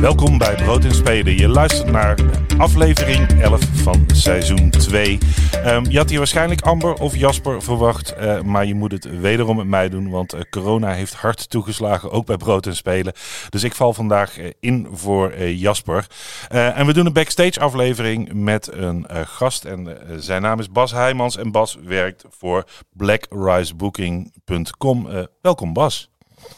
Welkom 0.00 0.38
bij 0.38 0.54
Brood 0.54 0.84
en 0.84 0.94
Spelen. 0.94 1.36
Je 1.36 1.48
luistert 1.48 1.90
naar 1.90 2.18
aflevering 2.58 3.42
11 3.42 3.60
van 3.72 4.06
seizoen 4.14 4.70
2. 4.70 5.18
Ehm, 5.52 5.90
je 5.90 5.98
had 5.98 6.08
hier 6.08 6.18
waarschijnlijk 6.18 6.60
Amber 6.60 6.94
of 6.94 7.16
Jasper 7.16 7.62
verwacht, 7.62 8.12
eh, 8.12 8.40
maar 8.40 8.66
je 8.66 8.74
moet 8.74 8.92
het 8.92 9.20
wederom 9.20 9.56
met 9.56 9.66
mij 9.66 9.88
doen, 9.88 10.10
want 10.10 10.32
eh, 10.32 10.40
corona 10.50 10.92
heeft 10.92 11.14
hard 11.14 11.50
toegeslagen, 11.50 12.10
ook 12.10 12.26
bij 12.26 12.36
Brood 12.36 12.66
en 12.66 12.76
Spelen. 12.76 13.12
Dus 13.48 13.64
ik 13.64 13.74
val 13.74 13.94
vandaag 13.94 14.38
eh, 14.38 14.50
in 14.60 14.88
voor 14.92 15.42
Jasper. 15.42 16.06
En 16.48 16.86
we 16.86 16.92
doen 16.92 17.06
een 17.06 17.12
backstage 17.12 17.60
aflevering 17.60 18.32
met 18.32 18.72
een 18.72 19.06
gast 19.10 19.64
en 19.64 19.98
zijn 20.18 20.42
naam 20.42 20.58
is 20.58 20.70
Bas 20.70 20.90
Heijmans 20.90 21.36
en 21.36 21.50
Bas 21.50 21.78
werkt 21.84 22.24
voor 22.28 22.64
blackrisebooking.com. 22.92 25.10
Eh, 25.10 25.22
welkom 25.40 25.72
Bas. 25.72 26.10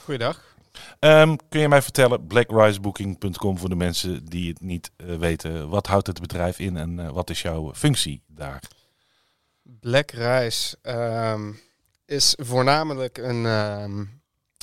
Goeiedag. 0.04 0.49
Ehm, 1.00 1.36
kun 1.48 1.60
je 1.60 1.68
mij 1.68 1.82
vertellen, 1.82 2.26
blackrisebooking.com 2.26 3.58
voor 3.58 3.68
de 3.68 3.74
mensen 3.74 4.24
die 4.24 4.48
het 4.48 4.60
niet 4.60 4.90
eh, 4.96 5.16
weten, 5.16 5.68
wat 5.68 5.86
houdt 5.86 6.06
het 6.06 6.20
bedrijf 6.20 6.58
in 6.58 6.76
en 6.76 6.98
eh, 6.98 7.10
wat 7.10 7.30
is 7.30 7.42
jouw 7.42 7.74
functie 7.74 8.22
daar? 8.26 8.62
Black 9.62 10.10
Reis 10.10 10.76
ehm, 10.82 11.52
is 12.04 12.34
voornamelijk 12.38 13.18
een, 13.18 13.46
ehm, 13.46 14.04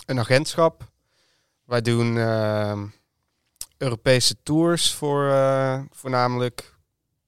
een 0.05 0.19
agentschap. 0.19 0.91
Wij 1.65 1.81
doen 1.81 2.17
Europese 3.77 4.35
tours 4.43 4.93
voor 4.93 5.29
eh, 5.29 5.81
voornamelijk 5.91 6.75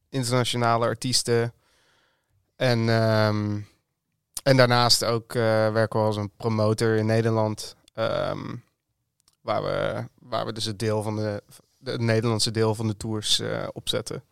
internationale 0.09 0.85
artiesten. 0.85 1.53
En, 2.55 2.89
en 4.43 4.57
daarnaast 4.57 5.03
ook 5.03 5.33
werken 5.33 5.99
we 5.99 6.05
als 6.05 6.15
een 6.15 6.31
promotor 6.37 6.95
in 6.95 7.05
Nederland. 7.05 7.75
Waar, 9.49 9.63
we, 9.63 10.03
waar 10.19 10.45
we 10.45 10.53
dus 10.53 10.65
het 10.65 10.79
deel 10.79 11.01
van 11.03 11.15
de, 11.15 11.43
het 11.83 12.01
Nederlandse 12.01 12.51
deel 12.51 12.75
van 12.75 12.87
de 12.87 12.97
tours 12.97 13.39
eh, 13.39 13.67
opzetten. 13.73 14.23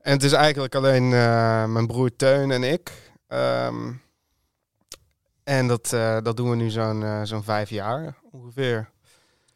En 0.00 0.12
het 0.12 0.22
is 0.22 0.32
eigenlijk 0.32 0.74
alleen 0.74 1.12
eh, 1.12 1.66
mijn 1.66 1.86
broer 1.86 2.16
Teun 2.16 2.50
en 2.50 2.62
ik. 2.62 3.12
Ehm, 3.26 3.92
en 5.44 5.68
dat, 5.68 5.92
eh, 5.92 6.18
dat 6.22 6.36
doen 6.36 6.50
we 6.50 6.56
nu 6.56 6.70
zo'n 6.70 7.26
zo'n 7.26 7.42
vijf 7.42 7.70
jaar 7.70 8.18
ongeveer. 8.30 8.90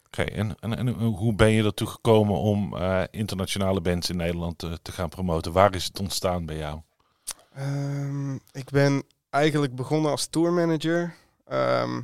Oké, 0.06 0.22
en, 0.22 0.56
en, 0.60 0.76
en 0.76 0.88
hoe 0.88 1.34
ben 1.34 1.50
je 1.50 1.64
ertoe 1.64 1.86
gekomen 1.86 2.36
om 2.36 2.76
internationale 3.10 3.80
bands 3.80 4.10
in 4.10 4.16
Nederland 4.16 4.58
te, 4.58 4.78
te 4.82 4.92
gaan 4.92 5.08
promoten? 5.08 5.52
Waar 5.52 5.74
is 5.74 5.84
het 5.84 6.00
ontstaan 6.00 6.46
bij 6.46 6.56
jou? 6.56 6.80
Ehm, 7.54 8.34
ik 8.34 8.70
ben 8.70 9.02
eigenlijk 9.30 9.74
begonnen 9.74 10.10
als 10.10 10.26
tourmanager. 10.26 11.14
Ehm, 11.44 12.00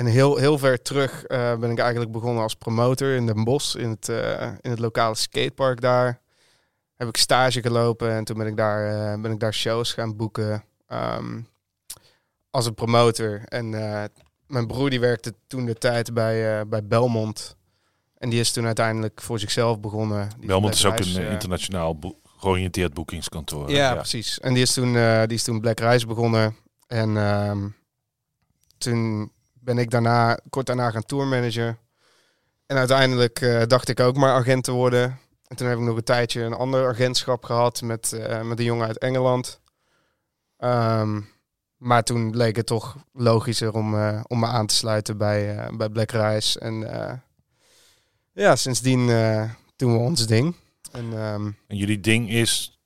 en 0.00 0.06
heel, 0.06 0.36
heel 0.36 0.58
ver 0.58 0.82
terug 0.82 1.24
eh, 1.24 1.56
ben 1.56 1.70
ik 1.70 1.78
eigenlijk 1.78 2.12
begonnen 2.12 2.42
als 2.42 2.54
promotor 2.54 3.14
in 3.14 3.26
Den 3.26 3.44
Bosch, 3.44 3.74
in 3.74 3.88
het, 3.88 4.08
eh, 4.08 4.52
in 4.60 4.70
het 4.70 4.78
lokale 4.78 5.14
skatepark 5.14 5.80
daar. 5.80 6.20
Heb 6.96 7.08
ik 7.08 7.16
stage 7.16 7.60
gelopen 7.60 8.10
en 8.10 8.24
toen 8.24 8.36
ben 8.36 8.46
ik 8.46 8.56
daar, 8.56 8.86
eh, 8.86 9.20
ben 9.20 9.32
ik 9.32 9.40
daar 9.40 9.54
shows 9.54 9.92
gaan 9.92 10.16
boeken 10.16 10.64
ehm, 10.86 11.40
als 12.50 12.66
een 12.66 12.74
promotor. 12.74 13.40
En 13.44 13.70
mijn 14.46 14.66
broer 14.66 14.90
die 14.90 15.00
werkte 15.00 15.34
toen 15.46 15.64
de 15.64 15.74
tijd 15.74 16.14
bij, 16.14 16.66
bij 16.68 16.84
Belmont. 16.84 17.56
En 18.18 18.30
die 18.30 18.40
is 18.40 18.52
toen 18.52 18.66
uiteindelijk 18.66 19.20
voor 19.20 19.38
zichzelf 19.38 19.80
begonnen. 19.80 20.28
Die 20.38 20.46
Belmont 20.46 20.74
is 20.74 20.84
ook 20.84 20.98
een 20.98 21.30
internationaal 21.30 21.98
georiënteerd 22.38 22.94
boekingskantoor. 22.94 23.70
ja, 23.70 23.94
precies. 23.94 24.40
En 24.40 24.54
die 24.54 24.62
is 24.62 24.72
toen, 24.72 24.92
die 25.26 25.36
is 25.36 25.42
toen 25.42 25.60
Black 25.60 25.80
Rise 25.80 26.06
begonnen. 26.06 26.56
En 26.86 27.16
ehm, 27.16 27.68
toen 28.78 29.32
ben 29.60 29.78
ik 29.78 29.90
daarna, 29.90 30.38
kort 30.50 30.66
daarna 30.66 30.90
gaan 30.90 31.04
tourmanager. 31.04 31.78
En 32.66 32.76
uiteindelijk 32.76 33.40
eh, 33.40 33.62
dacht 33.66 33.88
ik 33.88 34.00
ook 34.00 34.16
maar 34.16 34.34
agent 34.34 34.64
te 34.64 34.72
worden. 34.72 35.18
En 35.46 35.56
toen 35.56 35.66
heb 35.68 35.78
ik 35.78 35.84
nog 35.84 35.96
een 35.96 36.04
tijdje 36.04 36.42
een 36.42 36.52
ander 36.52 36.88
agentschap 36.88 37.44
gehad 37.44 37.82
met, 37.82 38.12
eh, 38.12 38.42
met 38.42 38.58
een 38.58 38.64
jongen 38.64 38.86
uit 38.86 38.98
Engeland. 38.98 39.60
Ehm, 40.56 41.20
maar 41.76 42.02
toen 42.02 42.30
bleek 42.30 42.56
het 42.56 42.66
toch 42.66 42.96
logischer 43.12 43.72
om, 43.72 43.94
eh, 43.94 44.20
om 44.26 44.38
me 44.38 44.46
aan 44.46 44.66
te 44.66 44.74
sluiten 44.74 45.18
bij, 45.18 45.68
bij 45.76 45.88
Black 45.88 46.10
Rise. 46.10 46.58
En 46.58 46.74
ja, 48.32 48.56
sindsdien 48.56 49.06
doen 49.76 49.92
we 49.92 49.98
ons 49.98 50.26
ding. 50.26 50.56
En 50.92 51.12
ehm, 51.12 51.50
En 51.66 51.76
jullie 51.76 52.00
ding 52.00 52.30
is 52.30 52.79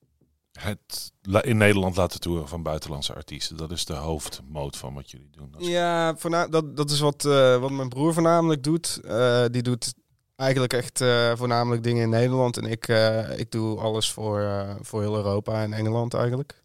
het 0.58 1.12
in 1.40 1.56
Nederland 1.56 1.96
laten 1.96 2.20
toeren 2.20 2.48
van 2.48 2.62
buitenlandse 2.62 3.14
artiesten. 3.14 3.56
Dat 3.56 3.70
is 3.70 3.84
de 3.84 3.94
hoofdmoot 3.94 4.76
van 4.76 4.94
wat 4.94 5.10
jullie 5.10 5.30
doen. 5.30 5.54
Ja, 5.58 6.12
dat, 6.50 6.76
dat 6.76 6.90
is 6.90 7.00
wat, 7.00 7.24
eh, 7.24 7.60
wat 7.60 7.70
mijn 7.70 7.88
broer 7.88 8.12
voornamelijk 8.12 8.62
doet. 8.62 9.00
Eh, 9.04 9.44
die 9.50 9.62
doet 9.62 9.94
eigenlijk 10.36 10.72
echt 10.72 11.00
eh, 11.00 11.32
voornamelijk 11.36 11.82
dingen 11.82 12.02
in 12.02 12.08
Nederland. 12.08 12.56
En 12.56 12.64
ik, 12.64 12.88
ik 13.36 13.50
doe 13.50 13.78
alles 13.78 14.12
voor, 14.12 14.66
voor 14.80 15.00
heel 15.00 15.16
Europa 15.16 15.62
en 15.62 15.72
Engeland 15.72 16.14
eigenlijk. 16.14 16.62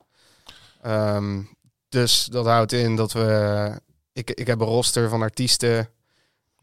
Ehm, 0.81 1.41
dus 1.89 2.25
dat 2.25 2.45
houdt 2.45 2.71
in 2.71 2.95
dat 2.95 3.11
we... 3.11 3.81
Ik, 4.13 4.31
ik 4.31 4.47
heb 4.47 4.59
een 4.59 4.67
roster 4.67 5.09
van 5.09 5.21
artiesten 5.21 5.89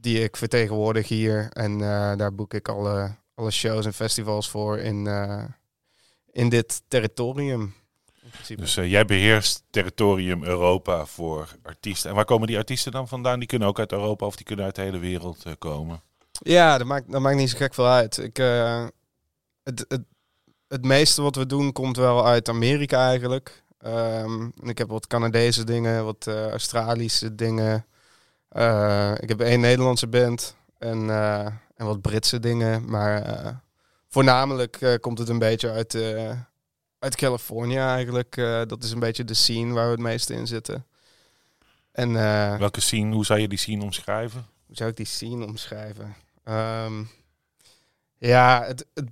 die 0.01 0.23
ik 0.23 0.37
vertegenwoordig 0.37 1.09
hier. 1.09 1.49
En 1.51 1.79
daar 2.19 2.35
boek 2.35 2.55
ik 2.55 2.69
alle, 2.69 3.15
alle 3.35 3.51
shows 3.51 3.87
en 3.87 3.95
festivals 3.95 4.51
voor 4.51 4.79
in, 4.79 5.07
in 6.37 6.49
dit 6.49 6.83
territorium. 6.89 7.75
Dus 8.57 8.77
eh, 8.77 8.91
jij 8.91 9.05
beheerst 9.05 9.63
territorium 9.71 10.45
Europa 10.45 11.07
voor 11.07 11.49
artiesten. 11.63 12.11
En 12.11 12.17
waar 12.17 12.25
komen 12.25 12.47
die 12.47 12.57
artiesten 12.57 12.93
dan 12.93 13.09
vandaan? 13.09 13.39
Die 13.39 13.49
kunnen 13.49 13.69
ook 13.69 13.79
uit 13.79 13.93
Europa 13.93 14.27
of 14.27 14.37
die 14.37 14.45
kunnen 14.45 14.65
uit 14.65 14.75
de 14.75 14.83
hele 14.83 14.99
wereld 14.99 15.45
eh, 15.45 15.53
komen. 15.59 16.01
Ja, 16.33 16.79
dat 16.79 16.87
maakt, 16.87 17.13
dat 17.13 17.21
maakt 17.21 17.37
niet 17.37 17.51
zo 17.51 17.57
gek 17.57 17.75
veel 17.75 17.87
uit. 17.87 18.19
Ik, 18.19 18.39
eh, 18.39 18.87
het, 19.63 19.85
het, 19.89 20.03
het 20.69 20.85
meeste 20.85 21.23
wat 21.23 21.37
we 21.37 21.47
doen 21.47 21.73
komt 21.73 21.97
wel 21.97 22.27
uit 22.27 22.49
Amerika 22.49 23.09
eigenlijk. 23.09 23.65
En 23.79 24.53
ik 24.63 24.79
heb 24.79 24.89
wat 24.89 25.07
Canadese 25.07 25.65
dingen, 25.65 26.05
wat 26.05 26.27
Australische 26.27 27.35
dingen. 27.35 27.87
Ik 29.21 29.29
heb 29.29 29.41
één 29.41 29.61
Nederlandse 29.61 30.07
band 30.07 30.57
en, 30.79 31.11
en 31.77 31.87
wat 31.87 32.01
Britse 32.01 32.41
dingen. 32.41 32.91
Maar 32.91 33.65
voornamelijk 34.17 34.77
eh, 34.81 34.95
komt 35.01 35.19
het 35.19 35.29
een 35.29 35.39
beetje 35.39 35.71
uit, 35.71 35.95
eh, 35.95 36.31
uit 36.99 37.17
Californië 37.17 37.77
eigenlijk. 37.77 38.37
Eh, 38.37 38.63
dat 38.67 38.85
is 38.85 38.91
een 38.91 38.99
beetje 38.99 39.25
de 39.25 39.35
scene 39.35 39.73
waar 39.75 39.85
we 39.85 39.91
het 39.91 40.01
meeste 40.01 40.35
in 40.35 40.47
zitten. 40.47 40.87
En 41.93 42.13
Welke 42.59 42.81
scene, 42.81 43.15
hoe 43.15 43.25
zou 43.25 43.41
je 43.41 43.49
die 43.49 43.59
scene 43.59 43.83
omschrijven? 43.85 44.47
hoe 44.67 44.77
zou 44.77 44.91
ik 44.91 44.97
die 44.97 45.07
scene 45.07 45.45
omschrijven? 45.47 46.15
Ehm, 46.45 47.03
ja, 48.19 48.63
het, 48.65 48.87
het- 48.95 49.11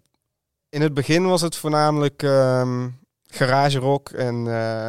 in 0.69 0.82
het 0.82 0.94
begin 0.94 1.26
was 1.26 1.41
het 1.41 1.56
voornamelijk 1.56 2.22
ehm 2.22 2.88
garage 3.26 3.78
rock 3.78 4.09
en, 4.10 4.47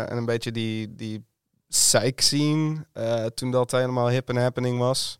en 0.09 0.17
een 0.17 0.25
beetje 0.25 0.51
die, 0.51 0.95
die 0.95 1.23
psych 1.69 2.13
scene. 2.23 2.85
toen 3.33 3.51
dat 3.51 3.71
helemaal 3.71 4.09
hip 4.09 4.29
en 4.29 4.37
happening 4.37 4.79
was. 4.79 5.19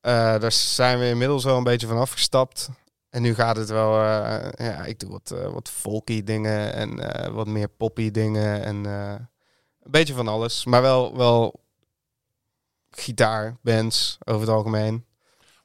Daar 0.00 0.52
zijn 0.52 0.98
we 0.98 1.08
inmiddels 1.08 1.44
wel 1.44 1.56
een 1.56 1.64
beetje 1.64 1.86
van 1.86 1.98
afgestapt. 1.98 2.68
En 3.12 3.22
nu 3.22 3.34
gaat 3.34 3.56
het 3.56 3.68
wel, 3.68 4.02
eh, 4.02 4.66
ja, 4.66 4.84
ik 4.84 4.98
doe 5.00 5.10
wat, 5.10 5.30
eh, 5.30 5.52
wat 5.52 5.70
folky 5.70 6.22
dingen 6.22 6.74
en 6.74 7.12
eh, 7.12 7.32
wat 7.32 7.46
meer 7.46 7.68
poppy 7.68 8.10
dingen 8.10 8.62
en 8.62 8.84
een 8.84 9.90
beetje 9.90 10.14
van 10.14 10.28
alles. 10.28 10.64
Maar 10.64 10.82
wel, 10.82 11.16
wel 11.16 11.64
gitaarbands 12.90 14.18
over 14.24 14.40
het 14.40 14.50
algemeen. 14.50 15.04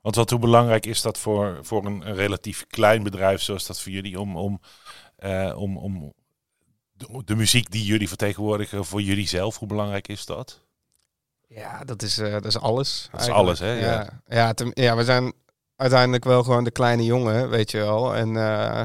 Want 0.02 0.16
wat 0.16 0.30
hoe 0.30 0.40
belangrijk 0.40 0.86
is 0.86 1.02
dat 1.02 1.18
voor, 1.18 1.60
voor 1.62 1.86
een, 1.86 2.08
een 2.08 2.16
relatief 2.16 2.68
klein 2.68 3.04
bedrijf 3.04 3.42
zoals 3.42 3.68
dat 3.68 3.82
voor 3.82 3.92
jullie 3.92 4.20
om, 4.20 4.38
om, 4.38 4.60
om, 5.56 5.78
om 5.78 6.14
de, 6.92 7.22
de 7.26 7.36
muziek 7.36 7.72
die 7.72 7.86
jullie 7.86 8.08
vertegenwoordigen 8.08 8.86
voor 8.86 9.02
jullie 9.02 9.28
zelf, 9.28 9.58
hoe 9.58 9.68
belangrijk 9.68 10.08
is 10.08 10.26
dat? 10.26 10.66
Ja, 11.48 11.84
dat 11.84 12.02
is, 12.02 12.16
dat 12.16 12.46
is 12.46 12.58
alles. 12.58 13.08
Dat 13.12 13.22
is 13.22 13.28
eigenlijk. 13.28 13.60
alles, 13.60 13.60
hè? 13.60 13.72
Ja. 13.72 14.22
Ja, 14.28 14.54
ja, 14.74 14.96
we 14.96 15.04
zijn 15.04 15.34
uiteindelijk 15.77 16.24
wel 16.24 16.44
gewoon 16.44 16.63
de 16.63 16.71
kleine 16.71 17.03
jongen, 17.03 17.50
weet 17.50 17.71
je 17.71 17.77
wel. 17.77 18.15
En 18.15 18.38
eh, 18.38 18.83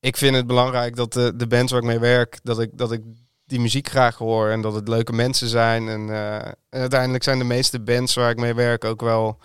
ik 0.00 0.16
vind 0.16 0.36
het 0.36 0.46
belangrijk 0.46 0.96
dat 0.96 1.12
de, 1.12 1.36
de 1.36 1.46
bands 1.46 1.72
waar 1.72 1.80
ik 1.80 1.86
mee 1.86 1.98
werk, 1.98 2.38
dat 2.42 2.60
ik, 2.60 2.70
dat 2.72 2.92
ik 2.92 3.02
die 3.44 3.60
muziek 3.60 3.88
graag 3.88 4.16
hoor 4.16 4.48
en 4.48 4.60
dat 4.60 4.74
het 4.74 4.88
leuke 4.88 5.12
mensen 5.12 5.48
zijn. 5.48 5.88
En, 5.88 6.10
eh, 6.10 6.52
uiteindelijk 6.68 7.24
zijn 7.24 7.38
de 7.38 7.44
meeste 7.44 7.80
bands 7.80 8.14
waar 8.14 8.30
ik 8.30 8.38
mee 8.38 8.54
werk 8.54 8.84
ook 8.84 9.00
wel 9.00 9.38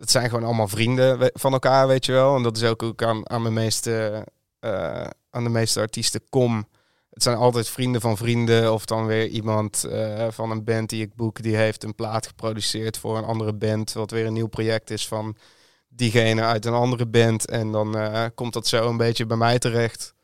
het 0.00 0.10
zijn 0.10 0.28
gewoon 0.28 0.44
allemaal 0.44 0.68
vrienden 0.68 1.30
van 1.32 1.52
elkaar, 1.52 1.86
weet 1.86 2.06
je 2.06 2.12
wel. 2.12 2.36
En 2.36 2.42
dat 2.42 2.56
is 2.56 2.64
ook 2.64 2.82
ik 2.82 3.02
aan, 3.02 3.30
aan, 3.30 3.42
mijn 3.42 3.54
meeste, 3.54 4.26
eh, 4.58 5.06
aan 5.30 5.44
de 5.44 5.50
meeste 5.50 5.80
artiesten 5.80 6.20
kom. 6.28 6.68
Het 7.10 7.22
zijn 7.22 7.36
altijd 7.36 7.68
vrienden 7.68 8.00
van 8.00 8.16
vrienden. 8.16 8.72
Of 8.72 8.84
dan 8.84 9.06
weer 9.06 9.26
iemand 9.26 9.84
eh, 9.84 10.26
van 10.30 10.50
een 10.50 10.64
band 10.64 10.88
die 10.88 11.02
ik 11.02 11.14
boek. 11.14 11.42
Die 11.42 11.56
heeft 11.56 11.84
een 11.84 11.94
plaat 11.94 12.26
geproduceerd 12.26 12.98
voor 12.98 13.18
een 13.18 13.24
andere 13.24 13.52
band. 13.52 13.92
Wat 13.92 14.10
weer 14.10 14.26
een 14.26 14.32
nieuw 14.32 14.46
project 14.46 14.90
is 14.90 15.08
van 15.08 15.36
diegene 15.88 16.42
uit 16.42 16.66
een 16.66 16.72
andere 16.72 17.06
band. 17.06 17.46
En 17.46 17.72
dan 17.72 17.98
eh, 17.98 18.24
komt 18.34 18.52
dat 18.52 18.66
zo 18.66 18.88
een 18.88 18.96
beetje 18.96 19.26
bij 19.26 19.36
mij 19.36 19.58
terecht. 19.58 20.14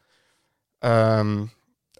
Ehm, 0.78 1.44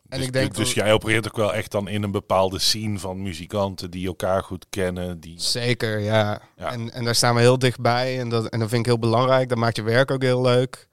en 0.08 0.18
dus, 0.18 0.26
ik 0.26 0.32
denk 0.32 0.54
dus 0.54 0.74
jij 0.74 0.92
opereert 0.92 1.26
ook 1.26 1.36
wel 1.36 1.54
echt 1.54 1.70
dan 1.70 1.88
in 1.88 2.02
een 2.02 2.10
bepaalde 2.10 2.58
scene 2.58 2.98
van 2.98 3.22
muzikanten 3.22 3.90
die 3.90 4.06
elkaar 4.06 4.42
goed 4.42 4.66
kennen. 4.70 5.20
Die... 5.20 5.40
Zeker, 5.40 5.98
ja. 5.98 6.40
Ja. 6.56 6.72
En, 6.72 6.92
en 6.92 7.04
daar 7.04 7.14
staan 7.14 7.34
we 7.34 7.40
heel 7.40 7.58
dichtbij. 7.58 8.20
En 8.20 8.28
dat, 8.28 8.46
en 8.46 8.58
dat 8.58 8.68
vind 8.68 8.80
ik 8.80 8.86
heel 8.86 8.98
belangrijk. 8.98 9.48
Dat 9.48 9.58
maakt 9.58 9.76
je 9.76 9.82
werk 9.82 10.10
ook 10.10 10.22
heel 10.22 10.42
leuk. 10.42 10.88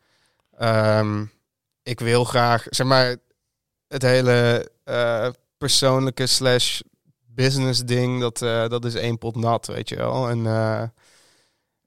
Ehm, 0.58 1.26
ik 1.84 2.00
wil 2.00 2.24
graag, 2.24 2.66
zeg 2.70 2.88
maar, 2.88 3.18
het 3.94 4.02
hele 4.02 4.70
eh, 4.84 5.28
persoonlijke 5.58 6.28
slash 6.28 6.82
business 7.26 7.84
ding, 7.84 8.20
dat, 8.20 8.42
eh, 8.42 8.68
dat 8.68 8.86
is 8.86 8.96
één 8.96 9.18
pot 9.18 9.36
nat, 9.36 9.68
weet 9.68 9.90
je 9.90 9.96
wel. 9.96 10.30
En, 10.30 10.46
eh, 10.46 10.84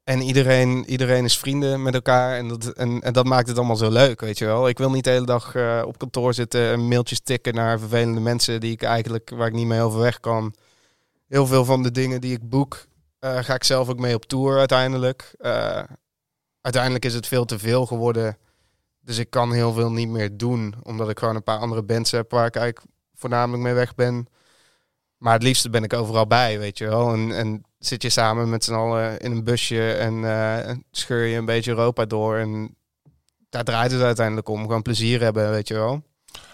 en 0.05 0.23
iedereen, 0.23 0.85
iedereen 0.91 1.25
is 1.25 1.39
vrienden 1.39 1.83
met 1.83 1.95
elkaar 1.95 2.37
en 2.37 2.49
dat, 2.49 2.67
en, 2.67 3.01
dat 3.13 3.27
maakt 3.27 3.49
het 3.49 3.57
allemaal 3.57 3.77
zo 3.77 3.91
leuk, 3.91 4.21
weet 4.21 4.39
je 4.39 4.45
wel. 4.45 4.69
Ik 4.69 4.79
wil 4.79 4.91
niet 4.91 5.05
de 5.05 5.11
hele 5.11 5.27
dag 5.27 5.55
op 5.85 5.99
kantoor 5.99 6.35
zitten 6.35 6.73
en 6.73 6.89
mailtjes 6.89 7.21
tikken 7.21 7.55
naar 7.55 7.79
vervelende 7.79 8.21
mensen 8.21 8.61
die 8.61 8.73
ik 8.73 8.83
eigenlijk, 8.83 9.31
waar 9.31 9.47
ik 9.47 9.55
niet 9.55 9.67
mee 9.67 9.81
overweg 9.81 10.21
kan. 10.21 10.55
Heel 11.29 11.47
veel 11.47 11.65
van 11.65 11.83
de 11.83 11.91
dingen 11.91 12.21
die 12.21 12.33
ik 12.33 12.49
boek, 12.49 12.87
ga 13.21 13.55
ik 13.55 13.65
zelf 13.65 13.89
ook 13.89 13.99
mee 13.99 14.15
op 14.15 14.25
tour 14.25 14.59
uiteindelijk. 14.59 15.35
Uiteindelijk 16.61 17.05
is 17.05 17.15
het 17.15 17.27
veel 17.27 17.45
te 17.45 17.59
veel 17.59 17.87
geworden. 17.87 18.37
Dus 19.07 19.19
ik 19.19 19.31
kan 19.31 19.53
heel 19.53 19.73
veel 19.73 19.93
niet 19.93 20.09
meer 20.09 20.37
doen. 20.37 20.75
Omdat 20.83 21.09
ik 21.09 21.19
gewoon 21.19 21.37
een 21.37 21.43
paar 21.43 21.59
andere 21.59 21.83
bands 21.83 22.11
heb 22.11 22.31
waar 22.31 22.47
ik 22.47 22.57
eigenlijk 22.57 22.87
voornamelijk 23.15 23.63
mee 23.63 23.73
weg 23.73 23.95
ben. 23.95 24.27
Maar 25.17 25.33
het 25.33 25.43
liefste 25.43 25.71
ben 25.71 25.85
ik 25.85 25.93
overal 25.93 26.27
bij, 26.27 26.59
weet 26.59 26.79
je 26.79 26.87
wel. 26.87 27.13
En, 27.13 27.33
en 27.33 27.65
zit 27.79 28.03
je 28.03 28.09
samen 28.09 28.51
met 28.51 28.65
z'n 28.65 28.75
allen 28.75 29.19
in 29.19 29.31
een 29.31 29.45
busje 29.45 29.93
en 29.93 30.25
eh, 30.25 30.75
scheur 30.91 31.25
je 31.25 31.37
een 31.37 31.45
beetje 31.45 31.71
Europa 31.71 32.05
door. 32.05 32.37
En 32.37 32.77
daar 33.49 33.65
draait 33.65 33.91
het 33.91 34.03
uiteindelijk 34.03 34.49
om. 34.49 34.61
Gewoon 34.61 34.83
plezier 34.83 35.21
hebben, 35.21 35.51
weet 35.51 35.69
je 35.69 35.75
wel. 35.75 36.03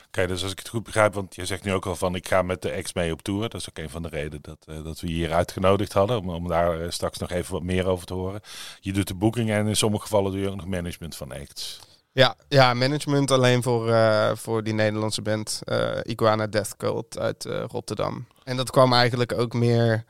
Oké, 0.06 0.26
dus 0.26 0.42
als 0.42 0.52
ik 0.52 0.58
het 0.58 0.68
goed 0.68 0.82
begrijp, 0.82 1.14
want 1.14 1.34
je 1.34 1.46
zegt 1.46 1.64
nu 1.64 1.72
ook 1.72 1.86
al 1.86 1.96
van 1.96 2.14
ik 2.14 2.28
ga 2.28 2.42
met 2.42 2.62
de 2.62 2.70
ex 2.70 2.92
mee 2.92 3.12
op 3.12 3.22
tour. 3.22 3.48
Dat 3.48 3.60
is 3.60 3.68
ook 3.68 3.78
een 3.78 3.90
van 3.90 4.02
de 4.02 4.08
redenen 4.08 4.42
dat, 4.42 4.64
eh, 4.66 4.84
dat 4.84 5.00
we 5.00 5.06
hier 5.06 5.32
uitgenodigd 5.32 5.92
hadden. 5.92 6.18
Om, 6.18 6.28
om 6.30 6.48
daar 6.48 6.80
eh, 6.80 6.90
straks 6.90 7.18
nog 7.18 7.30
even 7.30 7.52
wat 7.52 7.62
meer 7.62 7.86
over 7.86 8.06
te 8.06 8.14
horen. 8.14 8.40
Je 8.80 8.92
doet 8.92 9.08
de 9.08 9.14
boeking 9.14 9.50
en 9.50 9.66
in 9.66 9.76
sommige 9.76 10.02
gevallen 10.02 10.32
doe 10.32 10.40
je 10.40 10.48
ook 10.48 10.56
nog 10.56 10.66
management 10.66 11.16
van 11.16 11.32
acts. 11.32 11.80
Ja, 12.14 12.36
ja 12.48 12.74
management 12.74 13.30
alleen 13.30 13.62
voor, 13.62 13.90
eh, 13.90 14.30
voor 14.34 14.62
die 14.62 14.74
Nederlandse 14.74 15.22
band 15.22 15.60
eh, 15.64 15.98
Iguana 16.02 16.46
Death 16.46 16.76
Cult 16.76 17.18
uit 17.18 17.44
eh, 17.44 17.64
Rotterdam. 17.66 18.26
En 18.44 18.56
dat 18.56 18.70
kwam 18.70 18.92
eigenlijk 18.92 19.32
ook 19.32 19.52
meer... 19.52 20.04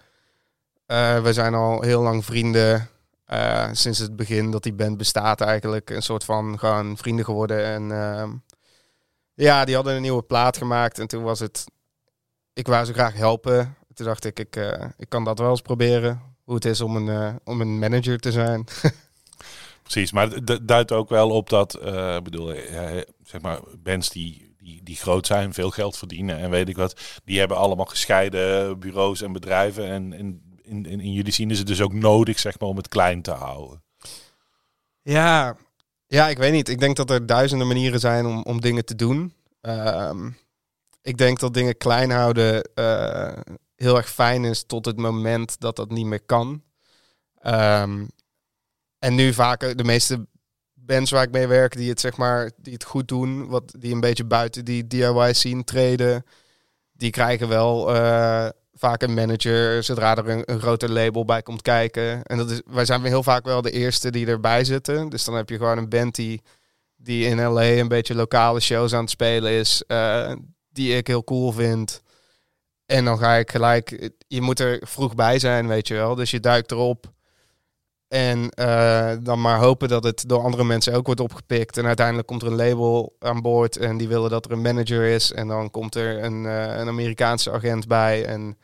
we 1.23 1.29
zijn 1.33 1.55
al 1.55 1.83
heel 1.83 2.03
lang 2.03 2.25
vrienden. 2.25 2.89
sinds 3.73 3.99
het 3.99 4.17
begin 4.17 4.51
dat 4.51 4.63
die 4.63 4.73
band 4.73 4.97
bestaat 4.97 5.41
eigenlijk. 5.41 5.91
Een 5.91 6.03
soort 6.03 6.25
van 6.25 6.59
gewoon 6.59 6.97
vrienden 6.97 7.25
geworden. 7.25 7.65
En 7.65 7.93
ehm, 7.93 8.31
ja, 9.35 9.65
die 9.65 9.75
hadden 9.75 9.95
een 9.95 10.03
nieuwe 10.03 10.23
plaat 10.23 10.57
gemaakt. 10.57 10.99
En 10.99 11.07
toen 11.07 11.23
was 11.23 11.41
het... 11.41 11.65
Ik 12.53 12.67
wou 12.67 12.85
ze 12.85 12.93
graag 12.93 13.15
helpen. 13.15 13.77
Toen 13.95 14.07
dacht 14.07 14.25
ik, 14.25 14.39
ik, 14.39 14.57
ik 14.97 15.09
kan 15.09 15.25
dat 15.25 15.39
wel 15.39 15.51
eens 15.51 15.63
proberen. 15.63 16.23
Hoe 16.45 16.55
het 16.55 16.65
is 16.65 16.81
om 16.81 16.97
een, 16.97 17.41
om 17.45 17.61
een 17.61 17.79
manager 17.79 18.19
te 18.19 18.33
zijn. 18.33 18.65
Precies, 19.83 20.13
maar 20.13 20.31
het 20.31 20.69
duidt 20.69 20.93
ook 20.93 21.09
wel 21.09 21.31
op 21.31 21.49
dat, 21.49 21.75
eh, 21.75 22.17
ik 22.17 22.23
bedoel, 22.23 22.53
eh, 22.53 23.03
zeg 23.25 23.41
maar, 23.41 23.61
bands 23.79 24.11
die, 24.11 24.55
die, 24.59 24.81
die 24.83 24.97
groot 24.97 25.27
zijn, 25.27 25.55
veel 25.55 25.71
geld 25.71 25.99
verdienen 25.99 26.39
en 26.39 26.51
weet 26.51 26.69
ik 26.69 26.77
wat, 26.77 27.01
die 27.25 27.39
hebben 27.39 27.57
allemaal 27.57 27.85
gescheiden 27.85 28.79
bureaus 28.79 29.23
en 29.23 29.33
bedrijven. 29.33 29.89
En 29.89 30.13
in, 30.13 30.43
in, 30.63 30.87
in, 30.87 31.13
jullie 31.13 31.33
zien 31.33 31.51
is 31.51 31.59
het 31.59 31.67
dus 31.67 31.81
ook 31.81 31.93
nodig, 31.93 32.39
zeg 32.39 32.59
maar, 32.59 32.69
om 32.69 32.77
het 32.77 32.89
klein 32.89 33.23
te 33.23 33.31
houden. 33.31 33.83
Ja, 35.03 35.57
ja, 36.07 36.29
ik 36.29 36.39
weet 36.39 36.53
niet. 36.53 36.69
Ik 36.69 36.81
denk 36.81 36.97
dat 36.97 37.11
er 37.11 37.27
duizenden 37.27 37.67
manieren 37.67 38.01
zijn 38.01 38.27
om, 38.27 38.43
om 38.43 38.61
dingen 38.61 38.85
te 38.85 38.95
doen. 38.95 39.35
Ehm, 39.61 40.31
ik 41.03 41.19
denk 41.19 41.41
dat 41.41 41.55
dingen 41.55 41.77
klein 41.77 42.11
houden 42.11 42.63
eh, 42.75 43.39
heel 43.77 43.97
erg 43.97 44.11
fijn 44.11 44.45
is 44.45 44.65
tot 44.67 44.85
het 44.85 44.97
moment 44.97 45.61
dat 45.61 45.77
dat 45.77 45.91
niet 45.91 46.07
meer 46.07 46.23
kan. 46.23 46.63
Ehm, 47.39 48.07
en 49.03 49.15
nu 49.15 49.33
vaak 49.33 49.79
de 49.79 49.85
meeste 49.85 50.27
bands 50.75 51.11
waar 51.11 51.23
ik 51.23 51.31
mee 51.31 51.47
werk, 51.47 51.77
die 51.77 51.89
het 51.89 52.01
zeg 52.01 52.17
maar, 52.17 52.51
die 52.57 52.73
het 52.73 52.85
goed 52.85 53.09
doen, 53.09 53.47
wat 53.47 53.75
die 53.79 53.93
een 53.93 54.01
beetje 54.01 54.25
buiten 54.25 54.65
die 54.65 54.87
DIY 54.87 55.33
scene 55.33 55.65
treden, 55.65 56.25
die 56.93 57.11
krijgen 57.11 57.49
wel 57.49 57.95
eh, 57.95 58.49
vaak 58.73 59.03
een 59.03 59.15
manager 59.15 59.83
zodra 59.83 60.17
er 60.17 60.29
een, 60.29 60.43
een 60.45 60.61
groter 60.61 60.91
label 60.91 61.25
bij 61.25 61.43
komt 61.43 61.63
kijken. 61.63 62.23
En 62.23 62.37
dat 62.37 62.51
is, 62.51 62.61
wij 62.67 62.85
zijn 62.85 63.05
heel 63.05 63.23
vaak 63.23 63.45
wel 63.45 63.63
de 63.63 63.71
eerste 63.71 64.11
die 64.11 64.27
erbij 64.27 64.65
zitten. 64.65 65.09
Dus 65.09 65.25
dan 65.25 65.35
heb 65.35 65.49
je 65.49 65.57
gewoon 65.57 65.79
een 65.79 65.89
band 65.89 66.15
die, 66.15 66.43
die 66.97 67.25
in 67.25 67.43
LA 67.43 67.63
een 67.63 67.89
beetje 67.89 68.15
lokale 68.15 68.61
shows 68.61 68.93
aan 68.93 69.01
het 69.01 69.11
spelen 69.11 69.53
is, 69.53 69.83
eh, 69.87 70.33
die 70.69 70.97
ik 70.97 71.07
heel 71.07 71.25
cool 71.25 71.53
vind. 71.53 72.03
En 72.87 73.05
dan 73.05 73.19
ga 73.19 73.35
ik 73.35 73.51
gelijk, 73.51 74.11
je 74.29 74.41
moet 74.41 74.61
er 74.61 74.81
vroeg 74.87 75.15
bij 75.15 75.39
zijn, 75.39 75.69
weet 75.69 75.89
je 75.89 75.95
wel. 75.95 76.15
Dus 76.15 76.31
je 76.31 76.41
duikt 76.41 76.71
erop. 76.71 77.13
En 78.13 78.51
eh, 78.51 79.13
dan 79.21 79.41
maar 79.41 79.59
hopen 79.59 79.89
dat 79.89 80.05
het 80.05 80.29
door 80.29 80.43
andere 80.43 80.65
mensen 80.65 80.95
ook 80.95 81.07
wordt 81.07 81.21
opgepikt. 81.21 81.77
En 81.77 81.87
uiteindelijk 81.87 82.27
komt 82.27 82.43
er 82.43 82.49
een 82.49 82.57
label 82.57 83.17
aan 83.19 83.41
boord 83.43 83.77
en 83.77 83.97
die 83.97 84.09
willen 84.09 84.31
dat 84.31 84.45
er 84.45 84.51
een 84.53 84.63
manager 84.63 85.03
is. 85.05 85.33
En 85.33 85.49
dan 85.49 85.71
komt 85.71 85.95
er 85.95 86.25
een, 86.25 86.47
eh, 86.47 86.77
een 86.79 86.89
Amerikaanse 86.89 87.51
agent 87.53 87.87
bij 87.87 88.25
en 88.25 88.59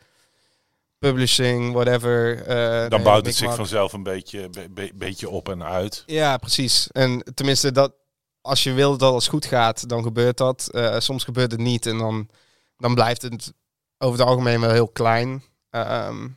publishing, 0.99 1.73
whatever. 1.73 2.41
eh, 2.45 2.89
Dan 2.89 2.99
de 2.99 3.03
bouwt 3.05 3.25
het 3.25 3.35
zich 3.35 3.55
vanzelf 3.55 3.93
een 3.93 4.03
beetje, 4.03 4.49
be- 4.49 4.69
be- 4.69 4.91
beetje 4.95 5.29
op 5.29 5.49
en 5.49 5.63
uit. 5.63 6.03
Ja, 6.05 6.37
precies. 6.37 6.87
En 6.91 7.23
tenminste, 7.33 7.71
dat, 7.71 7.93
als 8.41 8.63
je 8.63 8.71
wil 8.73 8.97
dat 8.97 9.09
alles 9.11 9.27
goed 9.27 9.45
gaat, 9.45 9.89
dan 9.89 10.03
gebeurt 10.03 10.37
dat. 10.37 10.69
Soms 10.97 11.23
gebeurt 11.23 11.51
het 11.51 11.61
niet 11.61 11.85
en 11.85 11.97
dan, 11.97 12.29
dan 12.77 12.93
blijft 12.93 13.21
het 13.21 13.53
over 13.97 14.19
het 14.19 14.27
algemeen 14.27 14.59
wel 14.61 14.71
heel 14.71 14.87
klein. 14.89 15.43
Ehm, 15.69 16.27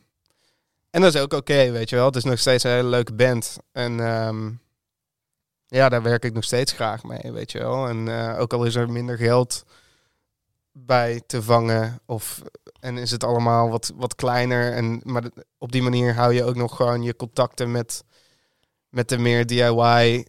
en 0.93 1.01
dat 1.01 1.13
is 1.13 1.21
ook 1.21 1.33
oké, 1.33 1.71
weet 1.71 1.89
je 1.89 1.95
wel. 1.95 2.05
Het 2.05 2.15
is 2.15 2.23
nog 2.23 2.39
steeds 2.39 2.63
een 2.63 2.71
hele 2.71 2.87
leuke 2.87 3.13
band. 3.13 3.57
En 3.71 3.99
ehm, 3.99 4.51
ja, 5.67 5.89
daar 5.89 6.01
werk 6.01 6.25
ik 6.25 6.33
nog 6.33 6.43
steeds 6.43 6.71
graag 6.71 7.03
mee, 7.03 7.31
weet 7.31 7.51
je 7.51 7.59
wel. 7.59 7.87
En 7.87 8.07
eh, 8.07 8.39
ook 8.39 8.53
al 8.53 8.63
is 8.63 8.75
er 8.75 8.91
minder 8.91 9.17
geld 9.17 9.63
bij 10.71 11.21
te 11.27 11.41
vangen 11.41 11.99
of 12.05 12.41
en 12.79 12.97
is 12.97 13.11
het 13.11 13.23
allemaal 13.23 13.69
wat, 13.69 13.91
wat 13.95 14.15
kleiner. 14.15 14.73
En, 14.73 15.01
maar 15.03 15.23
op 15.57 15.71
die 15.71 15.81
manier 15.81 16.15
hou 16.15 16.33
je 16.33 16.43
ook 16.43 16.55
nog 16.55 16.75
gewoon 16.75 17.03
je 17.03 17.15
contacten 17.15 17.71
met, 17.71 18.03
met 18.89 19.09
de 19.09 19.17
meer 19.17 19.45
DIY 19.45 20.25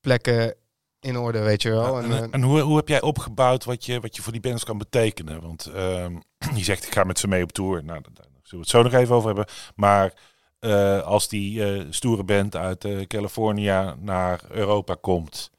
plekken 0.00 0.54
in 1.00 1.18
orde, 1.18 1.40
weet 1.40 1.62
je 1.62 1.70
wel. 1.70 1.98
En, 1.98 2.04
en 2.04 2.10
eh, 2.12 2.28
en 2.30 2.42
hoe, 2.42 2.60
hoe 2.60 2.76
heb 2.76 2.88
jij 2.88 3.00
opgebouwd 3.02 3.64
wat 3.64 3.84
je, 3.84 4.00
wat 4.00 4.16
je 4.16 4.22
voor 4.22 4.32
die 4.32 4.40
bands 4.40 4.64
kan 4.64 4.78
betekenen? 4.78 5.40
Want 5.40 5.66
ehm, 5.66 6.16
je 6.54 6.64
zegt 6.64 6.86
ik 6.86 6.92
ga 6.92 7.04
met 7.04 7.18
ze 7.18 7.28
mee 7.28 7.42
op 7.42 7.52
tour. 7.52 7.84
Nou, 7.84 8.00
zullen 8.46 8.64
we 8.64 8.70
het 8.70 8.80
zo 8.80 8.82
nog 8.82 8.92
even 8.92 9.14
over 9.14 9.26
hebben. 9.26 9.54
Maar 9.74 10.12
eh, 10.58 11.02
als 11.02 11.28
die 11.28 11.64
eh, 11.64 11.86
stoere 11.90 12.24
band 12.24 12.56
uit 12.56 12.84
eh 12.84 13.06
California 13.06 13.96
naar 13.98 14.40
Europa 14.50 14.96
komt, 15.00 15.50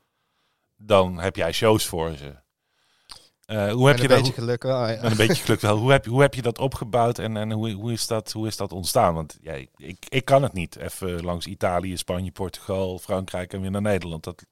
dan 0.76 1.20
heb 1.20 1.36
jij 1.36 1.52
shows 1.52 1.86
voor 1.86 2.16
ze. 2.16 2.36
Hoe 3.48 3.88
heb 3.88 3.98
je 3.98 4.04
een 4.04 4.10
dat? 4.10 4.18
beetje 4.18 4.34
geluk 4.34 4.64
wel. 4.64 4.88
ja. 4.88 5.04
Een 5.04 5.18
beetje 5.18 5.44
geluk 5.44 5.62
wel. 5.62 5.78
Hoe 5.78 5.92
heb, 5.92 6.04
je- 6.06 6.10
hoe 6.10 6.22
heb 6.22 6.34
je 6.34 6.42
dat 6.42 6.60
opgebouwd 6.60 7.20
en, 7.20 7.38
en 7.38 7.52
hoe, 7.52 7.72
hoe, 7.72 7.92
is 7.92 8.08
dat, 8.08 8.32
hoe 8.32 8.48
is 8.48 8.58
dat 8.58 8.72
ontstaan? 8.72 9.14
Want 9.14 9.38
ja, 9.42 9.54
ik, 9.78 10.06
ik 10.10 10.26
kan 10.26 10.44
het 10.44 10.54
niet. 10.54 10.76
Even 10.76 11.24
langs 11.24 11.46
Italië, 11.46 11.98
Spanje, 11.98 12.32
Portugal, 12.32 13.00
Frankrijk 13.00 13.54
en 13.54 13.62
weer 13.62 13.72
naar 13.72 13.82
Nederland. 13.82 14.24
Dat, 14.24 14.46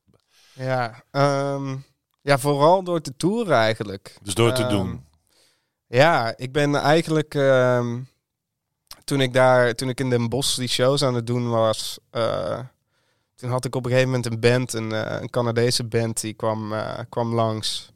Ja, 0.54 1.04
ehm, 1.12 1.76
ja, 2.22 2.38
vooral 2.38 2.84
door 2.84 3.02
te 3.02 3.16
toeren 3.16 3.56
eigenlijk. 3.58 4.18
dus 4.22 4.34
door 4.34 4.52
te 4.54 4.62
Ehm, 4.62 4.70
doen. 4.72 5.06
Ja, 5.88 6.34
ik 6.38 6.52
ben 6.52 6.76
eigenlijk 6.76 7.36
ehm, 7.36 8.00
toen 9.06 9.22
ik 9.22 9.34
daar, 9.34 9.74
toen 9.76 9.90
ik 9.90 10.00
in 10.00 10.10
Den 10.10 10.30
Bosch 10.30 10.58
die 10.58 10.68
shows 10.68 11.04
aan 11.04 11.14
het 11.16 11.28
doen 11.28 11.50
was, 11.50 12.00
eh, 12.10 12.60
toen 13.36 13.50
had 13.50 13.66
ik 13.66 13.76
op 13.76 13.86
een 13.86 13.92
gegeven 13.92 14.12
moment 14.12 14.32
een 14.32 14.40
band, 14.40 14.74
een, 14.74 14.92
eh, 14.92 15.22
een 15.22 15.30
Canadese 15.30 15.84
band, 15.84 16.22
die 16.22 16.34
kwam, 16.34 16.74
eh, 16.74 17.00
kwam 17.10 17.34
langs. 17.34 17.94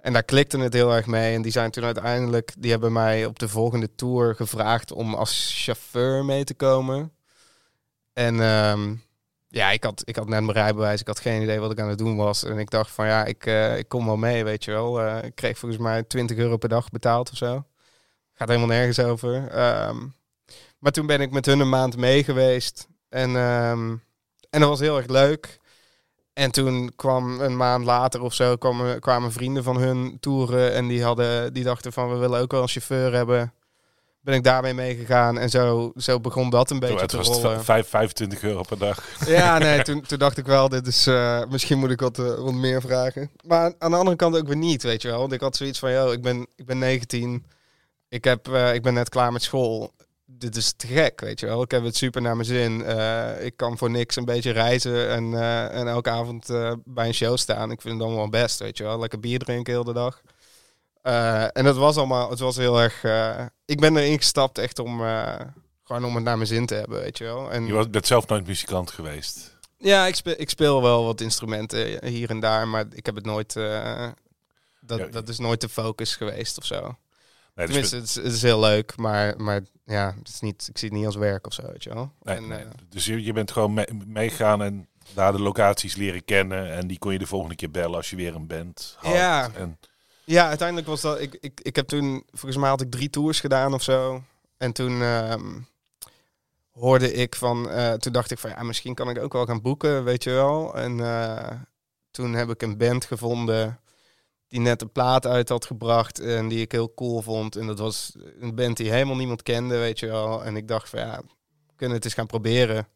En 0.00 0.12
daar 0.12 0.22
klikte 0.22 0.58
het 0.58 0.72
heel 0.72 0.94
erg 0.94 1.06
mee. 1.06 1.34
En 1.34 1.42
die 1.42 1.52
zijn 1.52 1.70
toen 1.70 1.84
uiteindelijk, 1.84 2.52
die 2.58 2.70
hebben 2.70 2.92
mij 2.92 3.26
op 3.26 3.38
de 3.38 3.48
volgende 3.48 3.94
tour 3.94 4.34
gevraagd 4.34 4.92
om 4.92 5.14
als 5.14 5.62
chauffeur 5.64 6.24
mee 6.24 6.44
te 6.44 6.54
komen. 6.54 7.12
En 8.12 8.40
ehm, 8.40 8.94
ja, 9.48 9.70
ik 9.70 9.84
had, 9.84 10.02
ik 10.04 10.16
had 10.16 10.28
net 10.28 10.42
mijn 10.42 10.52
rijbewijs. 10.52 11.00
Ik 11.00 11.06
had 11.06 11.20
geen 11.20 11.42
idee 11.42 11.60
wat 11.60 11.70
ik 11.72 11.80
aan 11.80 11.88
het 11.88 11.98
doen 11.98 12.16
was. 12.16 12.44
En 12.44 12.58
ik 12.58 12.70
dacht 12.70 12.90
van 12.90 13.06
ja, 13.06 13.24
ik, 13.24 13.46
ik 13.76 13.88
kom 13.88 14.06
wel 14.06 14.16
mee, 14.16 14.44
weet 14.44 14.64
je 14.64 14.70
wel. 14.70 15.16
Ik 15.24 15.34
kreeg 15.34 15.58
volgens 15.58 15.80
mij 15.80 16.02
20 16.02 16.36
euro 16.36 16.56
per 16.56 16.68
dag 16.68 16.90
betaald 16.90 17.30
of 17.30 17.36
zo. 17.36 17.64
Gaat 18.34 18.48
helemaal 18.48 18.68
nergens 18.68 18.98
over. 18.98 19.48
Ehm, 19.48 20.06
maar 20.80 20.92
toen 20.92 21.06
ben 21.06 21.20
ik 21.20 21.30
met 21.30 21.46
hun 21.46 21.60
een 21.60 21.68
maand 21.68 21.96
mee 21.96 22.24
geweest. 22.24 22.88
En, 23.08 23.36
ehm, 23.36 23.90
en 24.50 24.60
dat 24.60 24.68
was 24.68 24.80
heel 24.80 24.96
erg 24.96 25.06
leuk. 25.06 25.58
En 26.32 26.50
toen 26.50 26.92
kwam 26.96 27.40
een 27.40 27.56
maand 27.56 27.84
later 27.84 28.20
of 28.22 28.34
zo 28.34 28.56
kwamen, 28.56 29.00
kwamen 29.00 29.32
vrienden 29.32 29.62
van 29.62 29.76
hun 29.76 30.16
toeren 30.20 30.72
en 30.74 30.88
die, 30.88 31.02
hadden, 31.02 31.52
die 31.52 31.64
dachten 31.64 31.92
van 31.92 32.10
we 32.10 32.16
willen 32.16 32.40
ook 32.40 32.52
wel 32.52 32.62
een 32.62 32.68
chauffeur 32.68 33.12
hebben. 33.12 33.52
Ben 34.20 34.34
ik 34.34 34.44
daarmee 34.44 34.74
meegegaan 34.74 35.38
en 35.38 35.50
zo, 35.50 35.92
zo 35.96 36.20
begon 36.20 36.50
dat 36.50 36.70
een 36.70 36.78
beetje 36.78 37.06
te 37.06 37.16
het 37.16 37.26
was 37.26 37.36
rollen. 37.36 37.52
het 37.52 37.64
vijf- 37.64 37.88
25 37.88 38.42
euro 38.42 38.62
per 38.62 38.78
dag. 38.78 39.26
Ja, 39.26 39.58
nee, 39.58 39.82
toen, 39.82 40.00
toen 40.00 40.18
dacht 40.18 40.38
ik 40.38 40.46
wel, 40.46 40.68
dit 40.68 40.86
is, 40.86 41.06
eh, 41.06 41.42
misschien 41.48 41.78
moet 41.78 41.90
ik 41.90 42.00
wat, 42.00 42.18
eh, 42.18 42.34
wat 42.34 42.52
meer 42.52 42.80
vragen. 42.80 43.30
Maar 43.46 43.74
aan 43.78 43.90
de 43.90 43.96
andere 43.96 44.16
kant 44.16 44.36
ook 44.36 44.46
weer 44.46 44.56
niet, 44.56 44.82
weet 44.82 45.02
je 45.02 45.08
wel. 45.08 45.18
Want 45.18 45.32
ik 45.32 45.40
had 45.40 45.56
zoiets 45.56 45.78
van, 45.78 45.90
yo, 45.92 46.10
ik 46.10 46.22
ben, 46.22 46.46
ik 46.56 46.66
ben 46.66 46.78
19, 46.78 47.44
ik, 48.08 48.24
heb, 48.24 48.48
eh, 48.48 48.74
ik 48.74 48.82
ben 48.82 48.94
net 48.94 49.08
klaar 49.08 49.32
met 49.32 49.42
school. 49.42 49.92
Dit 50.38 50.56
is 50.56 50.72
te 50.72 50.86
gek, 50.86 51.20
weet 51.20 51.40
je 51.40 51.46
wel. 51.46 51.62
Ik 51.62 51.70
heb 51.70 51.84
het 51.84 51.96
super 51.96 52.22
naar 52.22 52.34
mijn 52.36 52.48
zin. 52.48 52.84
Eh, 52.84 53.44
ik 53.44 53.56
kan 53.56 53.78
voor 53.78 53.90
niks 53.90 54.16
een 54.16 54.24
beetje 54.24 54.50
reizen 54.50 55.08
en, 55.08 55.34
eh, 55.34 55.74
en 55.78 55.88
elke 55.88 56.10
avond 56.10 56.50
eh, 56.50 56.72
bij 56.84 57.06
een 57.06 57.14
show 57.14 57.36
staan. 57.36 57.70
Ik 57.70 57.80
vind 57.80 57.94
het 57.94 58.02
allemaal 58.02 58.30
wel 58.30 58.40
best, 58.42 58.58
weet 58.58 58.76
je 58.76 58.84
wel. 58.84 58.98
Lekker 58.98 59.20
bier 59.20 59.38
drinken 59.38 59.72
heel 59.72 59.84
de 59.84 59.92
dag. 59.92 60.22
En 61.52 61.64
het 61.64 61.76
was 61.76 61.96
allemaal, 61.96 62.30
het 62.30 62.38
was 62.38 62.56
heel 62.56 62.80
erg... 62.80 63.04
ik 63.64 63.80
ben 63.80 63.96
erin 63.96 64.16
gestapt 64.16 64.58
echt 64.58 64.78
om, 64.78 64.98
gewoon 65.84 66.04
om 66.04 66.14
het 66.14 66.24
naar 66.24 66.36
mijn 66.36 66.48
zin 66.48 66.66
te 66.66 66.74
hebben, 66.74 67.00
weet 67.00 67.18
je 67.18 67.24
wel. 67.24 67.50
En, 67.50 67.66
Je 67.66 67.72
was, 67.72 67.90
bent 67.90 68.06
zelf 68.06 68.26
nooit 68.26 68.46
muzikant 68.46 68.90
geweest. 68.90 69.58
ja, 69.78 70.06
ik 70.06 70.14
speel, 70.14 70.34
ik 70.36 70.50
speel 70.50 70.82
wel 70.82 71.04
wat 71.04 71.20
instrumenten 71.20 72.06
hier 72.06 72.30
en 72.30 72.40
daar, 72.40 72.68
maar 72.68 72.84
ik 72.92 73.06
heb 73.06 73.14
het 73.14 73.24
nooit. 73.24 73.52
dat, 73.52 74.98
Ja. 74.98 75.06
dat 75.10 75.28
is 75.28 75.38
nooit 75.38 75.60
de 75.60 75.68
focus 75.68 76.16
geweest 76.16 76.58
of 76.58 76.64
zo. 76.64 76.96
Nee, 77.54 77.66
Tenminste, 77.66 77.96
het 77.96 78.04
is, 78.04 78.14
het 78.14 78.32
is 78.32 78.42
heel 78.42 78.60
leuk, 78.60 78.96
maar, 78.96 79.34
maar 79.36 79.62
ja, 79.90 80.14
het 80.18 80.28
is 80.28 80.40
niet, 80.40 80.66
ik 80.70 80.78
zie 80.78 80.88
het 80.88 80.96
niet 80.98 81.06
als 81.06 81.16
werk 81.16 81.46
of 81.46 81.52
zo, 81.52 81.62
weet 81.66 81.82
je 81.82 81.94
wel. 81.94 82.12
Nee, 82.22 82.36
En, 82.36 82.48
nee. 82.48 82.58
eh, 82.58 82.66
Dus 82.88 83.04
je, 83.04 83.22
je 83.24 83.32
bent 83.32 83.50
gewoon 83.50 83.74
mee- 83.74 83.88
meegaan 84.06 84.62
en 84.62 84.88
daar 85.14 85.32
de 85.32 85.40
locaties 85.40 85.94
leren 85.96 86.24
kennen. 86.24 86.72
En 86.72 86.86
die 86.86 86.98
kon 86.98 87.12
je 87.12 87.18
de 87.18 87.26
volgende 87.26 87.54
keer 87.56 87.70
bellen 87.70 87.96
als 87.96 88.10
je 88.10 88.16
weer 88.16 88.34
een 88.34 88.46
band 88.46 88.96
had. 88.98 89.12
Ja. 89.14 89.50
En, 89.54 89.78
ja, 90.24 90.48
uiteindelijk 90.48 90.86
was 90.88 91.00
dat. 91.00 91.20
Ik, 91.20 91.36
ik, 91.40 91.60
ik 91.62 91.76
heb 91.76 91.88
toen, 91.88 92.22
volgens 92.30 92.56
mij 92.56 92.68
had 92.68 92.80
ik 92.80 92.90
drie 92.90 93.10
tours 93.10 93.40
gedaan 93.40 93.74
of 93.74 93.82
zo. 93.82 94.22
En 94.56 94.72
toen 94.72 95.02
ehm, 95.02 95.58
hoorde 96.70 97.12
ik 97.12 97.36
van. 97.36 97.70
eh, 97.70 97.92
toen 97.92 98.12
dacht 98.12 98.30
ik 98.30 98.38
van 98.38 98.50
ja, 98.50 98.62
misschien 98.62 98.94
kan 98.94 99.10
ik 99.10 99.18
ook 99.18 99.32
wel 99.32 99.46
gaan 99.46 99.60
boeken, 99.62 100.04
weet 100.04 100.24
je 100.24 100.30
wel. 100.30 100.74
En 100.74 101.00
eh, 101.00 101.50
toen 102.10 102.32
heb 102.32 102.48
ik 102.50 102.62
een 102.62 102.76
band 102.76 103.04
gevonden 103.04 103.80
die 104.50 104.60
net 104.60 104.82
een 104.82 104.92
plaat 104.92 105.26
uit 105.26 105.48
had 105.48 105.64
gebracht 105.64 106.18
en 106.18 106.48
die 106.48 106.60
ik 106.60 106.72
heel 106.72 106.94
cool 106.94 107.22
vond. 107.22 107.56
En 107.56 107.66
dat 107.66 107.78
was 107.78 108.16
een 108.40 108.54
band 108.54 108.76
die 108.76 108.90
helemaal 108.90 109.16
niemand 109.16 109.42
kende, 109.42 109.78
weet 109.78 109.98
je 109.98 110.06
wel. 110.06 110.44
En 110.44 110.56
ik 110.56 110.68
dacht 110.68 110.88
van 110.88 110.98
ja, 110.98 111.20
we 111.66 111.74
kunnen 111.76 111.96
het 111.96 112.04
eens 112.04 112.14
gaan 112.14 112.26
proberen. 112.26 112.88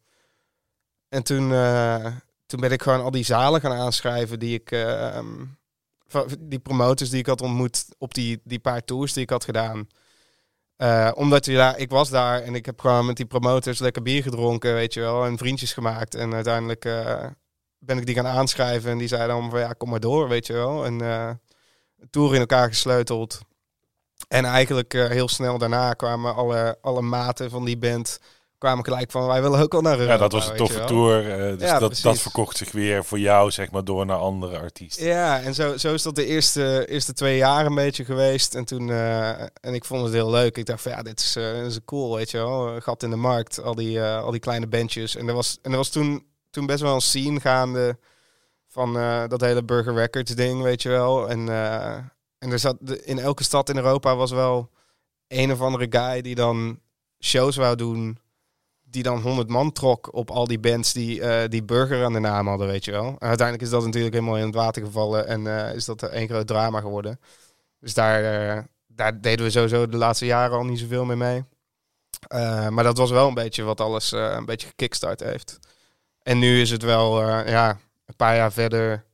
En 1.09 1.23
toen, 1.23 1.53
eh, 1.53 2.05
toen 2.45 2.59
ben 2.59 2.71
ik 2.71 2.81
gewoon 2.81 3.01
al 3.01 3.11
die 3.11 3.23
zalen 3.23 3.61
gaan 3.61 3.71
aanschrijven 3.71 4.39
die 4.39 4.53
ik, 4.53 4.71
eh, 4.71 5.15
ehm, 5.15 5.45
die 6.39 6.59
promoters 6.59 7.09
die 7.09 7.19
ik 7.19 7.25
had 7.25 7.41
ontmoet 7.41 7.85
op 7.97 8.13
die, 8.13 8.41
die 8.43 8.59
paar 8.59 8.83
tours 8.83 9.13
die 9.13 9.23
ik 9.23 9.29
had 9.29 9.43
gedaan. 9.43 9.87
Eh, 10.75 11.11
omdat 11.15 11.45
daar, 11.45 11.77
ik 11.77 11.89
was 11.89 12.09
daar 12.09 12.41
en 12.41 12.55
ik 12.55 12.65
heb 12.65 12.79
gewoon 12.79 13.05
met 13.05 13.17
die 13.17 13.25
promoters 13.25 13.79
lekker 13.79 14.01
bier 14.01 14.23
gedronken, 14.23 14.73
weet 14.73 14.93
je 14.93 14.99
wel, 14.99 15.25
en 15.25 15.37
vriendjes 15.37 15.73
gemaakt. 15.73 16.15
En 16.15 16.33
uiteindelijk 16.33 16.83
ben 17.79 17.97
ik 17.97 18.05
die 18.05 18.15
gaan 18.15 18.27
aanschrijven 18.27 18.91
en 18.91 18.97
die 18.97 19.07
zeiden 19.07 19.35
dan 19.35 19.49
van 19.49 19.59
ja, 19.59 19.73
kom 19.73 19.89
maar 19.89 19.99
door, 19.99 20.27
weet 20.27 20.47
je 20.47 20.53
wel. 20.53 20.85
En 20.85 20.97
tour 22.09 22.33
in 22.33 22.39
elkaar 22.39 22.67
gesleuteld. 22.67 23.39
En 24.27 24.45
eigenlijk 24.45 24.93
eh, 24.93 25.07
heel 25.07 25.27
snel 25.27 25.57
daarna 25.57 25.93
kwamen 25.93 26.35
alle, 26.35 26.77
alle 26.81 27.01
maten 27.01 27.49
van 27.49 27.65
die 27.65 27.77
band 27.77 28.19
kwamen 28.57 28.83
gelijk 28.83 29.11
van 29.11 29.27
wij 29.27 29.41
willen 29.41 29.59
ook 29.59 29.73
al 29.73 29.81
naar 29.81 29.99
Europa. 29.99 30.13
ja, 30.13 30.19
dat 30.19 30.31
was 30.31 30.49
een 30.49 30.55
toffe 30.55 30.83
tour. 30.83 31.31
eh, 31.31 31.57
dus 31.57 31.69
Ja, 31.69 31.79
dat, 31.79 31.99
dat 32.01 32.19
verkocht 32.19 32.57
zich 32.57 32.71
weer 32.71 33.05
voor 33.05 33.19
jou, 33.19 33.51
zeg 33.51 33.71
maar, 33.71 33.83
door 33.83 34.05
naar 34.05 34.17
andere 34.17 34.59
artiesten. 34.59 35.05
Ja, 35.05 35.41
en 35.41 35.53
zo, 35.53 35.77
zo 35.77 35.93
is 35.93 36.01
dat 36.01 36.15
de 36.15 36.25
eerste, 36.25 36.85
eerste 36.87 37.13
twee 37.13 37.37
jaar 37.37 37.65
een 37.65 37.75
beetje 37.75 38.05
geweest. 38.05 38.55
En 38.55 38.65
toen, 38.65 38.89
eh, 38.89 39.29
en 39.41 39.73
ik 39.73 39.85
vond 39.85 40.03
het 40.03 40.13
heel 40.13 40.29
leuk. 40.29 40.57
Ik 40.57 40.65
dacht 40.65 40.81
van 40.81 40.91
ja, 40.91 41.01
dit 41.01 41.19
is, 41.19 41.33
dit 41.33 41.65
is 41.65 41.79
cool, 41.85 42.15
weet 42.15 42.31
je 42.31 42.37
wel. 42.37 42.81
Gat 42.81 43.03
in 43.03 43.09
de 43.09 43.15
markt, 43.15 43.61
al 43.63 43.75
die, 43.75 44.01
al 44.01 44.31
die 44.31 44.39
kleine 44.39 44.67
bandjes. 44.67 45.15
En 45.15 45.27
er 45.27 45.33
was, 45.33 45.57
en 45.61 45.71
er 45.71 45.77
was 45.77 45.89
toen, 45.89 46.25
toen 46.49 46.65
best 46.65 46.81
wel 46.81 46.93
een 46.93 47.01
scene 47.01 47.39
gaande 47.39 47.97
van 48.75 48.97
eh, 48.97 49.23
dat 49.27 49.41
hele 49.41 49.63
Burger 49.63 49.93
Records 49.93 50.35
ding, 50.35 50.61
weet 50.61 50.81
je 50.81 50.89
wel. 50.89 51.29
En, 51.29 51.49
eh, 51.49 51.95
en 52.37 52.51
er 52.51 52.59
zat, 52.59 52.77
in 53.03 53.19
elke 53.19 53.43
stad 53.43 53.69
in 53.69 53.75
Europa 53.75 54.15
was 54.15 54.31
wel 54.31 54.69
een 55.27 55.51
of 55.51 55.61
andere 55.61 55.87
guy 55.89 56.21
die 56.21 56.35
dan 56.35 56.79
shows 57.19 57.55
wou 57.55 57.75
doen 57.75 58.17
die 58.83 59.03
dan 59.03 59.21
100 59.21 59.49
man 59.49 59.71
trok 59.71 60.13
op 60.13 60.31
al 60.31 60.47
die 60.47 60.59
bands 60.59 60.93
die, 60.93 61.21
eh, 61.21 61.49
die 61.49 61.63
Burger 61.63 62.03
aan 62.03 62.13
de 62.13 62.19
naam 62.19 62.47
hadden, 62.47 62.67
weet 62.67 62.85
je 62.85 62.91
wel. 62.91 63.15
Uiteindelijk 63.19 63.61
is 63.61 63.69
dat 63.69 63.85
natuurlijk 63.85 64.13
helemaal 64.13 64.37
in 64.37 64.45
het 64.45 64.55
water 64.55 64.83
gevallen 64.83 65.27
en 65.27 65.47
is 65.75 65.85
dat 65.85 66.03
één 66.03 66.27
groot 66.27 66.47
drama 66.47 66.79
geworden. 66.79 67.19
Dus 67.79 67.93
daar, 67.93 68.67
daar 68.87 69.21
deden 69.21 69.45
we 69.45 69.51
sowieso 69.51 69.87
de 69.87 69.97
laatste 69.97 70.25
jaren 70.25 70.57
al 70.57 70.65
niet 70.65 70.79
zoveel 70.79 71.05
mee. 71.05 71.43
Eh, 72.27 72.69
maar 72.69 72.83
dat 72.83 72.97
was 72.97 73.09
wel 73.09 73.27
een 73.27 73.33
beetje 73.33 73.63
wat 73.63 73.81
alles 73.81 74.11
een 74.11 74.45
beetje 74.45 74.67
gekickstart 74.67 75.19
heeft. 75.19 75.59
En 76.21 76.39
nu 76.39 76.61
is 76.61 76.69
het 76.69 76.83
wel, 76.83 77.21
ja, 77.29 77.79
een 78.05 78.15
paar 78.15 78.35
jaar 78.35 78.51
verder 78.51 79.05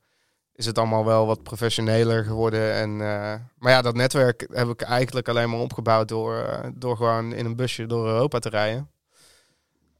is 0.54 0.66
het 0.66 0.78
allemaal 0.78 1.04
wel 1.04 1.26
wat 1.26 1.42
professioneler 1.42 2.24
geworden. 2.24 2.72
En, 2.72 2.90
eh, 2.90 3.34
maar 3.58 3.72
ja, 3.72 3.82
dat 3.82 3.94
netwerk 3.94 4.46
heb 4.52 4.68
ik 4.68 4.80
eigenlijk 4.80 5.28
alleen 5.28 5.50
maar 5.50 5.58
opgebouwd 5.58 6.08
door, 6.08 6.36
eh, 6.36 6.68
door 6.74 6.96
gewoon 6.96 7.32
in 7.32 7.44
een 7.44 7.56
busje 7.56 7.86
door 7.86 8.06
Europa 8.06 8.38
te 8.38 8.48
rijden. 8.48 8.90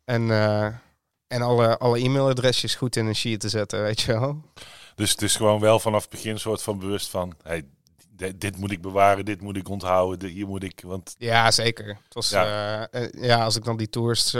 En, 0.04 0.30
eh, 0.30 0.66
en 1.26 1.42
alle, 1.42 1.78
alle 1.78 1.98
e-mailadresjes 1.98 2.74
goed 2.74 2.96
in 2.96 3.06
een 3.06 3.14
sheet 3.14 3.40
te 3.40 3.48
zetten, 3.48 3.82
weet 3.82 4.00
je 4.00 4.12
wel. 4.12 4.42
Dus 4.94 5.10
het 5.10 5.22
is 5.22 5.36
gewoon 5.36 5.60
wel 5.60 5.78
vanaf 5.78 6.02
het 6.02 6.10
begin 6.10 6.32
een 6.32 6.40
soort 6.40 6.62
van 6.62 6.78
bewust 6.78 7.08
van... 7.08 7.32
Hey, 7.42 7.64
dit, 8.36 8.56
moet 8.56 8.70
ik 8.70 8.80
bewaren, 8.80 9.24
dit 9.24 9.40
moet 9.40 9.56
ik 9.56 9.68
onthouden, 9.68 10.18
dit, 10.18 10.30
hier 10.30 10.46
moet 10.46 10.62
ik... 10.62 10.80
Want 10.86 11.14
Ja, 11.18 11.50
zeker. 11.50 11.86
Het 11.86 12.14
was, 12.14 12.30
Ja. 12.30 12.88
ja. 12.92 13.08
ja, 13.10 13.44
als 13.44 13.56
ik 13.56 13.64
dan 13.64 13.76
die 13.76 13.88
tours 13.88 14.34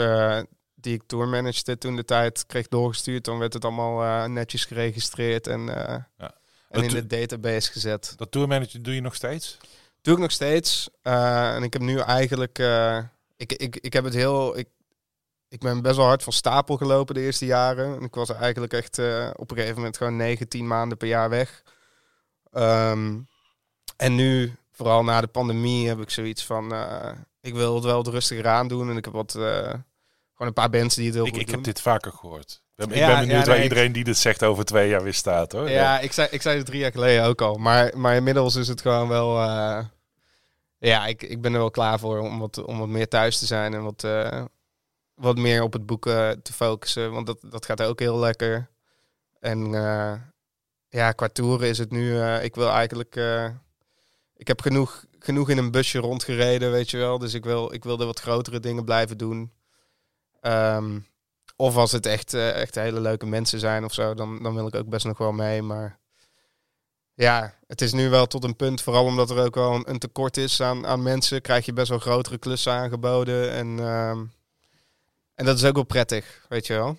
die 0.83 0.93
ik 0.93 1.03
tourmanagede 1.05 1.77
toen 1.77 1.95
de 1.95 2.05
tijd 2.05 2.45
kreeg 2.45 2.67
doorgestuurd, 2.67 3.25
dan 3.25 3.37
werd 3.37 3.53
het 3.53 3.65
allemaal 3.65 4.03
eh, 4.03 4.29
netjes 4.29 4.65
geregistreerd 4.65 5.47
en, 5.47 5.87
eh, 5.87 5.95
Ja. 6.17 6.35
en 6.69 6.83
in 6.83 6.89
de 6.89 7.07
database 7.07 7.71
gezet. 7.71 8.13
dat 8.17 8.31
tourmanager 8.31 8.81
doe 8.81 8.95
je 8.95 9.01
nog 9.01 9.15
steeds? 9.15 9.57
Doe 10.01 10.13
ik 10.13 10.19
nog 10.19 10.31
steeds. 10.31 10.89
Eh, 11.01 11.55
en 11.55 11.63
ik 11.63 11.73
heb 11.73 11.81
nu 11.81 11.99
eigenlijk, 11.99 12.57
ik, 13.37 13.53
ik, 13.53 13.75
ik 13.75 13.93
heb 13.93 14.03
het 14.03 14.13
heel, 14.13 14.57
ik, 14.57 14.67
ik 15.47 15.59
ben 15.59 15.81
best 15.81 15.95
wel 15.95 16.05
hard 16.05 16.23
van 16.23 16.33
stapel 16.33 16.77
gelopen 16.77 17.15
de 17.15 17.21
eerste 17.21 17.45
jaren. 17.45 17.95
En 17.95 18.01
ik 18.01 18.15
was 18.15 18.29
eigenlijk 18.29 18.73
echt 18.73 18.99
op 19.35 19.51
een 19.51 19.57
gegeven 19.57 19.75
moment 19.75 19.97
gewoon 19.97 20.15
9, 20.15 20.47
10 20.47 20.67
maanden 20.67 20.97
per 20.97 21.07
jaar 21.07 21.29
weg. 21.29 21.63
Ehm, 22.51 23.19
en 23.97 24.15
nu, 24.15 24.55
vooral 24.71 25.03
na 25.03 25.21
de 25.21 25.27
pandemie, 25.27 25.87
heb 25.87 25.99
ik 25.99 26.09
zoiets 26.09 26.45
van, 26.45 26.73
ik 27.41 27.53
wil 27.53 27.75
het 27.75 27.83
wel 27.83 28.09
rustiger 28.09 28.47
aan 28.47 28.67
doen. 28.67 28.89
En 28.89 28.97
ik 28.97 29.05
heb 29.05 29.13
wat, 29.13 29.37
gewoon 30.33 30.47
een 30.47 30.53
paar 30.53 30.69
bands 30.69 30.95
die 30.95 31.05
het 31.05 31.13
heel 31.15 31.25
Ik, 31.25 31.31
goed 31.31 31.39
ik 31.41 31.45
doen. 31.47 31.55
heb 31.55 31.63
dit 31.63 31.81
vaker 31.81 32.11
gehoord. 32.11 32.61
Ik 32.75 32.87
ben, 32.87 32.97
Ja, 32.97 33.07
ik 33.09 33.11
ben 33.17 33.27
benieuwd 33.27 33.45
ja, 33.45 33.51
waar 33.51 33.63
iedereen 33.63 33.91
die 33.91 34.03
dit 34.03 34.17
zegt 34.17 34.43
over 34.43 34.65
twee 34.65 34.89
jaar 34.89 35.03
weer 35.03 35.13
staat 35.13 35.51
hoor. 35.51 35.69
Ja, 35.69 35.99
ik 35.99 36.11
zei, 36.11 36.27
ik 36.31 36.41
zei 36.41 36.57
het 36.57 36.65
drie 36.65 36.79
jaar 36.79 36.91
geleden 36.91 37.23
ook 37.25 37.41
al. 37.41 37.55
Maar, 37.57 37.97
maar 37.97 38.15
inmiddels 38.15 38.55
is 38.55 38.67
het 38.67 38.81
gewoon 38.81 39.07
wel... 39.07 39.41
eh, 39.41 39.85
ja, 40.77 41.05
ik, 41.05 41.23
ik 41.23 41.41
ben 41.41 41.53
er 41.53 41.59
wel 41.59 41.71
klaar 41.71 41.99
voor 41.99 42.19
om 42.19 42.39
wat, 42.39 42.63
om 42.65 42.79
wat 42.79 42.87
meer 42.87 43.07
thuis 43.07 43.39
te 43.39 43.45
zijn. 43.45 43.73
En 43.73 43.83
wat, 43.83 44.03
eh, 44.03 44.43
wat 45.15 45.37
meer 45.37 45.61
op 45.63 45.73
het 45.73 45.85
boeken 45.85 46.41
te 46.41 46.53
focussen. 46.53 47.11
Want 47.11 47.27
dat, 47.27 47.37
dat 47.49 47.65
gaat 47.65 47.81
ook 47.81 47.99
heel 47.99 48.17
lekker. 48.19 48.69
En 49.39 49.75
eh, 49.75 50.13
ja, 50.89 51.11
qua 51.11 51.27
toeren 51.27 51.67
is 51.69 51.77
het 51.77 51.91
nu... 51.91 52.19
eh, 52.19 52.43
ik 52.43 52.55
wil 52.55 52.69
eigenlijk... 52.69 53.15
eh, 53.15 53.45
ik 54.37 54.47
heb 54.47 54.61
genoeg, 54.61 55.05
genoeg 55.19 55.49
in 55.49 55.57
een 55.57 55.71
busje 55.71 55.99
rondgereden, 55.99 56.71
weet 56.71 56.89
je 56.91 56.97
wel. 56.97 57.17
Dus 57.17 57.33
ik 57.33 57.43
wil, 57.43 57.73
ik 57.73 57.83
wil 57.83 57.97
wat 57.97 58.19
grotere 58.19 58.59
dingen 58.59 58.85
blijven 58.85 59.17
doen. 59.17 59.51
Ehm, 60.43 60.99
of 61.55 61.75
als 61.75 61.91
het 61.91 62.05
echt, 62.05 62.33
eh, 62.33 62.61
echt 62.61 62.75
hele 62.75 62.99
leuke 62.99 63.25
mensen 63.25 63.59
zijn 63.59 63.83
of 63.83 63.93
zo, 63.93 64.13
dan, 64.13 64.43
dan 64.43 64.55
wil 64.55 64.67
ik 64.67 64.75
ook 64.75 64.89
best 64.89 65.05
nog 65.05 65.17
wel 65.17 65.31
mee. 65.31 65.61
Maar 65.61 65.99
ja, 67.13 67.53
het 67.67 67.81
is 67.81 67.93
nu 67.93 68.09
wel 68.09 68.25
tot 68.27 68.43
een 68.43 68.55
punt, 68.55 68.81
vooral 68.81 69.05
omdat 69.05 69.29
er 69.29 69.45
ook 69.45 69.55
wel 69.55 69.87
een, 69.89 69.99
tekort 69.99 70.37
is 70.37 70.61
aan, 70.61 70.87
aan 70.87 71.03
mensen, 71.03 71.41
krijg 71.41 71.65
je 71.65 71.73
best 71.73 71.89
wel 71.89 71.99
grotere 71.99 72.37
klussen 72.37 72.73
aangeboden. 72.73 73.51
En, 73.51 73.79
ehm, 73.79 74.25
en 75.33 75.45
dat 75.45 75.57
is 75.57 75.63
ook 75.65 75.75
wel 75.75 75.83
prettig, 75.83 76.45
weet 76.49 76.67
je 76.67 76.73
wel. 76.73 76.97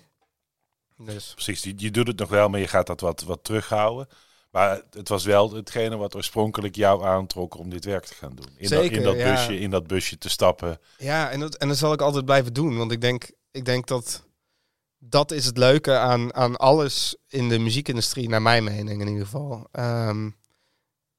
Dus 0.97 1.31
Precies, 1.33 1.63
je, 1.63 1.73
je 1.77 1.91
doet 1.91 2.07
het 2.07 2.19
nog 2.19 2.29
wel, 2.29 2.49
maar 2.49 2.59
je 2.59 2.67
gaat 2.67 2.87
dat 2.87 2.99
wat, 2.99 3.21
wat 3.21 3.43
terughouden. 3.43 4.07
Maar 4.55 4.81
het 4.91 5.09
was 5.09 5.25
wel 5.25 5.53
hetgene 5.53 5.97
wat 5.97 6.15
oorspronkelijk 6.15 6.75
jou 6.75 7.05
aantrok 7.05 7.57
om 7.57 7.69
dit 7.69 7.85
werk 7.85 8.05
te 8.05 8.13
gaan 8.13 8.35
doen. 8.35 8.45
In, 8.57 8.69
dat, 8.69 8.83
in, 8.83 9.03
dat, 9.03 9.15
ja. 9.15 9.33
busje, 9.33 9.59
in 9.59 9.69
dat 9.69 9.87
busje 9.87 10.17
te 10.17 10.29
stappen. 10.29 10.79
Ja, 10.97 11.29
en 11.31 11.39
dat, 11.39 11.55
en 11.55 11.67
dat 11.67 11.77
zal 11.77 11.93
ik 11.93 12.01
altijd 12.01 12.25
blijven 12.25 12.53
doen. 12.53 12.77
Want 12.77 12.91
ik 12.91 13.01
denk, 13.01 13.31
ik 13.51 13.65
denk 13.65 13.87
dat 13.87 14.23
dat 14.97 15.31
is 15.31 15.45
het 15.45 15.57
leuke 15.57 15.97
aan, 15.97 16.33
aan 16.33 16.55
alles 16.55 17.15
in 17.27 17.49
de 17.49 17.59
muziekindustrie, 17.59 18.29
naar 18.29 18.41
mijn 18.41 18.63
mening 18.63 19.01
in 19.01 19.07
ieder 19.07 19.23
geval. 19.23 19.67
Ehm, 19.71 20.29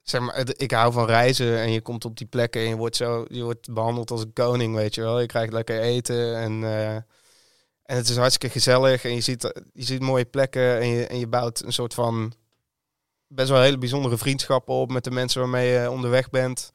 zeg 0.03 0.21
maar, 0.21 0.47
ik 0.57 0.71
hou 0.71 0.93
van 0.93 1.07
reizen 1.07 1.59
en 1.59 1.71
je 1.71 1.81
komt 1.81 2.05
op 2.05 2.17
die 2.17 2.27
plekken 2.27 2.61
en 2.61 2.69
je 2.69 2.77
wordt 2.77 2.97
zo, 2.97 3.25
je 3.29 3.43
wordt 3.43 3.73
behandeld 3.73 4.11
als 4.11 4.21
een 4.21 4.33
koning, 4.33 4.75
weet 4.75 4.95
je 4.95 5.01
wel. 5.01 5.21
Je 5.21 5.27
krijgt 5.27 5.53
lekker 5.53 5.81
eten 5.81 6.37
en, 6.37 6.65
eh, 6.65 6.95
En 7.83 7.97
het 7.97 8.09
is 8.09 8.17
hartstikke 8.17 8.51
gezellig 8.59 9.05
en 9.05 9.15
je 9.15 9.21
ziet, 9.21 9.43
je 9.73 9.85
ziet 9.85 10.01
mooie 10.01 10.25
plekken 10.25 10.81
en 10.81 10.87
je, 10.87 11.07
en 11.07 11.19
je 11.19 11.27
bouwt 11.27 11.63
een 11.63 11.73
soort 11.73 11.95
van 11.95 12.33
best 13.29 13.49
wel 13.49 13.61
hele 13.61 13.79
bijzondere 13.79 14.17
vriendschappen 14.19 14.75
op 14.75 14.91
met 14.93 15.05
de 15.05 15.11
mensen 15.11 15.41
waarmee 15.41 15.71
je 15.71 15.91
onderweg 15.91 16.31
bent. 16.31 16.71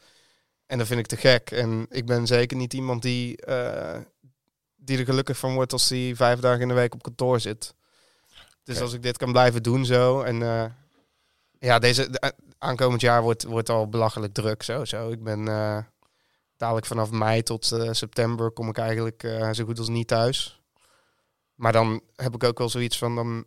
En 0.65 0.77
dat 0.77 0.87
vind 0.87 0.99
ik 0.99 1.05
te 1.07 1.17
gek. 1.17 1.51
En 1.51 1.85
ik 1.89 2.05
ben 2.05 2.27
zeker 2.27 2.57
niet 2.57 2.73
iemand 2.73 3.01
die, 3.01 3.37
eh, 3.37 3.99
die 4.75 4.97
er 4.97 5.05
gelukkig 5.05 5.37
van 5.37 5.53
wordt 5.53 5.73
als 5.73 5.89
hij 5.89 6.13
vijf 6.15 6.39
dagen 6.39 6.61
in 6.61 6.67
de 6.67 6.73
week 6.73 6.93
op 6.93 7.03
kantoor 7.03 7.39
zit. 7.39 7.73
Dus 8.63 8.81
als 8.81 8.93
ik 8.93 9.03
dit 9.03 9.17
kan 9.17 9.31
blijven 9.31 9.63
doen 9.63 9.85
zo. 9.85 10.21
En 10.21 10.41
eh, 10.41 10.65
ja, 11.59 11.79
deze 11.79 12.09
de- 12.09 12.19
eh, 12.19 12.29
aankomend 12.57 13.01
jaar 13.01 13.21
wordt, 13.21 13.43
wordt 13.43 13.69
al 13.69 13.89
belachelijk 13.89 14.33
druk 14.33 14.63
zo. 14.63 14.85
zo. 14.85 15.09
Ik 15.09 15.23
ben 15.23 15.45
dadelijk 16.57 16.85
vanaf 16.85 17.11
mei 17.11 17.43
tot 17.43 17.65
september 17.91 18.51
kom 18.51 18.69
ik 18.69 18.77
eigenlijk 18.77 19.21
zo 19.51 19.65
goed 19.65 19.79
als 19.79 19.87
niet 19.89 20.07
thuis. 20.07 20.61
Maar 21.55 21.71
dan 21.71 22.01
heb 22.15 22.33
ik 22.35 22.43
ook 22.43 22.57
wel 22.57 22.69
zoiets 22.69 22.97
van 22.97 23.15
dan 23.15 23.45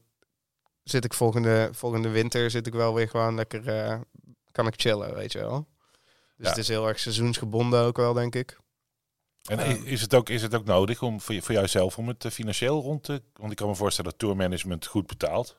zit 0.85 1.05
ik 1.05 1.15
volgende, 1.15 1.69
volgende 1.73 2.09
winter 2.09 2.51
zit 2.51 2.67
ik 2.67 2.73
wel 2.73 2.95
weer 2.95 3.09
gewoon 3.09 3.35
lekker 3.35 3.69
eh, 3.69 4.01
kan 4.53 4.67
ik 4.67 4.75
chillen, 4.77 5.15
weet 5.15 5.33
je 5.33 5.39
wel. 5.39 5.67
Dus 6.37 6.47
Ja. 6.47 6.49
het 6.49 6.59
is 6.59 6.69
heel 6.69 6.89
erg 6.89 6.99
seizoensgebonden 6.99 7.81
ook 7.85 7.97
wel, 7.97 8.13
denk 8.13 8.35
ik. 8.35 8.59
En 9.45 9.87
is 9.87 10.01
het, 10.01 10.15
ook, 10.15 10.29
is 10.29 10.43
het 10.43 10.55
ook 10.55 10.65
nodig 10.65 11.03
om 11.03 11.21
voor, 11.21 11.43
voor 11.43 11.55
jouzelf 11.55 11.99
om 11.99 12.09
het 12.09 12.25
eh, 12.25 12.31
financieel 12.31 12.81
rond 12.83 13.03
te... 13.03 13.23
Want 13.35 13.51
ik 13.51 13.57
kan 13.57 13.69
me 13.69 13.75
voorstellen 13.75 14.11
dat 14.11 14.21
tourmanagement 14.21 14.87
goed 14.87 15.07
betaalt. 15.07 15.57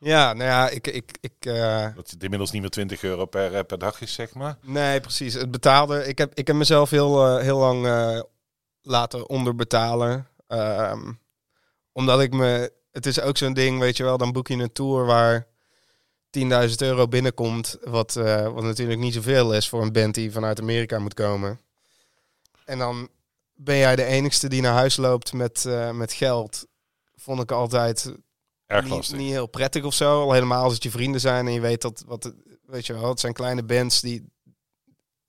Ja, 0.00 0.32
nou 0.32 0.48
ja, 0.50 0.68
ik, 0.68 0.86
ik, 0.86 1.18
ik, 1.20 1.32
eh, 1.38 1.94
Dat 1.94 2.10
het 2.10 2.22
inmiddels 2.22 2.50
niet 2.50 2.60
meer 2.60 2.70
20 2.70 3.02
euro 3.02 3.24
per, 3.26 3.64
per 3.64 3.78
dag 3.78 4.00
is, 4.00 4.12
zeg 4.12 4.34
maar. 4.34 4.58
Nee, 4.62 5.00
precies. 5.00 5.34
Het 5.34 5.50
betaalde. 5.50 6.06
Ik 6.06 6.18
heb, 6.18 6.34
ik 6.34 6.46
heb 6.46 6.56
mezelf 6.56 6.90
heel, 6.90 7.36
heel 7.36 7.58
lang 7.58 7.86
laten 8.82 9.28
onderbetalen. 9.28 10.28
Ehm, 10.46 11.12
omdat 11.92 12.20
ik 12.20 12.32
me. 12.32 12.72
Het 12.98 13.06
is 13.06 13.20
ook 13.20 13.36
zo'n 13.36 13.52
ding, 13.52 13.78
weet 13.78 13.96
je 13.96 14.02
wel. 14.02 14.18
Dan 14.18 14.32
boek 14.32 14.48
je 14.48 14.54
een 14.54 14.72
tour 14.72 15.04
waar 15.04 15.46
10.000 16.30 16.74
euro 16.76 17.08
binnenkomt. 17.08 17.76
Wat, 17.82 18.16
eh, 18.16 18.52
wat 18.52 18.62
natuurlijk 18.62 18.98
niet 18.98 19.14
zoveel 19.14 19.54
is 19.54 19.68
voor 19.68 19.82
een 19.82 19.92
band 19.92 20.14
die 20.14 20.32
vanuit 20.32 20.60
Amerika 20.60 20.98
moet 20.98 21.14
komen. 21.14 21.60
En 22.64 22.78
dan 22.78 23.08
ben 23.54 23.76
jij 23.76 23.96
de 23.96 24.04
enigste 24.04 24.48
die 24.48 24.62
naar 24.62 24.72
huis 24.72 24.96
loopt 24.96 25.32
met, 25.32 25.64
eh, 25.64 25.90
met 25.90 26.12
geld. 26.12 26.66
Vond 27.16 27.42
ik 27.42 27.52
altijd 27.52 28.14
Erg 28.66 28.84
niet, 28.84 29.12
niet 29.12 29.30
heel 29.30 29.46
prettig 29.46 29.84
of 29.84 29.94
zo. 29.94 30.20
Al 30.20 30.32
helemaal 30.32 30.62
als 30.62 30.74
het 30.74 30.82
je 30.82 30.90
vrienden 30.90 31.20
zijn 31.20 31.46
en 31.46 31.52
je 31.52 31.60
weet 31.60 31.82
dat, 31.82 32.02
wat, 32.06 32.32
weet 32.66 32.86
je 32.86 32.92
wel, 32.92 33.08
het 33.08 33.20
zijn 33.20 33.32
kleine 33.32 33.62
bands 33.62 34.00
die, 34.00 34.24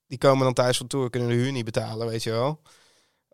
die 0.07 0.17
komen 0.17 0.43
dan 0.43 0.53
thuis 0.53 0.77
van 0.77 0.87
tour, 0.87 1.09
kunnen 1.09 1.29
de 1.29 1.35
huur 1.35 1.51
niet 1.51 1.65
betalen, 1.65 2.07
weet 2.07 2.23
je 2.23 2.31
wel. 2.31 2.61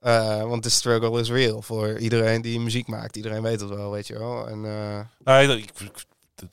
Eh, 0.05 0.43
want 0.43 0.63
de 0.63 0.69
struggle 0.69 1.19
is 1.19 1.29
real 1.29 1.61
voor 1.61 1.97
iedereen 1.97 2.41
die 2.41 2.59
muziek 2.59 2.87
maakt. 2.87 3.15
Iedereen 3.15 3.41
weet 3.41 3.59
dat 3.59 3.69
wel, 3.69 3.91
weet 3.91 4.07
je 4.07 4.17
wel. 4.17 4.47
En, 4.47 4.65
eh, 4.65 4.99
Nee, 5.23 5.57
ik, 5.57 5.71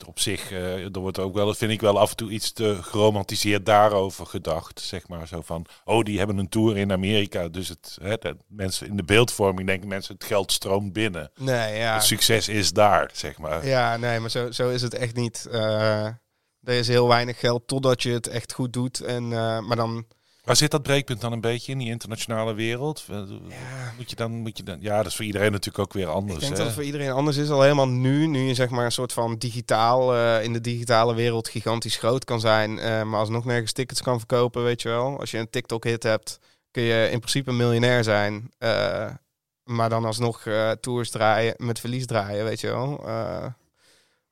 op 0.05 0.19
zich, 0.19 0.51
eh, 0.51 0.83
er 0.83 0.99
wordt 0.99 1.19
ook 1.19 1.33
wel, 1.33 1.53
vind 1.53 1.71
ik 1.71 1.81
wel 1.81 1.99
af 1.99 2.09
en 2.09 2.15
toe 2.15 2.29
iets 2.29 2.51
te 2.51 2.77
geromantiseerd 2.81 3.65
daarover 3.65 4.25
gedacht. 4.25 4.79
Zeg 4.79 5.07
maar 5.07 5.27
zo 5.27 5.41
van, 5.41 5.65
oh, 5.85 6.03
die 6.03 6.17
hebben 6.17 6.37
een 6.37 6.49
tour 6.49 6.77
in 6.77 6.91
Amerika. 6.91 7.47
Dus 7.47 7.69
het, 7.69 7.97
hè, 8.01 8.17
de, 8.17 8.37
mensen 8.47 8.87
in 8.87 8.95
de 8.95 9.03
beeldvorming 9.03 9.67
denken 9.67 9.87
mensen, 9.87 10.13
het 10.13 10.23
geld 10.23 10.51
stroomt 10.51 10.93
binnen. 10.93 11.31
nee, 11.35 11.77
ja. 11.77 11.93
Het 11.93 12.03
succes 12.03 12.47
is 12.47 12.71
daar, 12.71 13.09
zeg 13.13 13.37
maar. 13.37 13.65
Ja, 13.65 13.97
nee, 13.97 14.19
maar 14.19 14.29
zo, 14.29 14.51
zo 14.51 14.69
is 14.69 14.81
het 14.81 14.93
echt 14.93 15.15
niet. 15.15 15.47
Er 15.51 16.73
is 16.73 16.87
heel 16.87 17.07
weinig 17.07 17.39
geld 17.39 17.67
totdat 17.67 18.03
je 18.03 18.11
het 18.11 18.27
echt 18.27 18.53
goed 18.53 18.73
doet. 18.73 19.01
En, 19.01 19.27
maar 19.67 19.75
dan, 19.75 20.05
Waar 20.43 20.55
zit 20.55 20.71
dat 20.71 20.83
breekpunt 20.83 21.21
dan 21.21 21.31
een 21.31 21.41
beetje 21.41 21.71
in 21.71 21.77
die 21.77 21.89
internationale 21.89 22.53
wereld? 22.53 23.03
ja, 23.07 23.93
Moet 23.97 24.09
je 24.09 24.15
dan, 24.15 24.31
moet 24.31 24.57
je 24.57 24.63
dan, 24.63 24.77
ja, 24.81 24.97
dat 24.97 25.05
is 25.05 25.15
voor 25.15 25.25
iedereen 25.25 25.51
natuurlijk 25.51 25.79
ook 25.79 25.93
weer 25.93 26.07
anders. 26.07 26.33
Ik 26.33 26.39
denk 26.39 26.51
hè? 26.51 26.57
dat 26.57 26.65
het 26.65 26.75
voor 26.75 26.83
iedereen 26.83 27.11
anders 27.11 27.37
is. 27.37 27.49
Al 27.49 27.61
helemaal 27.61 27.87
nu, 27.87 28.27
nu 28.27 28.39
je 28.39 28.53
zeg 28.53 28.69
maar 28.69 28.85
een 28.85 28.91
soort 28.91 29.13
van 29.13 29.35
digitaal 29.37 30.15
eh, 30.15 30.43
in 30.43 30.53
de 30.53 30.61
digitale 30.61 31.15
wereld 31.15 31.47
gigantisch 31.49 31.97
groot 31.97 32.25
kan 32.25 32.39
zijn, 32.39 32.79
eh, 32.79 33.03
maar 33.03 33.19
alsnog 33.19 33.45
nergens 33.45 33.71
tickets 33.71 34.01
kan 34.01 34.17
verkopen, 34.17 34.63
weet 34.63 34.81
je 34.81 34.89
wel. 34.89 35.19
Als 35.19 35.31
je 35.31 35.37
een 35.37 35.49
TikTok-hit 35.49 36.03
hebt, 36.03 36.39
kun 36.71 36.83
je 36.83 37.09
in 37.11 37.19
principe 37.19 37.51
miljonair 37.51 38.03
zijn, 38.03 38.51
eh, 38.57 39.09
maar 39.63 39.89
dan 39.89 40.05
alsnog 40.05 40.45
eh, 40.45 40.71
tours 40.71 41.09
draaien 41.09 41.53
met 41.57 41.79
verlies 41.79 42.05
draaien, 42.05 42.43
weet 42.45 42.59
je 42.59 42.67
wel. 42.67 43.03
Eh, 43.07 43.45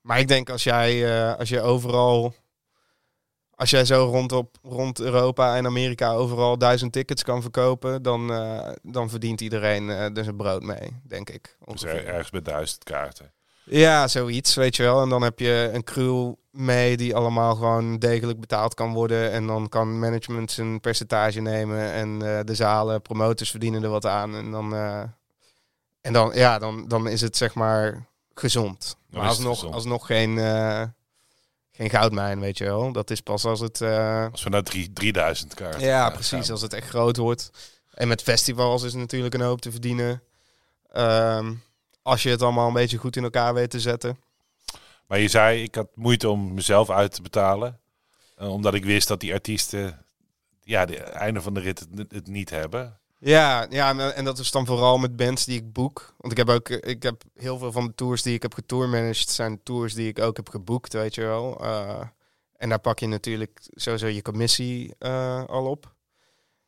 maar 0.00 0.18
ik 0.18 0.28
denk 0.28 0.50
als 0.50 0.62
jij, 0.62 1.16
eh, 1.16 1.38
als 1.38 1.48
je 1.48 1.60
overal, 1.60 2.34
als 3.62 3.70
jij 3.70 3.84
zo 3.84 4.04
rond, 4.04 4.32
op, 4.32 4.56
rond 4.62 5.00
Europa 5.00 5.56
en 5.56 5.66
Amerika 5.66 6.12
overal 6.12 6.58
duizend 6.58 6.92
tickets 6.92 7.22
kan 7.22 7.42
verkopen, 7.42 8.02
dan, 8.02 8.32
eh, 8.32 8.68
dan 8.82 9.10
verdient 9.10 9.40
iedereen 9.40 9.90
eh 9.90 10.16
er 10.16 10.24
zijn 10.24 10.36
brood 10.36 10.62
mee, 10.62 11.00
denk 11.06 11.30
ik. 11.30 11.42
Dus 11.58 11.66
ongeveer. 11.68 11.88
er- 12.06 12.06
ergens 12.06 12.30
bij 12.30 12.42
duizend 12.42 12.84
kaarten. 12.84 13.32
Ja, 13.64 14.08
zoiets, 14.08 14.54
weet 14.54 14.76
je 14.76 14.82
wel. 14.82 15.02
En 15.02 15.08
dan 15.08 15.22
heb 15.22 15.38
je 15.38 15.70
een 15.72 15.84
crew 15.84 16.32
mee 16.50 16.96
die 16.96 17.16
allemaal 17.16 17.54
gewoon 17.54 17.98
degelijk 17.98 18.40
betaald 18.40 18.74
kan 18.74 18.92
worden. 18.92 19.30
En 19.30 19.46
dan 19.46 19.68
kan 19.68 19.98
management 19.98 20.50
zijn 20.50 20.80
percentage 20.80 21.40
nemen. 21.40 21.92
En 21.92 22.22
eh, 22.22 22.44
de 22.44 22.54
zalen, 22.54 23.02
promotors 23.02 23.50
verdienen 23.50 23.82
er 23.82 23.88
wat 23.90 24.06
aan. 24.06 24.34
En 24.36 24.50
dan, 24.50 24.74
eh, 24.74 25.02
en 26.00 26.12
dan, 26.12 26.30
ja, 26.34 26.58
dan, 26.58 26.88
dan 26.88 27.08
is 27.08 27.20
het 27.20 27.36
zeg 27.36 27.54
maar 27.54 28.06
gezond. 28.34 28.96
Dan 29.10 29.20
maar 29.22 29.30
is 29.30 29.36
het 29.38 29.46
alsnog, 29.46 29.54
gezond. 29.54 29.74
alsnog 29.74 30.06
geen, 30.06 30.38
geen 31.72 31.90
goudmijn, 31.90 32.40
weet 32.40 32.58
je 32.58 32.64
wel. 32.64 32.92
Dat 32.92 33.10
is 33.10 33.20
pas 33.20 33.44
als 33.44 33.60
het... 33.60 33.80
eh, 33.80 34.26
Als 34.32 34.42
we 34.42 34.50
naar 34.50 34.62
drie, 34.62 34.92
3000 34.92 35.54
kaarten 35.54 35.80
ja, 35.80 36.02
gaan. 36.04 36.12
precies. 36.12 36.50
Als 36.50 36.62
het 36.62 36.72
echt 36.72 36.88
groot 36.88 37.16
wordt. 37.16 37.50
En 37.94 38.08
met 38.08 38.22
festivals 38.22 38.82
is 38.82 38.94
natuurlijk 38.94 39.34
een 39.34 39.40
hoop 39.40 39.60
te 39.60 39.70
verdienen. 39.70 40.22
Ehm, 40.92 41.54
als 42.02 42.22
je 42.22 42.30
het 42.30 42.42
allemaal 42.42 42.66
een 42.68 42.72
beetje 42.72 42.96
goed 42.96 43.16
in 43.16 43.22
elkaar 43.24 43.54
weet 43.54 43.70
te 43.70 43.80
zetten. 43.80 44.18
Maar 45.06 45.18
je 45.18 45.28
zei, 45.28 45.62
ik 45.62 45.74
had 45.74 45.88
moeite 45.94 46.28
om 46.28 46.54
mezelf 46.54 46.90
uit 46.90 47.12
te 47.14 47.22
betalen. 47.22 47.80
eh, 48.36 48.48
omdat 48.52 48.74
ik 48.74 48.84
wist 48.84 49.08
dat 49.08 49.20
die 49.20 49.32
artiesten, 49.32 50.04
ja, 50.62 50.84
de 50.86 50.96
einde 50.98 51.40
van 51.42 51.54
de 51.54 51.60
rit 51.60 51.86
het, 51.94 52.12
het 52.12 52.26
niet 52.26 52.50
hebben. 52.50 53.00
Ja, 53.24 53.66
ja, 53.70 53.88
en- 53.98 54.14
en 54.14 54.24
dat 54.24 54.38
is 54.38 54.50
dan 54.50 54.66
vooral 54.66 54.98
met 54.98 55.16
bands 55.16 55.44
die 55.44 55.58
ik 55.58 55.72
boek. 55.72 56.14
Want 56.18 56.32
ik 56.32 56.38
heb 56.38 56.48
ook, 56.48 56.68
ik 56.68 57.02
heb 57.02 57.22
heel 57.34 57.58
veel 57.58 57.72
van 57.72 57.86
de 57.86 57.94
tours 57.94 58.22
die 58.22 58.34
ik 58.34 58.42
heb 58.42 58.54
getourmanaged, 58.54 59.30
zijn 59.30 59.62
tours 59.62 59.94
die 59.94 60.08
ik 60.08 60.18
ook 60.18 60.36
heb 60.36 60.48
geboekt, 60.48 60.92
weet 60.92 61.14
je 61.14 61.20
wel. 61.20 61.60
Eh, 61.64 62.00
en 62.56 62.68
daar 62.68 62.80
pak 62.80 62.98
je 62.98 63.06
natuurlijk 63.06 63.60
sowieso 63.70 64.06
je 64.06 64.22
commissie 64.22 64.94
eh, 64.98 65.44
al 65.44 65.66
op. 65.66 65.94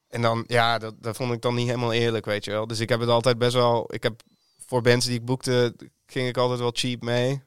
En 0.09 0.23
dan, 0.23 0.45
ja, 0.47 0.79
dat, 0.79 0.95
dat 1.03 1.17
vond 1.17 1.33
ik 1.33 1.41
dan 1.41 1.55
niet 1.55 1.67
helemaal 1.67 1.93
eerlijk, 1.93 2.25
weet 2.25 2.45
je 2.45 2.51
wel. 2.51 2.67
Dus 2.67 2.81
ik 2.81 2.89
heb 2.89 3.01
het 3.01 3.09
altijd 3.09 3.39
best 3.39 3.55
wel, 3.55 3.95
ik 3.95 4.03
heb 4.03 4.23
voor 4.67 4.83
bands 4.83 5.07
die 5.07 5.15
ik 5.19 5.25
boekte, 5.25 5.75
ging 6.07 6.29
ik 6.29 6.37
altijd 6.37 6.61
wel 6.61 6.71
cheap 6.75 7.03
mee. 7.03 7.43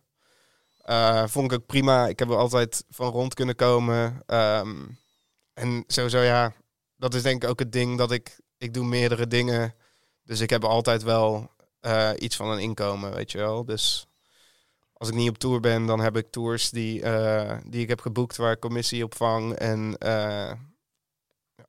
Eh, 0.77 1.27
vond 1.27 1.51
ik 1.51 1.59
ook 1.59 1.65
prima. 1.65 2.07
Ik 2.07 2.19
heb 2.19 2.29
er 2.29 2.35
altijd 2.37 2.83
van 2.89 3.11
rond 3.11 3.33
kunnen 3.33 3.55
komen. 3.55 4.21
Ehm, 4.25 4.75
en 5.53 5.83
sowieso, 5.87 6.19
ja, 6.19 6.53
dat 6.97 7.13
is 7.13 7.21
denk 7.21 7.43
ik 7.43 7.49
ook 7.49 7.59
het 7.59 7.71
ding 7.71 7.97
dat 7.97 8.11
ik, 8.11 8.39
ik 8.57 8.73
doe 8.73 8.85
meerdere 8.85 9.27
dingen. 9.27 9.75
Dus 10.23 10.39
ik 10.39 10.49
heb 10.49 10.63
altijd 10.63 11.03
wel 11.03 11.51
eh, 11.79 12.11
iets 12.17 12.35
van 12.35 12.49
een 12.51 12.59
inkomen, 12.59 13.13
weet 13.13 13.31
je 13.31 13.37
wel. 13.37 13.65
Dus 13.65 14.07
als 14.93 15.09
ik 15.09 15.15
niet 15.15 15.29
op 15.29 15.37
tour 15.37 15.59
ben, 15.59 15.85
dan 15.85 15.99
heb 15.99 16.17
ik 16.17 16.31
tours 16.31 16.69
die, 16.69 17.01
eh, 17.01 17.57
die 17.65 17.81
ik 17.81 17.89
heb 17.89 18.01
geboekt 18.01 18.37
waar 18.37 18.51
ik 18.51 18.59
commissie 18.59 19.03
op 19.03 19.15
vang. 19.15 19.53
En 19.53 19.97
eh, 19.97 20.51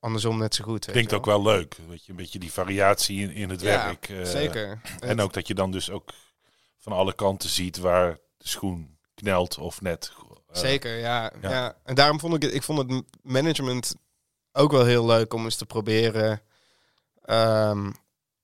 andersom 0.01 0.39
net 0.39 0.55
zo 0.55 0.65
goed. 0.65 0.85
Klinkt 0.85 1.13
ook 1.13 1.27
wel 1.27 1.43
leuk. 1.43 1.77
Weet 1.89 2.05
je, 2.05 2.11
een 2.11 2.17
beetje 2.17 2.39
die 2.39 2.53
variatie 2.53 3.21
in, 3.21 3.31
in 3.31 3.51
het 3.51 3.61
Ja, 3.61 3.85
werk. 3.85 4.27
Zeker. 4.27 4.81
En 5.01 5.09
Het- 5.09 5.21
ook 5.21 5.33
dat 5.33 5.47
je 5.47 5.55
dan 5.55 5.71
dus 5.71 5.91
ook 5.91 6.11
van 6.79 6.93
alle 6.93 7.15
kanten 7.15 7.49
ziet 7.49 7.79
waar 7.79 8.19
de 8.37 8.49
schoen 8.49 8.99
knelt 9.15 9.59
of 9.59 9.81
net. 9.81 10.13
Zeker, 10.53 10.99
ja, 10.99 11.33
ja. 11.43 11.51
ja. 11.51 11.77
En 11.85 11.95
daarom 11.95 12.21
vond 12.21 12.35
ik 12.35 12.43
het, 12.43 12.55
ik 12.55 12.63
vond 12.63 12.79
het 12.79 13.03
management 13.23 13.95
ook 14.53 14.71
wel 14.73 14.85
heel 14.85 15.07
leuk 15.07 15.35
om 15.35 15.45
eens 15.45 15.57
te 15.57 15.67
proberen. 15.67 16.43
Ehm, 17.29 17.91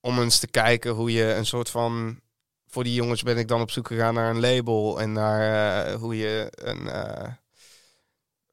om 0.01 0.19
eens 0.21 0.39
te 0.39 0.47
kijken 0.47 0.91
hoe 0.93 1.13
je 1.13 1.35
een 1.35 1.47
soort 1.47 1.71
van. 1.71 2.21
Voor 2.67 2.85
die 2.85 2.95
jongens 2.95 3.23
ben 3.23 3.39
ik 3.39 3.49
dan 3.49 3.61
op 3.61 3.71
zoek 3.71 3.87
gegaan 3.87 4.15
naar 4.15 4.31
een 4.31 4.41
label 4.41 5.01
en 5.01 5.13
naar 5.13 5.87
eh, 5.87 5.95
hoe 5.95 6.17
je 6.17 6.49
een. 6.55 6.89
eh, 6.89 7.31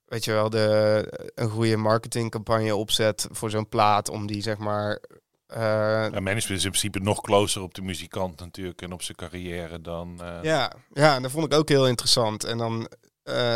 weet 0.06 0.26
je 0.26 0.32
wel, 0.32 0.50
de, 0.50 1.32
een 1.36 1.50
goede 1.50 1.78
marketingcampagne 1.78 2.76
opzet 2.76 3.28
voor 3.32 3.50
zo'n 3.50 3.70
plaat. 3.70 4.10
Om 4.10 4.28
die 4.28 4.41
zeg 4.41 4.58
maar. 4.58 5.00
ja, 5.48 6.10
management 6.10 6.50
is 6.50 6.63
in 6.63 6.70
principe 6.70 7.00
nog 7.00 7.22
closer 7.22 7.62
op 7.62 7.74
de 7.74 7.82
muzikant 7.82 8.39
natuurlijk 8.39 8.82
en 8.82 8.91
op 8.91 9.02
zijn 9.02 9.17
carrière 9.17 9.82
dan. 9.82 10.20
Ja, 10.41 10.72
ja, 10.94 11.15
en 11.15 11.22
dat 11.22 11.32
vond 11.32 11.46
ik 11.46 11.54
ook 11.60 11.70
heel 11.70 11.88
interessant. 11.88 12.44
En 12.44 12.58
dan, 12.58 12.88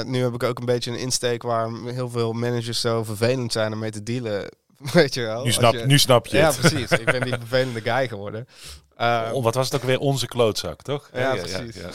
nu 0.05 0.21
heb 0.21 0.33
ik 0.33 0.43
ook 0.43 0.59
een 0.59 0.65
beetje 0.65 0.91
een 0.91 0.99
insteek 0.99 1.43
waar 1.43 1.71
heel 1.83 2.09
veel 2.09 2.33
managers 2.33 2.81
zo 2.81 3.03
vervelend 3.03 3.51
zijn 3.51 3.73
om 3.73 3.79
mee 3.79 3.91
te 3.91 4.03
dealen. 4.03 4.49
Weet 4.93 5.13
je 5.13 5.21
wel? 5.21 5.43
nu, 5.43 5.52
snap, 5.52 5.74
je- 5.74 5.86
nu 5.86 6.00
snap 6.00 6.26
je 6.28 6.38
Ja, 6.38 6.48
het. 6.48 6.60
precies. 6.60 6.91
Ik 6.91 7.06
ben 7.06 7.21
die 7.21 7.34
vervelende 7.38 7.82
guy 7.82 8.08
geworden. 8.08 8.48
Oh, 8.98 9.43
wat 9.43 9.56
was 9.56 9.65
het 9.71 9.76
ook 9.82 9.88
weer? 9.88 10.00
Onze 10.00 10.28
klootzak, 10.28 10.82
toch? 10.82 11.10
Ja, 11.13 11.36
precies. 11.36 11.76
Ja, 11.76 11.89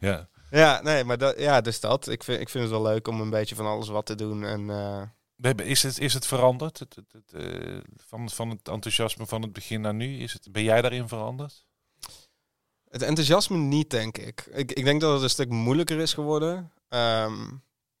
ja. 0.00 0.28
ja, 0.50 0.82
nee, 0.82 1.04
maar 1.04 1.18
dat, 1.18 1.38
ja, 1.38 1.60
dus 1.60 1.80
dat. 1.80 2.08
Ik 2.08 2.24
vind, 2.24 2.40
ik 2.40 2.48
vind 2.48 2.62
het 2.64 2.72
wel 2.72 2.82
leuk 2.82 3.08
om 3.08 3.20
een 3.20 3.30
beetje 3.30 3.54
van 3.54 3.66
alles 3.66 3.88
wat 3.88 4.06
te 4.06 4.14
doen. 4.14 4.44
En 4.44 4.70
eh, 4.70 5.66
Is 5.66 5.82
het, 5.82 5.98
is 5.98 6.14
het 6.14 6.26
veranderd? 6.26 6.78
Het, 6.78 6.94
het, 6.96 7.12
het, 7.12 7.32
eh, 7.42 7.76
van, 8.06 8.30
van 8.30 8.50
het 8.50 8.68
enthousiasme 8.68 9.26
van 9.26 9.42
het 9.42 9.52
begin 9.52 9.80
naar 9.80 9.94
nu? 9.94 10.18
Is 10.18 10.32
het, 10.32 10.52
ben 10.52 10.62
jij 10.62 10.80
daarin 10.82 11.08
veranderd? 11.08 11.64
Het 12.90 13.02
enthousiasme 13.02 13.56
niet, 13.56 13.90
denk 13.90 14.18
ik. 14.18 14.46
ik. 14.52 14.72
Ik 14.72 14.84
denk 14.84 15.00
dat 15.00 15.12
het 15.12 15.22
een 15.22 15.30
stuk 15.30 15.48
moeilijker 15.48 15.98
is 15.98 16.14
geworden. 16.14 16.72
Ehm, 16.88 17.50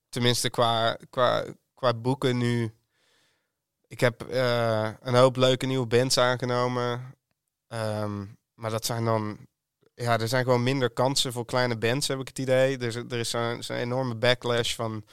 tenminste, 0.08 0.50
qua, 0.50 0.96
qua, 1.10 1.44
qua 1.74 1.94
boeken 1.94 2.36
nu. 2.38 2.74
Ik 3.90 4.00
heb 4.00 4.22
eh, 4.22 4.90
een 5.00 5.14
hoop 5.14 5.36
leuke 5.36 5.66
nieuwe 5.66 5.86
bands 5.86 6.18
aangenomen. 6.18 7.14
Ehm, 7.68 8.24
maar 8.54 8.70
dat 8.70 8.84
zijn 8.84 9.04
dan... 9.04 9.38
Ja, 9.94 10.18
er 10.18 10.28
zijn 10.28 10.44
gewoon 10.44 10.62
minder 10.62 10.90
kansen 10.90 11.32
voor 11.32 11.44
kleine 11.44 11.78
bands, 11.78 12.08
heb 12.08 12.20
ik 12.20 12.28
het 12.28 12.38
idee. 12.38 12.78
Er, 12.78 13.04
er 13.08 13.18
is 13.18 13.30
zo'n 13.30 13.62
enorme 13.68 14.14
backlash 14.14 14.74
van 14.74 15.04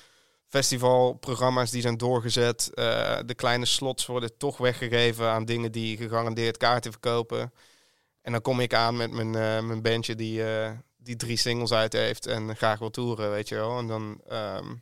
festivalprogramma's 0.47 1.71
die 1.71 1.81
zijn 1.81 1.97
doorgezet. 1.97 2.73
Eh, 2.73 3.19
de 3.25 3.35
kleine 3.35 3.65
slots 3.65 4.05
worden 4.05 4.37
toch 4.37 4.57
weggegeven 4.57 5.29
aan 5.29 5.45
dingen 5.45 5.71
die 5.71 5.97
gegarandeerd 5.97 6.57
kaarten 6.57 6.91
verkopen. 6.91 7.53
En 8.21 8.31
dan 8.31 8.41
kom 8.41 8.59
ik 8.59 8.73
aan 8.73 8.97
met 8.97 9.11
mijn, 9.11 9.35
eh, 9.35 9.67
mijn 9.67 9.81
bandje 9.81 10.15
die, 10.15 10.43
die 10.97 11.15
drie 11.15 11.37
singles 11.37 11.71
uit 11.71 11.93
heeft 11.93 12.25
en 12.25 12.55
graag 12.55 12.79
wil 12.79 12.89
toeren, 12.89 13.31
weet 13.31 13.49
je 13.49 13.55
wel. 13.55 13.77
En 13.77 13.87
dan, 13.87 14.21
ehm, 14.27 14.75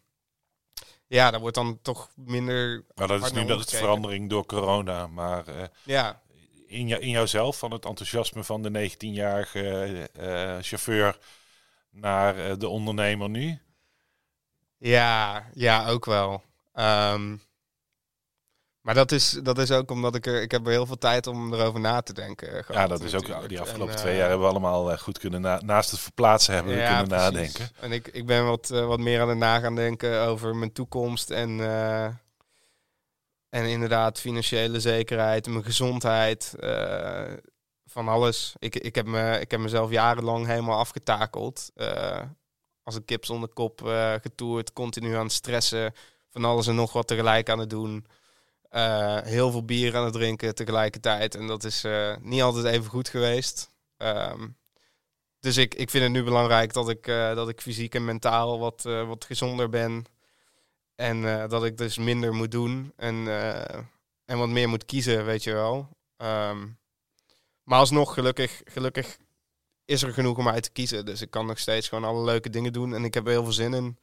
ja, 1.15 1.31
daar 1.31 1.39
wordt 1.39 1.55
dan 1.55 1.79
toch 1.81 2.09
minder, 2.15 2.85
Maar 2.95 3.07
dat 3.07 3.23
is 3.23 3.31
nu 3.31 3.39
dat 3.39 3.49
is 3.49 3.55
omgekeken. 3.55 3.79
verandering 3.79 4.29
door 4.29 4.45
corona. 4.45 5.07
Maar 5.07 5.47
eh, 5.47 5.63
ja, 5.83 6.21
in, 6.67 6.87
jou, 6.87 7.01
in 7.01 7.09
jouzelf, 7.09 7.57
van 7.57 7.71
het 7.71 7.85
enthousiasme 7.85 8.43
van 8.43 8.61
de 8.61 8.89
19-jarige 8.89 10.09
eh, 10.13 10.57
chauffeur 10.61 11.17
naar 11.91 12.37
eh, 12.37 12.57
de 12.57 12.67
ondernemer 12.67 13.29
nu? 13.29 13.59
ja, 14.77 15.45
ja, 15.53 15.87
ook 15.87 16.05
wel. 16.05 16.43
Ehm, 16.73 17.35
maar 18.85 18.93
dat 18.93 19.11
is, 19.11 19.29
dat 19.43 19.57
is 19.57 19.71
ook 19.71 19.91
omdat 19.91 20.15
ik 20.15 20.25
er, 20.25 20.41
ik 20.41 20.51
heb 20.51 20.65
er 20.65 20.71
heel 20.71 20.85
veel 20.85 20.97
tijd 20.97 21.27
om 21.27 21.53
erover 21.53 21.79
na 21.79 22.01
te 22.01 22.13
denken. 22.13 22.47
eh, 22.67 22.75
Ja, 22.75 22.87
dat 22.87 23.03
is 23.03 23.13
ook 23.15 23.21
natuurlijk. 23.21 23.49
die 23.49 23.59
afgelopen 23.59 23.93
En, 23.93 23.99
twee 23.99 24.11
eh, 24.11 24.17
jaar 24.19 24.29
hebben 24.29 24.45
we 24.47 24.51
allemaal 24.53 24.91
eh, 24.91 24.97
goed 24.97 25.17
kunnen 25.19 25.41
na- 25.41 25.61
naast 25.63 25.91
het 25.91 25.99
verplaatsen 25.99 26.53
hebben 26.53 26.73
we 26.75 26.83
kunnen 26.87 27.07
precies. 27.07 27.23
nadenken. 27.33 27.69
En 27.79 27.91
ik, 27.91 28.07
ik 28.07 28.25
ben 28.25 28.45
wat, 28.45 28.67
wat 28.69 28.99
meer 28.99 29.21
aan 29.21 29.29
het 29.29 29.37
nagaan 29.37 29.75
denken 29.75 30.21
over 30.21 30.55
mijn 30.55 30.71
toekomst 30.73 31.29
en, 31.29 31.59
en 33.49 33.65
inderdaad 33.65 34.19
financiële 34.19 34.79
zekerheid, 34.79 35.47
mijn 35.47 35.63
gezondheid, 35.63 36.53
van 37.85 38.07
alles. 38.07 38.53
Ik, 38.59 38.75
ik, 38.75 38.95
heb 38.95 39.05
me, 39.05 39.39
ik 39.39 39.51
heb 39.51 39.59
mezelf 39.59 39.89
jarenlang 39.89 40.45
helemaal 40.45 40.79
afgetakeld. 40.79 41.71
als 42.83 42.95
een 42.95 43.05
kip 43.05 43.25
zonder 43.25 43.49
kop 43.49 43.81
getoerd, 44.21 44.73
continu 44.73 45.15
aan 45.15 45.23
het 45.23 45.31
stressen, 45.33 45.93
van 46.29 46.45
alles 46.45 46.67
en 46.67 46.75
nog 46.75 46.93
wat 46.93 47.07
tegelijk 47.07 47.49
aan 47.49 47.59
het 47.59 47.69
doen. 47.69 48.05
Eh, 48.75 49.21
heel 49.21 49.51
veel 49.51 49.65
bier 49.65 49.95
aan 49.95 50.03
het 50.03 50.13
drinken 50.13 50.55
tegelijkertijd. 50.55 51.35
En 51.35 51.47
dat 51.47 51.63
is 51.63 51.83
eh, 51.83 52.15
niet 52.21 52.41
altijd 52.41 52.65
even 52.65 52.89
goed 52.89 53.09
geweest. 53.09 53.69
Ehm, 53.97 54.47
dus 55.39 55.57
ik, 55.57 55.75
ik 55.75 55.89
vind 55.89 56.03
het 56.03 56.11
nu 56.11 56.23
belangrijk 56.23 56.73
dat 56.73 56.89
ik, 56.89 57.07
eh, 57.07 57.35
dat 57.35 57.49
ik 57.49 57.61
fysiek 57.61 57.95
en 57.95 58.05
mentaal 58.05 58.59
wat, 58.59 58.81
wat 58.83 59.25
gezonder 59.25 59.69
ben. 59.69 60.05
En 60.95 61.47
dat 61.49 61.65
ik 61.65 61.77
dus 61.77 61.97
minder 61.97 62.33
moet 62.33 62.51
doen. 62.51 62.93
En, 62.95 63.27
en 64.25 64.37
wat 64.37 64.49
meer 64.49 64.69
moet 64.69 64.85
kiezen, 64.85 65.25
weet 65.25 65.43
je 65.43 65.53
wel. 65.53 65.89
Ehm, 66.17 66.67
maar 67.63 67.79
alsnog, 67.79 68.13
gelukkig, 68.13 68.61
gelukkig 68.65 69.17
is 69.85 70.03
er 70.03 70.13
genoeg 70.13 70.37
om 70.37 70.47
uit 70.49 70.63
te 70.63 70.71
kiezen. 70.71 71.05
Dus 71.05 71.21
ik 71.21 71.29
kan 71.31 71.45
nog 71.45 71.59
steeds 71.59 71.87
gewoon 71.87 72.03
alle 72.03 72.23
leuke 72.23 72.49
dingen 72.49 72.73
doen. 72.73 72.93
En 72.93 73.03
ik 73.03 73.13
heb 73.13 73.25
heel 73.25 73.43
veel 73.43 73.53
zin 73.53 73.73
in. 73.73 73.97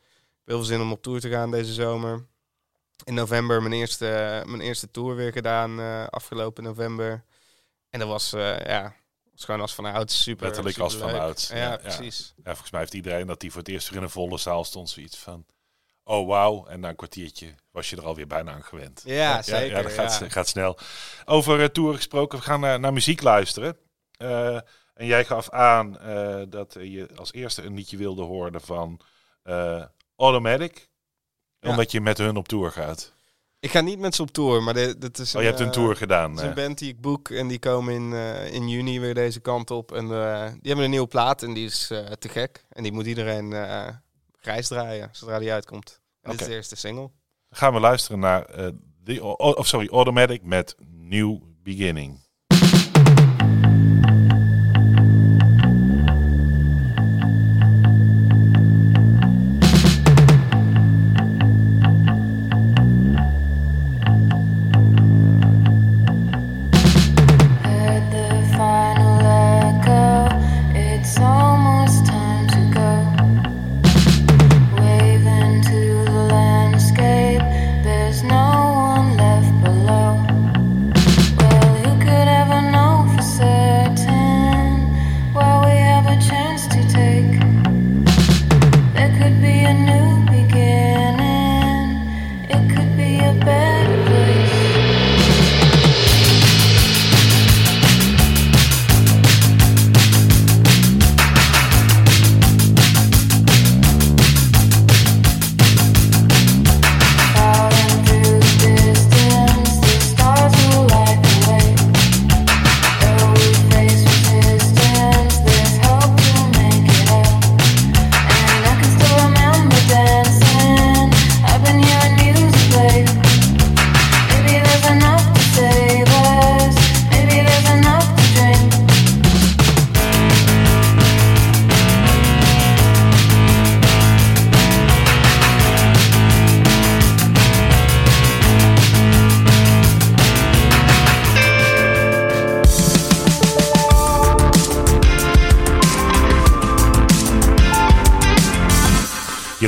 Heel 0.45 0.57
veel 0.57 0.65
zin 0.65 0.81
om 0.81 0.93
op 0.93 1.03
tour 1.03 1.21
te 1.21 1.31
gaan 1.31 1.51
deze 1.51 1.73
zomer. 1.73 2.31
In 3.05 3.15
november 3.15 3.63
mijn 3.63 3.75
eerste, 3.75 4.43
mijn 4.47 4.61
eerste 4.61 4.91
tour 4.91 5.17
weer 5.17 5.33
gedaan, 5.33 5.81
eh, 5.81 6.07
afgelopen 6.07 6.63
november. 6.63 7.25
En 7.91 7.99
dat 7.99 8.09
was, 8.09 8.33
eh, 8.33 8.65
ja, 8.65 8.95
was 9.33 9.45
gewoon 9.45 9.61
als 9.61 9.75
van 9.75 9.85
ouds 9.85 10.23
super. 10.23 10.47
Letterlijk 10.47 10.79
als 10.79 10.97
vanouds, 10.97 11.49
Ja, 11.49 11.57
ja, 11.57 11.77
precies. 11.77 12.35
Ja, 12.37 12.43
volgens 12.51 12.71
mij 12.71 12.81
heeft 12.81 12.95
iedereen 12.95 13.27
dat 13.27 13.41
die 13.41 13.51
voor 13.51 13.61
het 13.61 13.69
eerst 13.69 13.89
weer 13.89 13.99
in 13.99 14.05
een 14.05 14.11
volle 14.11 14.39
zaal 14.39 14.65
stond 14.65 14.91
zoiets 14.91 15.19
van... 15.19 15.47
Oh, 16.05 16.27
wauw. 16.27 16.67
En 16.67 16.81
na 16.81 16.89
een 16.89 16.97
kwartiertje 16.97 17.55
was 17.71 17.91
je 17.91 17.97
er 17.97 18.05
alweer 18.05 18.27
bijna 18.27 18.53
aan 18.53 18.65
gewend. 18.65 19.03
Ja, 19.05 19.43
zeker, 19.43 19.77
Ja, 19.77 19.83
dat 19.83 19.93
gaat, 19.93 20.19
ja. 20.19 20.29
gaat 20.29 20.49
snel. 20.49 20.79
Over 21.25 21.61
uh, 21.61 21.67
tour 21.67 21.95
gesproken, 21.95 22.39
we 22.39 22.45
gaan 22.45 22.61
naar, 22.61 22.81
naar 22.81 22.93
muziek 22.93 23.23
luisteren. 23.23 23.77
En 24.95 25.07
jij 25.07 25.25
gaf 25.25 25.51
aan 25.51 25.93
dat 26.49 26.77
je 26.81 27.09
als 27.17 27.33
eerste 27.33 27.63
een 27.63 27.75
liedje 27.75 27.97
wilde 27.97 28.23
horen 28.23 28.61
van 28.61 29.01
Automatic. 30.17 30.91
Ja. 31.63 31.71
Omdat 31.71 31.91
je 31.91 32.01
met 32.01 32.19
hun 32.19 32.37
op 32.37 32.49
tour 32.49 32.71
gaat. 32.71 33.13
Ik 33.61 33.71
ga 33.71 33.81
niet 33.81 33.99
met 33.99 34.15
ze 34.15 34.23
op 34.23 34.31
tour, 34.31 34.63
maar 34.63 34.75
dit, 34.75 35.01
dit 35.01 35.19
is 35.19 35.35
Oh, 35.35 35.41
je 35.41 35.49
hebt 35.49 35.61
een 35.61 35.67
eh, 35.67 35.73
tour 35.73 35.97
gedaan. 35.97 36.31
Het 36.31 36.39
is 36.39 36.45
een 36.45 36.57
eh. 36.57 36.65
band 36.65 36.79
die 36.79 36.89
ik 36.89 37.01
boek 37.01 37.31
en 37.31 37.49
die 37.49 37.59
komen 37.59 37.95
in, 37.95 38.13
eh, 38.13 38.53
in 38.53 38.69
juni 38.69 39.01
weer 39.01 39.15
deze 39.15 39.41
kant 39.41 39.71
op. 39.71 39.93
En 39.93 40.09
die 40.09 40.69
hebben 40.69 40.85
een 40.85 40.91
nieuwe 40.91 41.07
plaat 41.07 41.43
en 41.43 41.53
die 41.53 41.65
is 41.65 41.87
te 42.19 42.29
gek. 42.29 42.65
En 42.69 42.83
die 42.83 42.93
moet 42.93 43.07
iedereen 43.07 43.55
grijs 44.37 44.69
draaien 44.69 45.09
zodra 45.13 45.39
die 45.39 45.53
uitkomt. 45.53 46.01
En 46.21 46.31
dit 46.31 46.41
is 46.41 46.47
de 46.47 46.53
eerste 46.53 46.77
single. 46.77 47.11
Dan 47.49 47.59
gaan 47.59 47.73
we 47.73 47.81
luisteren 47.81 48.19
naar 48.19 48.47
the, 49.05 49.23
of 49.39 49.67
sorry, 49.67 49.89
Automatic 49.89 50.43
met 50.43 50.75
New 50.91 51.39
Beginning. 51.63 52.22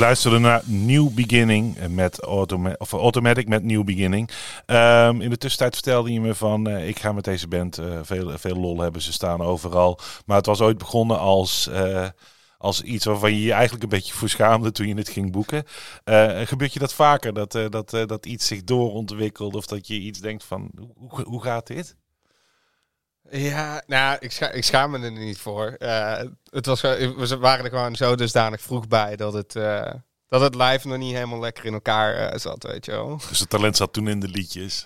Luisterde 0.05 0.39
naar 0.39 0.63
New 0.65 1.09
Beginning 1.09 1.77
met 1.89 2.21
Automa 2.21 2.75
of 2.79 2.93
Automatic 2.93 3.49
met 3.49 3.65
New 3.65 3.85
Beginning. 3.85 4.31
Ehm, 4.67 5.21
in 5.21 5.31
de 5.31 5.37
tussentijd 5.37 5.75
vertelde 5.75 6.13
je 6.13 6.21
me 6.21 6.35
van, 6.35 6.69
eh, 6.69 6.89
ik 6.89 6.99
ga 6.99 7.13
met 7.13 7.25
deze 7.25 7.49
band 7.49 7.79
eh, 7.79 7.99
veel, 8.03 8.39
veel 8.39 8.57
lol 8.57 8.81
hebben. 8.81 9.03
Ze 9.03 9.13
staan 9.13 9.41
overal. 9.41 9.99
Maar 10.27 10.37
het 10.37 10.47
was 10.47 10.61
ooit 10.61 10.79
begonnen 10.79 11.19
als, 11.19 11.67
eh, 11.69 12.09
als 12.59 12.83
iets 12.83 13.05
waarvan 13.05 13.33
je 13.33 13.43
je 13.43 13.53
eigenlijk 13.53 13.83
een 13.83 13.89
beetje 13.89 14.15
voor 14.15 14.29
schaamde 14.29 14.73
toen 14.73 14.89
je 14.89 14.95
het 14.95 15.09
ging 15.09 15.33
boeken. 15.33 15.65
Gebeurt 16.45 16.73
je 16.73 16.79
dat 16.79 16.95
vaker, 16.95 17.33
dat, 17.35 17.53
dat, 17.71 17.91
dat 17.91 18.27
iets 18.27 18.47
zich 18.47 18.65
doorontwikkelt 18.65 19.55
of 19.55 19.67
dat 19.67 19.87
je 19.87 19.95
iets 19.95 20.21
denkt 20.21 20.45
van, 20.45 20.71
hoe, 20.97 21.23
hoe 21.23 21.43
gaat 21.43 21.67
dit? 21.67 21.97
Ja, 23.31 23.83
nou, 23.87 24.17
ik, 24.21 24.33
scha 24.33 24.51
ik 24.51 24.65
schaam 24.65 24.91
me 24.91 24.99
er 24.99 25.11
niet 25.11 25.39
voor. 25.39 25.67
Eh, 25.67 26.23
het 26.51 26.67
was, 26.67 26.81
we 26.81 27.37
waren 27.39 27.65
er 27.65 27.71
gewoon 27.71 27.97
zo 27.97 28.15
dusdanig 28.15 28.61
vroeg 28.61 28.89
bij 28.89 29.17
dat 29.17 29.33
het, 29.33 29.57
eh, 29.57 29.93
dat 30.29 30.41
het 30.41 30.55
live 30.55 30.89
nog 30.89 30.99
niet 30.99 31.15
helemaal 31.15 31.41
lekker 31.41 31.65
in 31.65 31.73
elkaar 31.73 32.15
eh, 32.15 32.39
zat, 32.39 32.63
weet 32.63 32.85
je 32.85 32.91
wel. 32.91 33.21
Dus 33.29 33.41
het 33.41 33.51
talent 33.51 33.77
zat 33.77 33.93
toen 33.93 34.09
in 34.09 34.21
de 34.21 34.29
liedjes. 34.29 34.85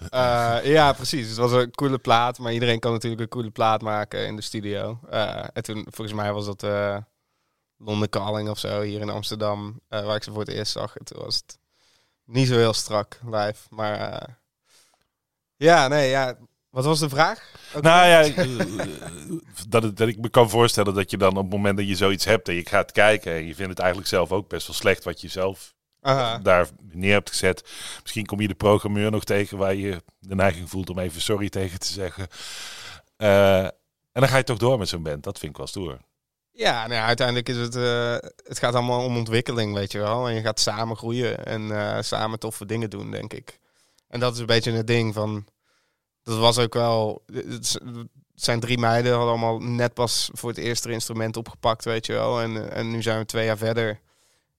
Ja, 0.63 0.93
precies. 0.93 1.29
Het 1.29 1.37
was 1.37 1.53
een 1.53 1.71
coole 1.71 1.99
plaat, 1.99 2.39
maar 2.39 2.53
iedereen 2.53 2.79
kan 2.79 2.93
natuurlijk 2.93 3.23
een 3.23 3.29
coole 3.29 3.51
plaat 3.51 3.83
maken 3.83 4.27
in 4.27 4.37
de 4.37 4.43
studio. 4.43 4.99
En 5.53 5.63
toen, 5.63 5.87
volgens 5.91 6.17
mij 6.17 6.33
was 6.33 6.47
dat 6.47 6.63
London 7.77 8.09
Calling 8.09 8.49
of 8.49 8.59
zo, 8.59 8.81
hier 8.81 9.01
in 9.01 9.11
Amsterdam, 9.11 9.81
waar 9.89 10.17
ik 10.17 10.23
ze 10.23 10.31
voor 10.31 10.41
het 10.41 10.51
eerst 10.51 10.73
zag. 10.73 10.93
Toen 11.05 11.23
was 11.23 11.37
het 11.37 11.59
niet 12.25 12.49
zo 12.49 12.55
heel 12.55 12.73
strak 12.73 13.19
live, 13.25 13.67
maar... 13.69 14.39
ja, 15.57 15.89
nee, 15.89 16.11
ja. 16.11 16.37
Wat 16.79 16.87
was 16.87 16.99
de 16.99 17.09
vraag? 17.09 17.51
Ook 17.75 17.83
Nou 17.83 18.09
ja, 18.09 18.21
eh, 18.35 18.57
dat, 19.69 19.83
het- 19.83 19.97
dat 19.97 20.09
ik 20.09 20.19
me 20.19 20.29
kan 20.29 20.51
voorstellen 20.51 20.95
dat 20.95 21.11
je 21.11 21.17
dan 21.17 21.31
op 21.37 21.43
het 21.43 21.51
moment 21.51 21.77
dat 21.77 21.89
je 21.89 21.95
zoiets 21.97 22.25
hebt 22.25 22.49
en 22.49 22.55
je 22.55 22.67
gaat 22.69 22.93
kijken 22.93 23.33
en 23.33 23.47
je 23.47 23.55
vindt 23.55 23.71
het 23.71 23.79
eigenlijk 23.79 24.09
zelf 24.09 24.33
ook 24.33 24.49
best 24.49 24.67
wel 24.67 24.77
slecht 24.77 25.05
wat 25.05 25.21
je 25.21 25.29
zelf 25.29 25.75
Aha. 26.01 26.39
daar 26.39 26.69
neer 26.93 27.13
hebt 27.13 27.29
gezet. 27.29 27.69
Misschien 28.03 28.27
kom 28.27 28.41
je 28.41 28.49
de 28.49 28.55
programmeur 28.55 29.11
nog 29.11 29.25
tegen 29.25 29.59
waar 29.59 29.75
je 29.75 30.03
de 30.19 30.35
neiging 30.35 30.71
voelt 30.71 30.91
om 30.91 30.99
even 30.99 31.21
sorry 31.21 31.49
tegen 31.49 31.79
te 31.79 31.93
zeggen. 31.93 32.27
Eh, 33.17 33.63
en 33.65 33.73
dan 34.13 34.29
ga 34.29 34.37
je 34.37 34.45
toch 34.45 34.59
door 34.59 34.79
met 34.79 34.89
zo'n 34.89 35.03
band. 35.03 35.23
Dat 35.25 35.39
vind 35.39 35.51
ik 35.51 35.57
wel 35.59 35.67
stoer. 35.67 35.99
Ja, 36.53 36.81
nou 36.87 36.95
ja, 36.95 37.07
uiteindelijk 37.07 37.49
is 37.49 37.57
het, 37.57 37.77
eh, 37.77 38.13
het 38.45 38.59
gaat 38.59 38.75
allemaal 38.75 39.05
om 39.05 39.17
ontwikkeling, 39.17 39.75
weet 39.75 39.93
je 39.93 39.99
wel. 39.99 40.29
En 40.29 40.35
je 40.35 40.41
gaat 40.41 40.61
samen 40.61 40.97
groeien 40.97 41.45
en 41.45 41.71
eh, 41.79 42.03
samen 42.03 42.39
toffe 42.39 42.67
dingen 42.67 42.91
doen, 42.91 43.11
denk 43.11 43.33
ik. 43.33 43.59
En 44.09 44.21
dat 44.21 44.35
is 44.35 44.39
een 44.41 44.47
beetje 44.47 44.73
het 44.73 44.87
ding 44.87 45.15
van, 45.15 45.47
dat 46.29 46.39
was 46.39 46.59
ook 46.59 46.75
wel, 46.75 47.23
het 47.33 47.81
zijn 48.35 48.61
drie 48.61 48.79
meiden, 48.79 49.13
hadden 49.13 49.31
allemaal 49.31 49.59
net 49.59 49.95
pas 49.95 50.31
voor 50.33 50.49
het 50.49 50.59
eerste 50.59 50.91
instrument 50.91 51.37
opgepakt, 51.37 51.85
weet 51.85 52.07
je 52.07 52.13
wel. 52.13 52.41
En, 52.41 52.73
en 52.73 52.91
nu 52.91 53.03
zijn 53.03 53.19
we 53.19 53.25
twee 53.25 53.45
jaar 53.45 53.57
verder. 53.57 54.01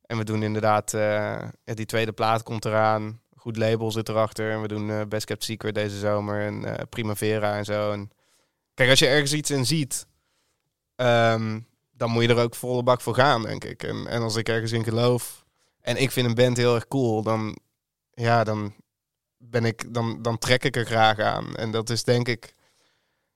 En 0.06 0.18
we 0.18 0.24
doen 0.24 0.44
inderdaad, 0.44 0.94
eh, 0.94 1.48
die 1.64 1.86
tweede 1.86 2.12
plaat 2.12 2.44
komt 2.44 2.66
eraan. 2.66 3.22
Goed 3.36 3.58
label 3.58 3.92
zit 3.92 4.10
erachter. 4.10 4.52
En 4.52 4.62
we 4.62 4.68
doen 4.68 4.90
eh, 4.90 5.02
Best 5.10 5.26
Kept 5.26 5.44
Secret 5.44 5.76
deze 5.76 6.00
zomer 6.00 6.42
en 6.42 6.66
eh, 6.66 6.84
Primavera 6.90 7.58
en 7.58 7.66
zo. 7.66 7.92
En 7.92 8.12
kijk, 8.74 8.90
als 8.90 9.00
je 9.00 9.08
ergens 9.08 9.34
iets 9.34 9.52
in 9.52 9.66
ziet, 9.66 10.08
ehm, 10.96 11.60
dan 11.92 12.12
moet 12.12 12.24
je 12.24 12.30
er 12.30 12.44
ook 12.44 12.56
volle 12.56 12.84
bak 12.84 13.02
voor 13.02 13.16
gaan, 13.16 13.42
denk 13.42 13.64
ik. 13.64 13.84
En, 13.84 14.08
en 14.08 14.22
als 14.22 14.36
ik 14.36 14.50
ergens 14.50 14.72
in 14.72 14.84
geloof 14.84 15.46
en 15.82 16.02
ik 16.02 16.12
vind 16.12 16.28
een 16.28 16.36
band 16.36 16.58
heel 16.58 16.76
erg 16.76 16.88
cool, 16.88 17.24
dan, 17.24 17.58
ja, 18.14 18.44
dan, 18.44 18.74
ben 19.39 19.65
ik, 19.65 19.93
dan, 19.93 20.21
dan 20.21 20.38
trek 20.38 20.63
ik 20.63 20.75
er 20.75 20.86
graag 20.86 21.19
aan. 21.19 21.56
En 21.56 21.71
dat 21.71 21.89
is 21.89 22.04
denk 22.04 22.28
ik, 22.28 22.54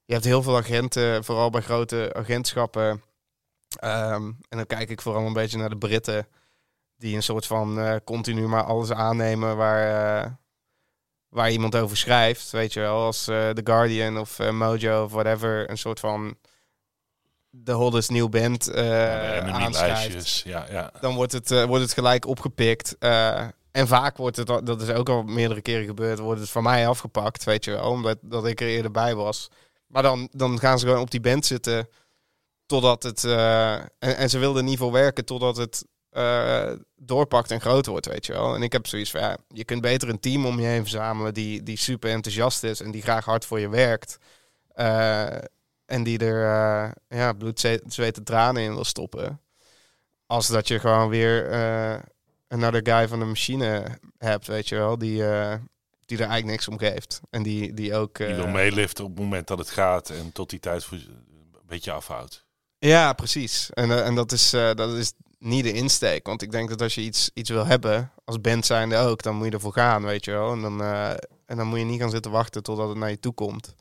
je 0.06 0.14
hebt 0.14 0.26
heel 0.26 0.44
veel 0.44 0.58
agenten, 0.58 1.24
vooral 1.24 1.50
bij 1.50 1.62
grote 1.62 2.14
agentschappen. 2.14 3.02
Ehm, 3.80 4.24
en 4.50 4.58
dan 4.58 4.66
kijk 4.66 4.90
ik 4.90 5.02
vooral 5.02 5.26
een 5.26 5.34
beetje 5.34 5.58
naar 5.58 5.70
de 5.70 5.78
Britten, 5.78 6.28
die 6.98 7.16
een 7.16 7.24
soort 7.24 7.46
van 7.46 7.80
eh, 7.80 7.96
continu 8.04 8.48
maar 8.48 8.64
alles 8.64 8.92
aannemen 8.92 9.58
waar, 9.58 10.22
eh, 10.24 10.32
waar 11.30 11.52
iemand 11.52 11.76
over 11.76 11.98
schrijft. 11.98 12.52
Weet 12.52 12.74
je 12.74 12.80
wel, 12.80 13.04
als 13.04 13.28
eh, 13.28 13.50
The 13.50 13.62
Guardian 13.64 14.18
of 14.18 14.52
Mojo 14.52 15.04
of 15.04 15.12
whatever, 15.12 15.70
een 15.70 15.78
soort 15.78 16.00
van 16.00 16.38
de 17.50 17.72
hottest 17.72 18.10
new 18.10 18.30
band 18.30 18.68
eh 18.68 19.38
en 19.38 19.54
aanschrijft. 19.54 20.40
Ja, 20.46 20.66
ja. 20.70 20.92
dan 21.02 21.16
wordt 21.16 21.32
het, 21.32 21.50
wordt 21.50 21.84
het 21.84 21.94
gelijk 21.94 22.26
opgepikt. 22.26 22.96
En 23.74 23.88
vaak 23.88 24.18
wordt 24.18 24.38
het, 24.38 24.48
dat 24.48 24.82
is 24.82 24.90
ook 24.90 25.10
al 25.10 25.24
meerdere 25.24 25.62
keren 25.62 25.86
gebeurd, 25.86 26.20
wordt 26.20 26.40
het 26.40 26.50
van 26.50 26.64
mij 26.64 26.88
afgepakt, 26.88 27.44
weet 27.44 27.66
je 27.66 27.72
wel, 27.72 27.90
omdat 27.90 28.18
dat 28.22 28.46
ik 28.46 28.62
er 28.62 28.68
eerder 28.68 28.92
bij 28.92 29.16
was. 29.16 29.50
Maar 29.88 30.04
dan, 30.04 30.30
dan 30.32 30.60
gaan 30.60 30.80
ze 30.80 30.86
gewoon 30.86 31.02
op 31.02 31.12
die 31.12 31.20
band 31.20 31.46
zitten 31.46 31.90
totdat 32.66 33.04
het, 33.04 33.24
eh, 33.24 33.74
en, 33.74 33.90
en 34.00 34.30
ze 34.30 34.40
wilden 34.40 34.66
niet 34.66 34.78
voor 34.78 34.92
werken 34.92 35.26
totdat 35.26 35.58
het 35.58 35.86
eh, 36.10 36.72
doorpakt 36.96 37.52
en 37.52 37.62
groot 37.62 37.86
wordt, 37.86 38.06
weet 38.06 38.26
je 38.26 38.34
wel. 38.34 38.56
En 38.56 38.62
ik 38.62 38.72
heb 38.72 38.88
zoiets 38.88 39.12
van, 39.12 39.22
ja, 39.22 39.38
je 39.48 39.66
kunt 39.66 39.82
beter 39.82 40.10
een 40.10 40.20
team 40.20 40.46
om 40.46 40.60
je 40.60 40.68
heen 40.68 40.82
verzamelen 40.82 41.34
die, 41.34 41.64
die 41.64 41.78
super 41.78 42.10
enthousiast 42.10 42.64
is 42.64 42.82
en 42.82 42.92
die 42.92 43.02
graag 43.02 43.26
hard 43.26 43.46
voor 43.46 43.60
je 43.60 43.70
werkt. 43.70 44.18
Eh, 44.68 45.38
en 45.86 46.04
die 46.04 46.20
er 46.20 46.94
ja, 47.08 47.34
bloed, 47.34 47.60
zweet 47.60 47.82
zweet 47.88 48.18
en 48.18 48.24
tranen 48.24 48.64
in 48.64 48.74
wil 48.74 48.86
stoppen. 48.86 49.42
Als 50.26 50.48
dat 50.48 50.68
je 50.68 50.80
gewoon 50.80 51.10
weer 51.10 51.52
another 52.54 52.82
guy 52.84 53.08
van 53.08 53.20
de 53.20 53.26
machine 53.26 53.86
hebt, 54.18 54.48
weet 54.48 54.70
je 54.70 54.76
wel, 54.76 54.98
die, 54.98 55.26
eh, 55.28 55.56
die 56.06 56.18
er 56.18 56.24
eigenlijk 56.28 56.52
niks 56.52 56.68
om 56.68 56.78
geeft. 56.78 57.20
En 57.30 57.44
die, 57.44 57.74
die 57.74 57.96
ook... 57.96 58.18
Die 58.18 58.28
eh, 58.28 58.36
wil 58.36 58.48
meeliften 58.48 59.04
op 59.04 59.10
het 59.10 59.20
moment 59.20 59.48
dat 59.48 59.58
het 59.58 59.70
gaat 59.70 60.10
en 60.10 60.32
tot 60.32 60.50
die 60.50 60.60
tijd 60.60 60.84
voor, 60.84 60.98
een 60.98 61.68
beetje 61.68 61.92
afhoudt. 61.92 62.46
Ja, 62.80 63.14
precies. 63.14 63.70
En, 63.74 63.92
eh, 63.92 64.06
en 64.06 64.16
dat, 64.16 64.32
is, 64.32 64.54
eh, 64.54 64.74
dat 64.74 64.94
is 64.94 65.14
niet 65.40 65.64
de 65.64 65.72
insteek. 65.74 66.26
Want 66.28 66.42
ik 66.42 66.52
denk 66.52 66.70
dat 66.70 66.82
als 66.82 66.96
je 66.96 67.02
iets, 67.02 67.30
iets 67.34 67.50
wil 67.50 67.66
hebben, 67.66 68.12
als 68.26 68.42
band 68.42 68.66
zijnde 68.66 68.98
ook, 68.98 69.22
dan 69.24 69.36
moet 69.36 69.46
je 69.46 69.52
ervoor 69.52 69.74
gaan, 69.74 70.04
weet 70.04 70.26
je 70.26 70.32
wel. 70.32 70.52
En 70.52 70.62
dan, 70.62 70.82
eh, 70.82 71.10
en 71.46 71.58
dan 71.58 71.68
moet 71.68 71.80
je 71.80 71.86
niet 71.86 72.00
gaan 72.02 72.10
zitten 72.10 72.32
wachten 72.32 72.64
totdat 72.64 72.90
het 72.90 72.98
naar 72.98 73.10
je 73.10 73.20
toe 73.20 73.34
komt. 73.34 73.76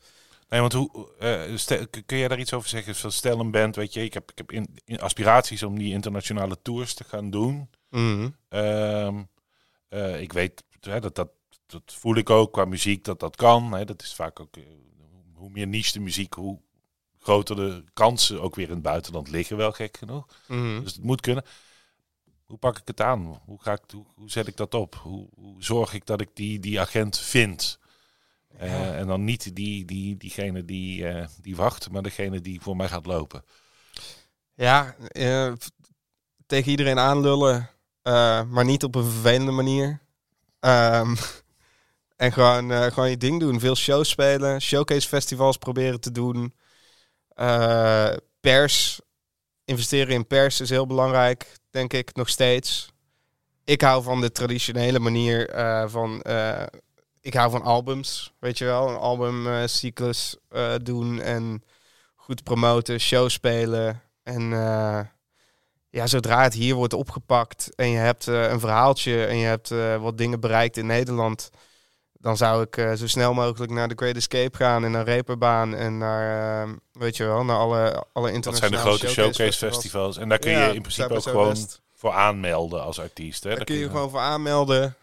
Nee, 0.49 0.59
want 0.61 0.73
hoe, 0.73 1.09
eh, 1.19 1.41
stel- 1.55 1.87
k- 1.87 2.01
kun 2.05 2.17
jij 2.17 2.27
daar 2.27 2.39
iets 2.39 2.53
over 2.53 2.69
zeggen? 2.69 3.11
Stel 3.11 3.39
een 3.39 3.51
band, 3.51 3.75
weet 3.75 3.93
je, 3.93 4.03
ik 4.03 4.13
heb, 4.13 4.31
ik 4.31 4.37
heb 4.37 4.51
in, 4.51 4.77
in 4.85 4.99
aspiraties 5.01 5.63
om 5.63 5.77
die 5.77 5.93
internationale 5.93 6.57
tours 6.61 6.93
te 6.93 7.03
gaan 7.03 7.29
doen. 7.29 7.69
Mhm. 7.93 8.29
Ehm, 8.49 9.23
eh, 9.89 10.21
ik 10.21 10.33
weet, 10.33 10.63
hè, 10.79 10.99
dat, 10.99 11.15
dat, 11.15 11.29
dat 11.65 11.81
voel 11.85 12.15
ik 12.15 12.29
ook 12.29 12.53
qua 12.53 12.65
muziek, 12.65 13.03
dat 13.03 13.19
dat 13.19 13.35
kan. 13.35 13.73
Hè. 13.73 13.85
Dat 13.85 14.01
is 14.01 14.13
vaak 14.13 14.39
ook, 14.39 14.57
eh, 14.57 14.63
hoe 15.33 15.49
meer 15.49 15.67
niche 15.67 15.93
de 15.93 15.99
muziek, 15.99 16.33
hoe 16.33 16.59
groter 17.19 17.55
de 17.55 17.83
kansen 17.93 18.41
ook 18.41 18.55
weer 18.55 18.67
in 18.67 18.73
het 18.73 18.81
buitenland 18.81 19.29
liggen, 19.29 19.57
wel 19.57 19.71
gek 19.71 19.97
genoeg. 19.97 20.25
Mhm. 20.47 20.83
Dus 20.83 20.93
het 20.93 21.03
moet 21.03 21.21
kunnen. 21.21 21.43
Hoe 22.45 22.57
pak 22.57 22.77
ik 22.77 22.87
het 22.87 23.01
aan? 23.01 23.41
Hoe, 23.45 23.61
ga 23.61 23.71
ik, 23.71 23.81
hoe, 23.91 24.05
hoe 24.15 24.31
zet 24.31 24.47
ik 24.47 24.57
dat 24.57 24.73
op? 24.73 24.95
Hoe, 24.95 25.27
hoe 25.35 25.63
zorg 25.63 25.93
ik 25.93 26.05
dat 26.05 26.21
ik 26.21 26.29
die, 26.33 26.59
die 26.59 26.79
agent 26.79 27.19
vind? 27.19 27.79
Eh. 28.57 28.97
En 28.97 29.07
dan 29.07 29.23
niet 29.23 29.55
die, 29.55 29.85
die, 29.85 30.17
diegene 30.17 30.65
die, 30.65 31.05
die 31.41 31.55
wacht, 31.55 31.89
maar 31.89 32.01
degene 32.01 32.41
die 32.41 32.61
voor 32.61 32.75
mij 32.75 32.87
gaat 32.87 33.05
lopen. 33.05 33.43
Ja, 34.55 34.95
tegen 36.45 36.71
iedereen 36.71 36.99
aanlullen, 36.99 37.69
eh, 38.03 38.43
maar 38.43 38.65
niet 38.65 38.83
op 38.83 38.95
een 38.95 39.03
vervelende 39.03 39.51
manier. 39.51 40.01
Ehm, 40.59 41.15
en 42.15 42.31
gewoon, 42.31 42.71
eh, 42.71 42.83
gewoon 42.91 43.09
je 43.09 43.17
ding 43.17 43.39
doen. 43.39 43.59
Veel 43.59 43.75
shows 43.75 44.09
spelen, 44.09 44.61
showcase 44.61 45.07
festivals 45.07 45.57
proberen 45.57 45.99
te 45.99 46.11
doen. 46.11 46.53
Eh, 47.29 48.13
pers, 48.39 49.01
investeren 49.65 50.13
in 50.13 50.27
pers 50.27 50.61
is 50.61 50.69
heel 50.69 50.87
belangrijk, 50.87 51.57
denk 51.69 51.93
ik, 51.93 52.15
nog 52.15 52.29
steeds. 52.29 52.91
Ik 53.63 53.81
hou 53.81 54.03
van 54.03 54.21
de 54.21 54.31
traditionele 54.31 54.99
manier 54.99 55.49
van... 55.89 56.23
ik 57.21 57.33
hou 57.33 57.51
van 57.51 57.61
albums, 57.61 58.33
weet 58.39 58.57
je 58.57 58.65
wel. 58.65 58.89
Een 58.89 58.95
albumcyclus 58.95 60.37
doen 60.81 61.21
en 61.21 61.63
goed 62.15 62.43
promoten, 62.43 62.99
shows 62.99 63.33
spelen. 63.33 64.01
En 64.23 64.51
ja, 65.93 66.07
zodra 66.07 66.43
het 66.43 66.53
hier 66.53 66.75
wordt 66.75 66.93
opgepakt 66.93 67.75
en 67.75 67.89
je 67.89 67.97
hebt 67.97 68.27
eh, 68.27 68.49
een 68.49 68.59
verhaaltje 68.59 69.25
en 69.25 69.37
je 69.37 69.45
hebt 69.45 69.71
eh, 69.71 70.01
wat 70.01 70.17
dingen 70.17 70.39
bereikt 70.39 70.77
in 70.77 70.85
Nederland, 70.85 71.49
dan 72.13 72.37
zou 72.37 72.61
ik 72.61 72.77
eh, 72.77 72.93
zo 72.93 73.07
snel 73.07 73.33
mogelijk 73.33 73.71
naar 73.71 73.87
de 73.87 73.95
Great 73.95 74.15
Escape 74.15 74.57
gaan 74.57 74.83
en 74.83 74.91
naar 74.91 75.03
Reeperbaan 75.03 75.75
en 75.75 75.97
naar, 75.97 76.67
weet 76.91 77.17
je 77.17 77.23
wel, 77.23 77.43
naar 77.43 77.57
alle, 77.57 78.05
alle 78.13 78.31
internationale 78.31 78.75
Dat 78.75 78.97
zijn 78.97 78.99
de 78.99 79.05
grote 79.07 79.07
showcase 79.07 79.57
festivals. 79.57 80.17
En 80.17 80.29
daar 80.29 80.39
kun 80.39 80.51
je 80.51 80.73
in 80.73 80.81
principe 80.81 81.13
ook 81.13 81.23
gewoon 81.23 81.57
voor 81.93 82.11
aanmelden 82.11 82.83
als 82.83 82.99
artiest. 82.99 83.43
Hè? 83.43 83.49
Daar 83.49 83.57
Daar 83.57 83.65
kun 83.65 83.75
je 83.75 83.89
gewoon 83.89 84.09
voor 84.09 84.19
aanmelden. 84.19 84.95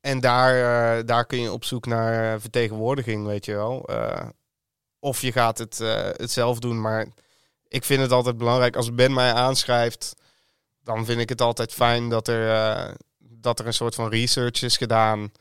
en 0.00 0.20
daar, 0.20 1.04
daar 1.06 1.26
kun 1.26 1.40
je 1.40 1.52
op 1.52 1.64
zoek 1.64 1.86
naar 1.86 2.40
vertegenwoordiging, 2.40 3.26
weet 3.26 3.44
je 3.44 3.54
wel. 3.54 3.88
Of 5.00 5.20
je 5.20 5.32
gaat 5.32 5.58
het, 5.58 5.78
het 6.16 6.30
zelf 6.30 6.58
doen, 6.58 6.80
maar 6.80 7.06
ik 7.68 7.84
vind 7.84 8.00
het 8.00 8.12
altijd 8.12 8.38
belangrijk. 8.38 8.76
Als 8.76 8.94
Ben 8.94 9.12
mij 9.12 9.32
aanschrijft, 9.32 10.14
dan 10.82 11.04
vind 11.04 11.20
ik 11.20 11.28
het 11.28 11.40
altijd 11.40 11.72
fijn 11.72 12.08
dat 12.08 12.28
er, 12.28 12.50
eh, 12.54 12.94
dat 13.18 13.58
er 13.58 13.66
een 13.66 13.74
soort 13.74 13.94
van 13.94 14.08
research 14.08 14.62
is 14.62 14.76
gedaan. 14.76 15.32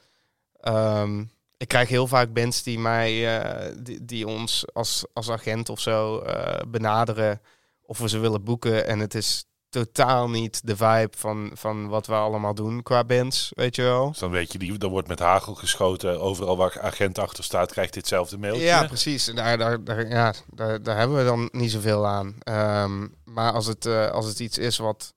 Ehm, 0.59 1.23
ik 1.57 1.67
krijg 1.67 1.89
heel 1.89 2.07
vaak 2.07 2.33
bands 2.33 2.63
die 2.63 2.79
mij, 2.79 3.39
eh, 3.39 3.75
die, 4.01 4.27
ons 4.27 4.65
als, 4.73 5.05
als 5.13 5.29
agent 5.29 5.69
of 5.69 5.79
zo 5.79 6.19
eh, 6.19 6.61
benaderen 6.67 7.41
of 7.81 7.97
we 7.97 8.09
ze 8.09 8.19
willen 8.19 8.43
boeken. 8.43 8.87
En 8.87 8.99
het 8.99 9.15
is 9.15 9.45
totaal 9.69 10.29
niet 10.29 10.67
de 10.67 10.75
vibe 10.75 11.17
van, 11.17 11.51
van 11.53 11.87
wat 11.87 12.07
we 12.07 12.13
allemaal 12.13 12.53
doen 12.53 12.83
qua 12.83 13.03
bands, 13.03 13.51
weet 13.55 13.75
je 13.75 13.81
wel. 13.81 14.09
Dus 14.09 14.19
dan 14.19 14.31
weet 14.31 14.51
je, 14.51 14.57
die, 14.57 14.79
er 14.79 14.87
wordt 14.87 15.07
met 15.07 15.19
hagel 15.19 15.55
geschoten. 15.55 16.21
Overal 16.21 16.57
waar 16.57 16.81
agent 16.81 17.19
achter 17.19 17.43
staat, 17.43 17.71
krijgt 17.71 17.93
ditzelfde 17.93 18.37
mailtje. 18.37 18.63
Ja, 18.63 18.87
precies. 18.87 19.25
Daar, 19.25 19.57
daar, 19.57 19.83
daar, 19.83 20.07
ja, 20.07 20.33
daar, 20.53 20.83
daar 20.83 20.97
hebben 20.97 21.17
we 21.17 21.23
dan 21.23 21.49
niet 21.51 21.71
zoveel 21.71 22.07
aan. 22.07 22.35
Ehm, 22.39 23.07
maar 23.23 23.53
als 23.53 23.65
het, 23.65 23.85
eh, 23.85 24.09
als 24.09 24.25
het 24.25 24.39
iets 24.39 24.57
is 24.57 24.77
wat 24.77 25.13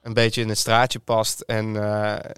een 0.00 0.14
beetje 0.14 0.40
in 0.40 0.48
het 0.48 0.58
straatje 0.58 0.98
past 0.98 1.40
en, 1.40 1.76
eh, 1.76 2.30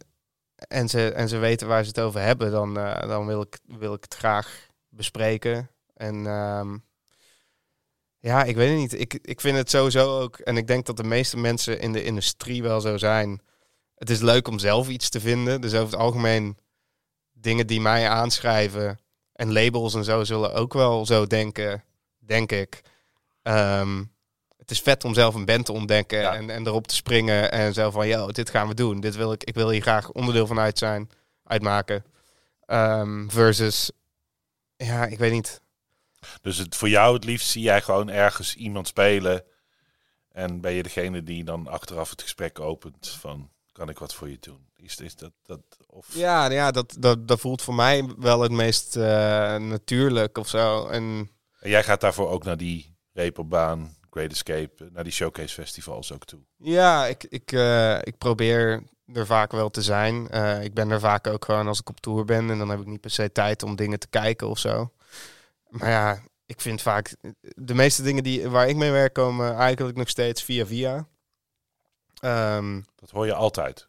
en, 0.57 0.88
ze, 0.88 1.12
en 1.12 1.29
ze 1.29 1.37
weten 1.37 1.68
waar 1.68 1.83
ze 1.83 1.88
het 1.88 2.00
over 2.00 2.20
hebben, 2.20 2.50
dan, 2.50 2.79
eh, 2.79 3.09
dan 3.09 3.27
wil, 3.27 3.40
ik, 3.40 3.59
wil 3.66 3.94
ik 3.94 4.03
het 4.03 4.14
graag 4.14 4.68
bespreken. 4.88 5.70
En 5.94 6.27
ehm, 6.27 6.77
Ja, 8.25 8.45
ik 8.45 8.57
weet 8.57 8.69
het 8.71 8.79
niet. 8.79 9.01
Ik, 9.01 9.19
ik 9.23 9.41
vind 9.41 9.57
het 9.57 9.71
sowieso 9.71 10.21
ook, 10.21 10.39
en 10.39 10.57
ik 10.57 10.67
denk 10.67 10.87
dat 10.87 10.97
de 10.97 11.05
meeste 11.05 11.37
mensen 11.37 11.81
in 11.81 11.93
de 11.93 12.05
industrie 12.05 12.63
wel 12.63 12.81
zo 12.81 12.97
zijn. 12.97 13.41
Het 13.95 14.11
is 14.11 14.21
leuk 14.21 14.49
om 14.49 14.59
zelf 14.59 14.89
iets 14.89 15.09
te 15.09 15.21
vinden. 15.21 15.61
Dus 15.61 15.75
over 15.75 15.85
het 15.93 16.01
algemeen 16.01 16.59
dingen 17.33 17.67
die 17.67 17.81
mij 17.81 18.09
aanschrijven 18.09 18.99
en 19.33 19.53
labels 19.53 19.95
en 19.95 20.05
zo 20.05 20.25
zullen 20.25 20.55
ook 20.55 20.73
wel 20.73 21.07
zo 21.07 21.27
denken, 21.27 21.85
denk 22.19 22.53
ik. 22.53 22.81
Ehm, 23.43 24.05
het 24.57 24.71
is 24.71 24.81
vet 24.81 25.05
om 25.05 25.15
zelf 25.15 25.35
een 25.35 25.45
band 25.45 25.65
te 25.67 25.73
ontdekken 25.73 26.21
Ja. 26.21 26.35
en, 26.35 26.51
en 26.51 26.67
erop 26.67 26.87
te 26.87 26.95
springen 26.95 27.53
en 27.53 27.73
zo 27.73 27.91
van, 27.91 28.09
yo, 28.09 28.27
dit 28.33 28.51
gaan 28.51 28.69
we 28.69 28.75
doen. 28.75 29.01
Dit 29.01 29.17
wil 29.17 29.33
ik, 29.33 29.45
ik 29.45 29.55
wil 29.55 29.71
hier 29.71 29.83
graag 29.83 30.11
onderdeel 30.11 30.47
van 30.47 30.59
uit 30.59 30.79
zijn, 30.79 31.11
uitmaken. 31.45 32.05
Ehm, 32.67 33.29
versus, 33.29 33.91
ja, 34.77 35.07
ik 35.07 35.19
weet 35.19 35.33
niet. 35.33 35.63
Dus 36.42 36.59
het, 36.59 36.77
voor 36.77 36.88
jou 36.88 37.14
het 37.14 37.25
liefst 37.25 37.49
zie 37.49 37.62
jij 37.62 37.83
gewoon 37.83 38.11
ergens 38.11 38.55
iemand 38.57 38.88
spelen. 38.88 39.44
En 40.29 40.61
ben 40.61 40.73
je 40.73 40.83
degene 40.83 41.23
die 41.23 41.44
dan 41.44 41.66
achteraf 41.66 42.11
het 42.11 42.23
gesprek 42.23 42.61
opent 42.61 43.09
van 43.09 43.51
kan 43.73 43.88
ik 43.88 43.99
wat 43.99 44.14
voor 44.14 44.29
je 44.29 44.38
doen? 44.40 44.68
Is, 44.77 44.97
is 44.97 45.16
dat, 45.16 45.33
dat 45.42 45.61
of 45.87 46.07
Ja, 46.14 46.51
ja 46.51 46.70
dat, 46.70 46.97
dat, 46.99 47.29
dat 47.29 47.40
voelt 47.40 47.62
voor 47.62 47.75
mij 47.75 48.14
wel 48.18 48.40
het 48.40 48.53
meest 48.53 48.97
eh, 48.97 49.57
natuurlijk 49.57 50.38
of 50.38 50.49
zo. 50.49 50.87
En 50.87 51.31
En 51.61 51.70
jij 51.70 51.83
gaat 51.85 52.01
daarvoor 52.01 52.29
ook 52.29 52.44
naar 52.44 52.57
die 52.57 52.97
reperbaan, 53.12 53.97
Great 54.11 54.31
Escape, 54.31 54.88
naar 54.92 55.05
die 55.05 55.12
showcase 55.12 55.55
festivals 55.55 56.12
ook 56.12 56.25
toe. 56.25 56.40
ja, 56.57 57.07
ik, 57.07 57.25
ik, 57.25 57.53
eh, 57.53 57.99
ik 58.03 58.18
probeer 58.18 58.83
er 59.12 59.27
vaak 59.27 59.53
wel 59.53 59.70
te 59.70 59.83
zijn. 59.83 60.29
Eh, 60.29 60.62
ik 60.62 60.75
ben 60.75 60.90
er 60.90 61.01
vaak 61.01 61.27
ook 61.27 61.44
gewoon 61.44 61.66
als 61.66 61.81
ik 61.81 61.88
op 61.88 62.01
tour 62.01 62.25
ben. 62.25 62.51
En 62.51 62.59
dan 62.59 62.68
heb 62.68 62.81
ik 62.81 62.87
niet 62.87 63.01
per 63.01 63.11
se 63.11 63.33
tijd 63.33 63.62
om 63.62 63.77
dingen 63.77 63.99
te 63.99 64.09
kijken 64.09 64.49
of 64.49 64.59
zo. 64.59 64.92
Maar 65.79 65.91
ja, 65.91 66.23
ik 66.47 66.61
vind 66.61 66.83
vaak... 66.83 67.15
De 67.41 67.75
meeste 67.75 68.03
dingen 68.03 68.23
die, 68.23 68.49
waar 68.49 68.69
ik 68.69 68.77
mee 68.77 68.91
werk 68.91 69.13
komen 69.13 69.55
eigenlijk 69.57 69.97
nog 69.97 70.09
steeds 70.09 70.43
via 70.43 70.67
via. 70.67 71.07
Ehm, 72.21 72.81
Dat 72.97 73.11
hoor 73.11 73.27
je 73.27 73.35
altijd. 73.35 73.89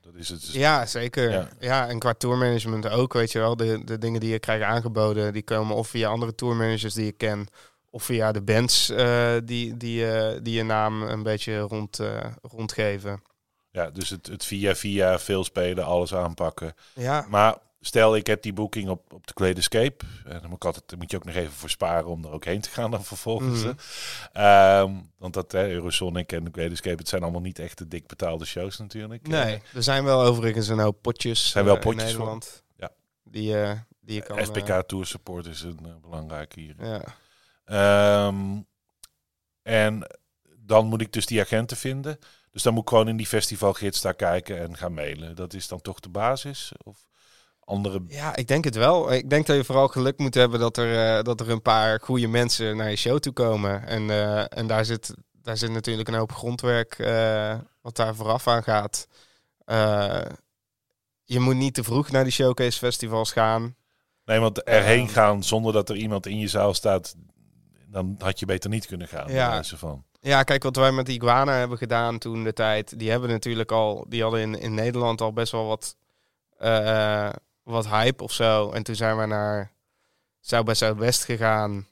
Dat 0.00 0.14
is 0.14 0.28
het. 0.28 0.52
Ja, 0.52 0.86
zeker. 0.86 1.30
Ja. 1.30 1.48
Ja. 1.60 1.88
en 1.88 1.98
qua 1.98 2.14
tourmanagement 2.14 2.88
ook, 2.88 3.12
weet 3.12 3.32
je 3.32 3.38
wel. 3.38 3.56
De, 3.56 3.84
de 3.84 3.98
dingen 3.98 4.20
die 4.20 4.30
je 4.30 4.38
krijgt 4.38 4.64
aangeboden, 4.64 5.32
die 5.32 5.42
komen 5.42 5.76
of 5.76 5.88
via 5.88 6.08
andere 6.08 6.34
tourmanagers 6.34 6.94
die 6.94 7.04
je 7.04 7.12
ken, 7.12 7.48
of 7.90 8.02
via 8.02 8.32
de 8.32 8.42
bands 8.42 8.90
eh, 8.90 9.34
die, 9.44 9.76
die, 9.76 10.10
eh, 10.10 10.38
die 10.42 10.54
je 10.54 10.62
naam 10.62 11.02
een 11.02 11.22
beetje 11.22 11.58
rond, 11.58 11.98
eh, 11.98 12.26
rondgeven. 12.42 13.22
Ja, 13.70 13.90
dus 13.90 14.10
het, 14.10 14.26
het 14.26 14.44
via 14.44 14.74
via 14.74 15.18
veel 15.18 15.44
spelen, 15.44 15.84
alles 15.84 16.14
aanpakken. 16.14 16.74
Ja, 16.94 17.26
Maar 17.28 17.56
stel, 17.86 18.16
ik 18.16 18.26
heb 18.26 18.42
die 18.42 18.52
boeking 18.52 18.88
op, 18.88 19.12
op 19.12 19.26
de 19.26 19.32
Great 19.34 19.56
Escape. 19.56 20.04
En 20.24 20.40
dan 20.40 20.48
moet, 20.48 20.56
ik 20.56 20.64
altijd, 20.64 20.88
dan 20.88 20.98
moet 20.98 21.10
je 21.10 21.16
ook 21.16 21.24
nog 21.24 21.34
even 21.34 21.52
voor 21.52 21.70
sparen 21.70 22.06
om 22.06 22.24
er 22.24 22.30
ook 22.30 22.44
heen 22.44 22.60
te 22.60 22.70
gaan 22.70 22.90
dan 22.90 23.04
vervolgens. 23.04 23.62
Mhm. 23.62 23.74
Ehm, 24.32 24.94
want 25.18 25.34
dat 25.34 25.52
hè, 25.52 25.68
Eurosonic 25.68 26.32
en 26.32 26.44
de 26.44 26.50
Great 26.52 26.70
Escape, 26.70 26.96
het 26.96 27.08
zijn 27.08 27.22
allemaal 27.22 27.40
niet 27.40 27.58
echt 27.58 27.78
de 27.78 27.88
dik 27.88 28.06
betaalde 28.06 28.44
shows 28.44 28.78
natuurlijk. 28.78 29.28
nee. 29.28 29.62
Er 29.74 29.82
zijn 29.82 30.04
wel 30.04 30.22
overigens 30.22 30.68
een 30.68 30.78
hoop 30.78 31.02
potjes, 31.02 31.50
Zijn 31.50 31.64
wel 31.64 31.76
eh, 31.76 31.80
potjes 31.80 32.02
in. 32.02 32.08
Nederland. 32.08 32.62
Ja. 32.76 32.90
Die, 33.24 33.60
eh, 33.62 33.78
die 34.00 34.14
je 34.14 34.22
kan... 34.22 34.38
Eh, 34.38 34.44
FPK 34.44 34.68
eh, 34.68 34.78
Tour 34.78 35.06
Support 35.06 35.46
is 35.46 35.62
een 35.62 35.78
eh, 35.84 35.90
belangrijk 36.00 36.54
hier. 36.54 36.74
ja. 36.78 37.02
Ehm, 37.64 38.60
en 39.62 40.06
dan 40.58 40.86
moet 40.86 41.00
ik 41.00 41.12
dus 41.12 41.26
die 41.26 41.40
agenten 41.40 41.76
vinden. 41.76 42.18
Dus 42.50 42.62
dan 42.62 42.74
moet 42.74 42.82
ik 42.82 42.88
gewoon 42.88 43.08
in 43.08 43.16
die 43.16 43.26
festivalgids 43.26 44.00
daar 44.00 44.14
kijken 44.14 44.58
en 44.60 44.76
gaan 44.76 44.94
mailen. 44.94 45.34
Dat 45.36 45.54
is 45.54 45.68
dan 45.68 45.80
toch 45.80 46.00
de 46.00 46.08
basis? 46.08 46.72
Of 46.84 47.06
andere... 47.66 48.02
Ja, 48.08 48.36
ik 48.36 48.48
denk 48.48 48.64
het 48.64 48.74
wel. 48.76 49.12
Ik 49.12 49.30
denk 49.30 49.46
dat 49.46 49.56
je 49.56 49.64
vooral 49.64 49.88
geluk 49.88 50.18
moet 50.18 50.34
hebben 50.34 50.60
dat 50.60 50.76
er, 50.76 51.16
eh, 51.16 51.24
dat 51.24 51.40
er 51.40 51.50
een 51.50 51.62
paar 51.62 52.00
goede 52.00 52.26
mensen 52.26 52.76
naar 52.76 52.90
je 52.90 52.96
show 52.96 53.18
toe 53.18 53.32
komen. 53.32 53.86
En, 53.86 54.10
eh, 54.10 54.58
en 54.58 54.66
daar, 54.66 54.84
zit, 54.84 55.14
daar 55.42 55.56
zit 55.56 55.70
natuurlijk 55.70 56.08
een 56.08 56.14
hoop 56.14 56.32
grondwerk 56.32 56.98
eh, 56.98 57.54
wat 57.82 57.96
daar 57.96 58.14
vooraf 58.14 58.46
aan 58.48 58.62
gaat. 58.62 59.06
Je 61.24 61.40
moet 61.40 61.54
niet 61.54 61.74
te 61.74 61.84
vroeg 61.84 62.10
naar 62.10 62.24
die 62.24 62.32
showcase 62.32 62.78
festivals 62.78 63.32
gaan. 63.32 63.76
Nee, 64.24 64.40
want 64.40 64.62
erheen 64.62 65.04
Ehm. 65.04 65.12
gaan 65.12 65.42
zonder 65.42 65.72
dat 65.72 65.88
er 65.88 65.96
iemand 65.96 66.26
in 66.26 66.38
je 66.38 66.48
zaal 66.48 66.74
staat... 66.74 67.14
dan 67.86 68.14
had 68.18 68.38
je 68.38 68.46
beter 68.46 68.70
niet 68.70 68.86
kunnen 68.86 69.08
gaan. 69.08 69.32
Ja. 69.32 69.62
van. 69.62 70.04
Ja, 70.20 70.42
kijk 70.42 70.62
wat 70.62 70.76
wij 70.76 70.92
met 70.92 71.08
Iguana 71.08 71.52
hebben 71.52 71.78
gedaan 71.78 72.18
toen 72.18 72.44
de 72.44 72.52
tijd. 72.52 72.98
Die 72.98 73.10
hebben 73.10 73.30
natuurlijk 73.30 73.72
al, 73.72 74.04
die 74.08 74.22
hadden 74.22 74.40
in, 74.40 74.60
in 74.60 74.74
Nederland 74.74 75.20
al 75.20 75.32
best 75.32 75.52
wel 75.52 75.66
wat, 75.66 75.96
wat 77.66 77.88
hype 77.88 78.22
of 78.22 78.32
zo. 78.32 78.70
En 78.70 78.82
toen 78.82 78.94
zijn 78.94 79.18
we 79.18 79.26
naar 79.26 79.72
Zuid 80.40 80.64
bij 80.64 80.74
Zuidwest 80.74 81.24
gegaan 81.24 81.86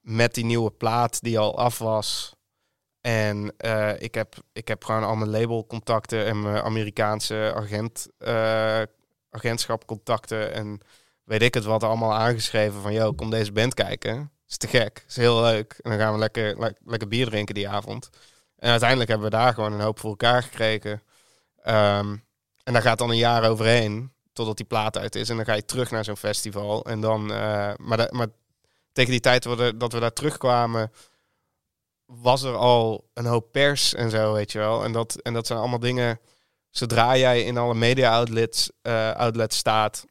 met 0.00 0.34
die 0.34 0.44
nieuwe 0.44 0.70
plaat 0.70 1.22
die 1.22 1.38
al 1.38 1.58
af 1.58 1.78
was. 1.78 2.34
En 3.00 3.54
eh, 3.56 4.00
ik, 4.00 4.14
heb, 4.14 4.34
ik 4.52 4.68
heb 4.68 4.84
gewoon 4.84 5.04
al 5.04 5.14
mijn 5.16 5.30
labelcontacten 5.30 6.26
en 6.26 6.42
mijn 6.42 6.62
Amerikaanse 6.62 7.52
agent, 7.56 8.08
eh, 8.18 8.82
agentschapcontacten 9.30 10.52
en 10.52 10.80
weet 11.24 11.42
ik 11.42 11.54
het 11.54 11.64
wat 11.64 11.82
allemaal 11.82 12.14
aangeschreven 12.14 12.82
van, 12.82 12.92
yo, 12.92 13.12
kom 13.12 13.30
deze 13.30 13.52
band 13.52 13.74
kijken. 13.74 14.30
is 14.48 14.56
te 14.56 14.68
gek, 14.68 15.04
is 15.08 15.16
heel 15.16 15.40
leuk. 15.40 15.78
En 15.82 15.90
dan 15.90 15.98
gaan 15.98 16.12
we 16.12 16.18
lekker, 16.18 16.58
le- 16.60 16.76
lekker 16.84 17.08
bier 17.08 17.26
drinken 17.26 17.54
die 17.54 17.68
avond. 17.68 18.10
En 18.56 18.70
uiteindelijk 18.70 19.10
hebben 19.10 19.30
we 19.30 19.36
daar 19.36 19.54
gewoon 19.54 19.72
een 19.72 19.80
hoop 19.80 19.98
voor 19.98 20.10
elkaar 20.10 20.42
gekregen. 20.42 21.02
Ehm, 21.62 22.16
en 22.64 22.72
daar 22.72 22.82
gaat 22.82 22.98
dan 22.98 23.10
een 23.10 23.16
jaar 23.16 23.48
overheen, 23.50 24.11
totdat 24.32 24.56
die 24.56 24.66
plaat 24.66 24.98
uit 24.98 25.14
is. 25.14 25.28
En 25.28 25.36
dan 25.36 25.44
ga 25.44 25.54
je 25.54 25.64
terug 25.64 25.90
naar 25.90 26.04
zo'n 26.04 26.16
festival. 26.16 26.84
En 26.84 27.00
dan, 27.00 27.32
eh, 27.32 27.72
maar, 27.76 28.08
maar 28.10 28.26
tegen 28.92 29.10
die 29.10 29.20
tijd 29.20 29.42
dat 29.42 29.92
we, 29.92 30.00
daar 30.00 30.12
terugkwamen, 30.12 30.92
was 32.06 32.42
er 32.42 32.56
al 32.56 33.10
een 33.14 33.26
hoop 33.26 33.52
pers 33.52 33.94
en 33.94 34.10
zo, 34.10 34.32
weet 34.32 34.52
je 34.52 34.58
wel. 34.58 34.84
En 34.84 34.92
dat, 34.92 35.14
en 35.14 35.32
dat 35.32 35.46
zijn 35.46 35.58
allemaal 35.58 35.78
dingen, 35.78 36.20
zodra 36.70 37.16
jij 37.16 37.42
in 37.42 37.58
alle 37.58 37.74
media 37.74 38.12
outlets, 38.12 38.70
eh, 38.82 39.12
outlets 39.12 39.56
staat 39.56 40.04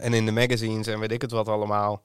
en 0.00 0.14
in 0.14 0.24
de 0.24 0.32
magazines 0.32 0.86
en 0.86 1.00
weet 1.00 1.12
ik 1.12 1.22
het 1.22 1.30
wat 1.30 1.48
allemaal, 1.48 2.02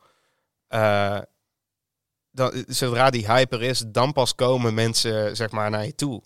dan, 2.31 2.65
zodra 2.67 3.09
die 3.09 3.25
hype 3.25 3.55
er 3.55 3.63
is, 3.63 3.83
dan 3.87 4.13
pas 4.13 4.35
komen 4.35 4.73
mensen 4.73 5.35
zeg 5.35 5.51
maar 5.51 5.69
naar 5.69 5.85
je 5.85 5.95
toe. 5.95 6.21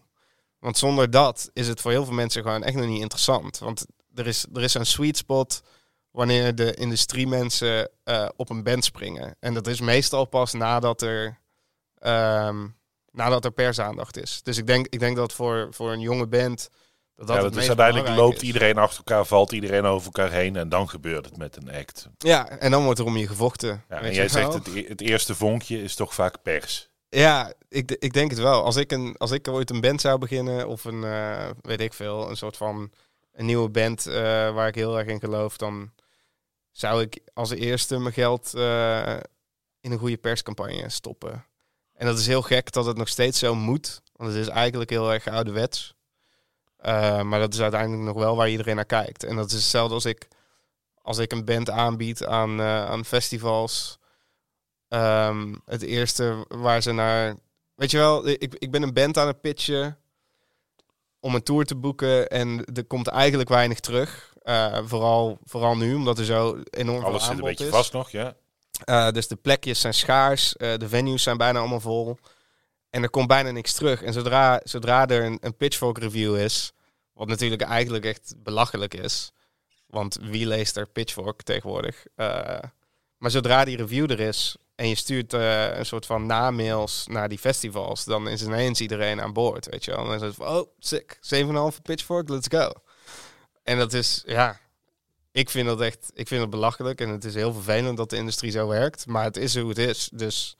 Want 0.59 0.77
zonder 0.77 1.11
dat 1.11 1.49
is 1.53 1.67
het 1.67 1.81
voor 1.81 1.91
heel 1.91 2.05
veel 2.05 2.13
mensen 2.13 2.43
gewoon 2.43 2.63
echt 2.63 2.75
nog 2.75 2.85
niet 2.85 3.01
interessant. 3.01 3.59
Want 3.59 3.85
er 4.19 4.27
is, 4.27 4.45
er 4.53 4.63
is 4.63 4.73
een 4.73 4.85
sweet 4.85 5.17
spot 5.17 5.61
wanneer 6.11 6.55
de 6.55 6.73
industriemensen 6.73 7.89
eh, 8.03 8.27
op 8.35 8.49
een 8.49 8.63
band 8.63 8.85
springen. 8.85 9.35
En 9.39 9.53
dat 9.53 9.67
is 9.67 9.79
meestal 9.79 10.25
pas 10.25 10.53
nadat 10.53 11.01
er, 11.01 11.39
ehm, 11.97 12.67
nadat 13.11 13.45
er 13.45 13.51
persaandacht 13.51 14.17
is. 14.17 14.39
Dus 14.43 14.57
ik 14.57 14.67
denk, 14.67 14.87
ik 14.89 14.99
denk 14.99 15.15
dat 15.15 15.33
voor, 15.33 15.67
voor 15.71 15.91
een 15.91 15.99
jonge 15.99 16.27
band... 16.27 16.69
Dat 17.15 17.27
dat 17.27 17.37
ja, 17.37 17.43
het 17.43 17.53
dat 17.53 17.61
is 17.61 17.67
meest 17.67 17.79
uiteindelijk 17.79 18.21
loopt 18.21 18.41
is. 18.41 18.47
iedereen 18.47 18.77
achter 18.77 18.97
elkaar, 18.97 19.25
valt 19.25 19.51
iedereen 19.51 19.85
over 19.85 20.05
elkaar 20.05 20.31
heen 20.31 20.55
en 20.55 20.69
dan 20.69 20.89
gebeurt 20.89 21.25
het 21.25 21.37
met 21.37 21.55
een 21.55 21.71
act. 21.71 22.09
Ja, 22.17 22.49
en 22.49 22.71
dan 22.71 22.83
wordt 22.83 22.99
er 22.99 23.05
om 23.05 23.17
je 23.17 23.27
gevochten. 23.27 23.83
Ja, 23.89 24.01
en 24.01 24.13
jij 24.13 24.27
zegt 24.27 24.53
het, 24.53 24.67
het 24.87 25.01
eerste 25.01 25.35
vonkje 25.35 25.83
is 25.83 25.95
toch 25.95 26.13
vaak 26.13 26.41
pers. 26.41 26.89
Ja, 27.09 27.53
ik, 27.69 27.91
ik 27.91 28.13
denk 28.13 28.29
het 28.29 28.39
wel. 28.39 28.63
Als 28.63 28.75
ik, 28.75 28.91
een, 28.91 29.15
als 29.17 29.31
ik 29.31 29.47
ooit 29.47 29.69
een 29.69 29.81
band 29.81 30.01
zou 30.01 30.17
beginnen, 30.17 30.67
of 30.67 30.83
een, 30.83 31.03
eh, 31.03 31.49
weet 31.61 31.81
ik 31.81 31.93
veel, 31.93 32.29
een 32.29 32.37
soort 32.37 32.57
van 32.57 32.91
een 33.31 33.45
nieuwe 33.45 33.69
band 33.69 34.05
eh, 34.05 34.13
waar 34.53 34.67
ik 34.67 34.75
heel 34.75 34.99
erg 34.99 35.07
in 35.07 35.19
geloof, 35.19 35.57
dan 35.57 35.91
zou 36.71 37.01
ik 37.01 37.19
als 37.33 37.49
eerste 37.49 37.99
mijn 37.99 38.13
geld 38.13 38.53
eh, 38.53 39.17
in 39.81 39.91
een 39.91 39.97
goede 39.97 40.17
perscampagne 40.17 40.89
stoppen. 40.89 41.45
En 41.93 42.05
dat 42.05 42.19
is 42.19 42.27
heel 42.27 42.41
gek 42.41 42.71
dat 42.71 42.85
het 42.85 42.97
nog 42.97 43.07
steeds 43.07 43.39
zo 43.39 43.55
moet, 43.55 44.01
want 44.13 44.31
het 44.31 44.39
is 44.39 44.47
eigenlijk 44.47 44.89
heel 44.89 45.13
erg 45.13 45.27
ouderwets. 45.27 45.93
Eh, 46.77 47.21
maar 47.21 47.39
dat 47.39 47.53
is 47.53 47.61
uiteindelijk 47.61 48.03
nog 48.03 48.17
wel 48.17 48.35
waar 48.35 48.49
iedereen 48.49 48.75
naar 48.75 48.85
kijkt. 48.85 49.23
En 49.23 49.35
dat 49.35 49.47
is 49.47 49.53
hetzelfde 49.53 49.93
als 49.93 50.05
ik, 50.05 50.27
als 51.01 51.17
ik 51.17 51.31
een 51.31 51.45
band 51.45 51.69
aanbied 51.69 52.25
aan, 52.25 52.61
aan 52.61 53.05
festivals. 53.05 53.97
Ehm, 54.87 55.55
het 55.65 55.81
eerste 55.81 56.45
waar 56.47 56.81
ze 56.81 56.91
naar... 56.91 57.35
Weet 57.75 57.91
je 57.91 57.97
wel, 57.97 58.27
ik, 58.27 58.55
ik 58.57 58.71
ben 58.71 58.83
een 58.83 58.93
band 58.93 59.17
aan 59.17 59.27
het 59.27 59.41
pitchen 59.41 59.97
om 61.19 61.35
een 61.35 61.43
tour 61.43 61.65
te 61.65 61.75
boeken 61.75 62.29
en 62.29 62.65
er 62.73 62.85
komt 62.85 63.07
eigenlijk 63.07 63.49
weinig 63.49 63.79
terug. 63.79 64.33
Eh, 64.41 64.79
vooral, 64.83 65.39
vooral 65.43 65.77
nu, 65.77 65.95
omdat 65.95 66.17
er 66.17 66.25
zo 66.25 66.61
enorm 66.69 67.03
Alles 67.03 67.11
veel 67.11 67.19
zit 67.19 67.29
een 67.29 67.29
aanbod 67.29 67.49
beetje 67.49 67.65
is. 67.65 67.71
vast 67.71 67.93
nog, 67.93 68.09
ja. 68.09 68.35
Eh, 68.83 69.09
dus 69.11 69.27
de 69.27 69.35
plekjes 69.35 69.79
zijn 69.79 69.93
schaars, 69.93 70.55
eh, 70.55 70.77
de 70.77 70.89
venues 70.89 71.23
zijn 71.23 71.37
bijna 71.37 71.59
allemaal 71.59 71.79
vol. 71.79 72.17
En 72.89 73.03
er 73.03 73.09
komt 73.09 73.27
bijna 73.27 73.51
niks 73.51 73.73
terug. 73.73 74.01
En 74.01 74.13
zodra, 74.13 74.61
zodra 74.63 75.07
er 75.07 75.23
een, 75.23 75.37
een 75.41 75.57
pitchfork 75.57 75.97
review 75.97 76.37
is, 76.37 76.71
wat 77.13 77.27
natuurlijk 77.27 77.61
eigenlijk 77.61 78.05
echt 78.05 78.33
belachelijk 78.37 78.93
is. 78.93 79.31
Want 79.87 80.17
wie 80.21 80.47
leest 80.47 80.77
er 80.77 80.87
pitchfork 80.87 81.41
tegenwoordig? 81.41 82.05
Maar 83.17 83.31
zodra 83.31 83.65
die 83.65 83.77
review 83.77 84.11
er 84.11 84.19
is 84.19 84.57
en 84.79 84.87
je 84.87 84.95
stuurt 84.95 85.33
eh, 85.33 85.77
een 85.77 85.85
soort 85.85 86.05
van 86.05 86.25
namails 86.25 87.05
naar 87.07 87.29
die 87.29 87.37
festivals, 87.39 88.03
dan 88.05 88.27
is 88.27 88.41
ineens 88.43 88.81
iedereen 88.81 89.21
aan 89.21 89.33
boord, 89.33 89.65
weet 89.69 89.85
je 89.85 89.91
wel. 89.91 89.99
En 89.99 90.05
dan 90.05 90.15
is 90.15 90.21
het 90.21 90.35
van, 90.35 90.47
oh, 90.47 90.67
sick, 90.79 91.19
7,5 91.21 91.81
pitchfork, 91.81 92.29
let's 92.29 92.47
go. 92.47 92.71
En 93.63 93.77
dat 93.77 93.93
is, 93.93 94.23
ja, 94.25 94.59
ik 95.31 95.49
vind 95.49 95.67
dat 95.67 95.81
echt, 95.81 96.11
ik 96.13 96.27
vind 96.27 96.41
het 96.41 96.49
belachelijk 96.49 97.01
en 97.01 97.09
het 97.09 97.25
is 97.25 97.33
heel 97.33 97.53
vervelend 97.53 97.97
dat 97.97 98.09
de 98.09 98.15
industrie 98.17 98.51
zo 98.51 98.67
werkt, 98.67 99.05
maar 99.07 99.23
het 99.23 99.37
is 99.37 99.57
hoe 99.57 99.69
het 99.69 99.77
is. 99.77 100.09
Dus 100.13 100.55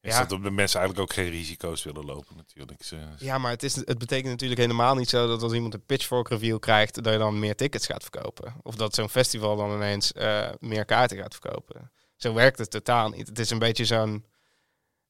Is 0.00 0.14
Ja. 0.14 0.24
dat 0.24 0.42
de 0.42 0.50
mensen 0.50 0.80
eigenlijk 0.80 1.10
ook 1.10 1.16
geen 1.16 1.30
risico's 1.30 1.82
willen 1.84 2.04
lopen 2.04 2.36
natuurlijk. 2.36 2.82
Ze- 2.84 2.96
Ja, 3.18 3.38
maar 3.38 3.50
het, 3.50 3.62
is, 3.62 3.74
het 3.76 3.98
betekent 3.98 4.28
natuurlijk 4.30 4.60
helemaal 4.60 4.94
niet 4.94 5.08
zo 5.08 5.26
dat 5.26 5.42
als 5.42 5.52
iemand 5.52 5.74
een 5.74 5.84
pitchfork 5.86 6.28
review 6.28 6.58
krijgt, 6.58 7.02
dat 7.04 7.12
je 7.12 7.18
dan 7.18 7.38
meer 7.38 7.54
tickets 7.56 7.86
gaat 7.86 8.02
verkopen. 8.02 8.54
Of 8.62 8.74
dat 8.74 8.94
zo'n 8.94 9.08
festival 9.08 9.56
dan 9.56 9.72
ineens 9.72 10.12
eh, 10.12 10.48
meer 10.60 10.84
kaarten 10.84 11.16
gaat 11.18 11.36
verkopen. 11.40 11.90
Zo 12.18 12.32
werkt 12.32 12.58
het 12.58 12.70
totaal 12.70 13.08
niet. 13.08 13.28
Het 13.28 13.38
is 13.38 13.50
een 13.50 13.58
beetje 13.58 13.84
zo'n, 13.84 14.24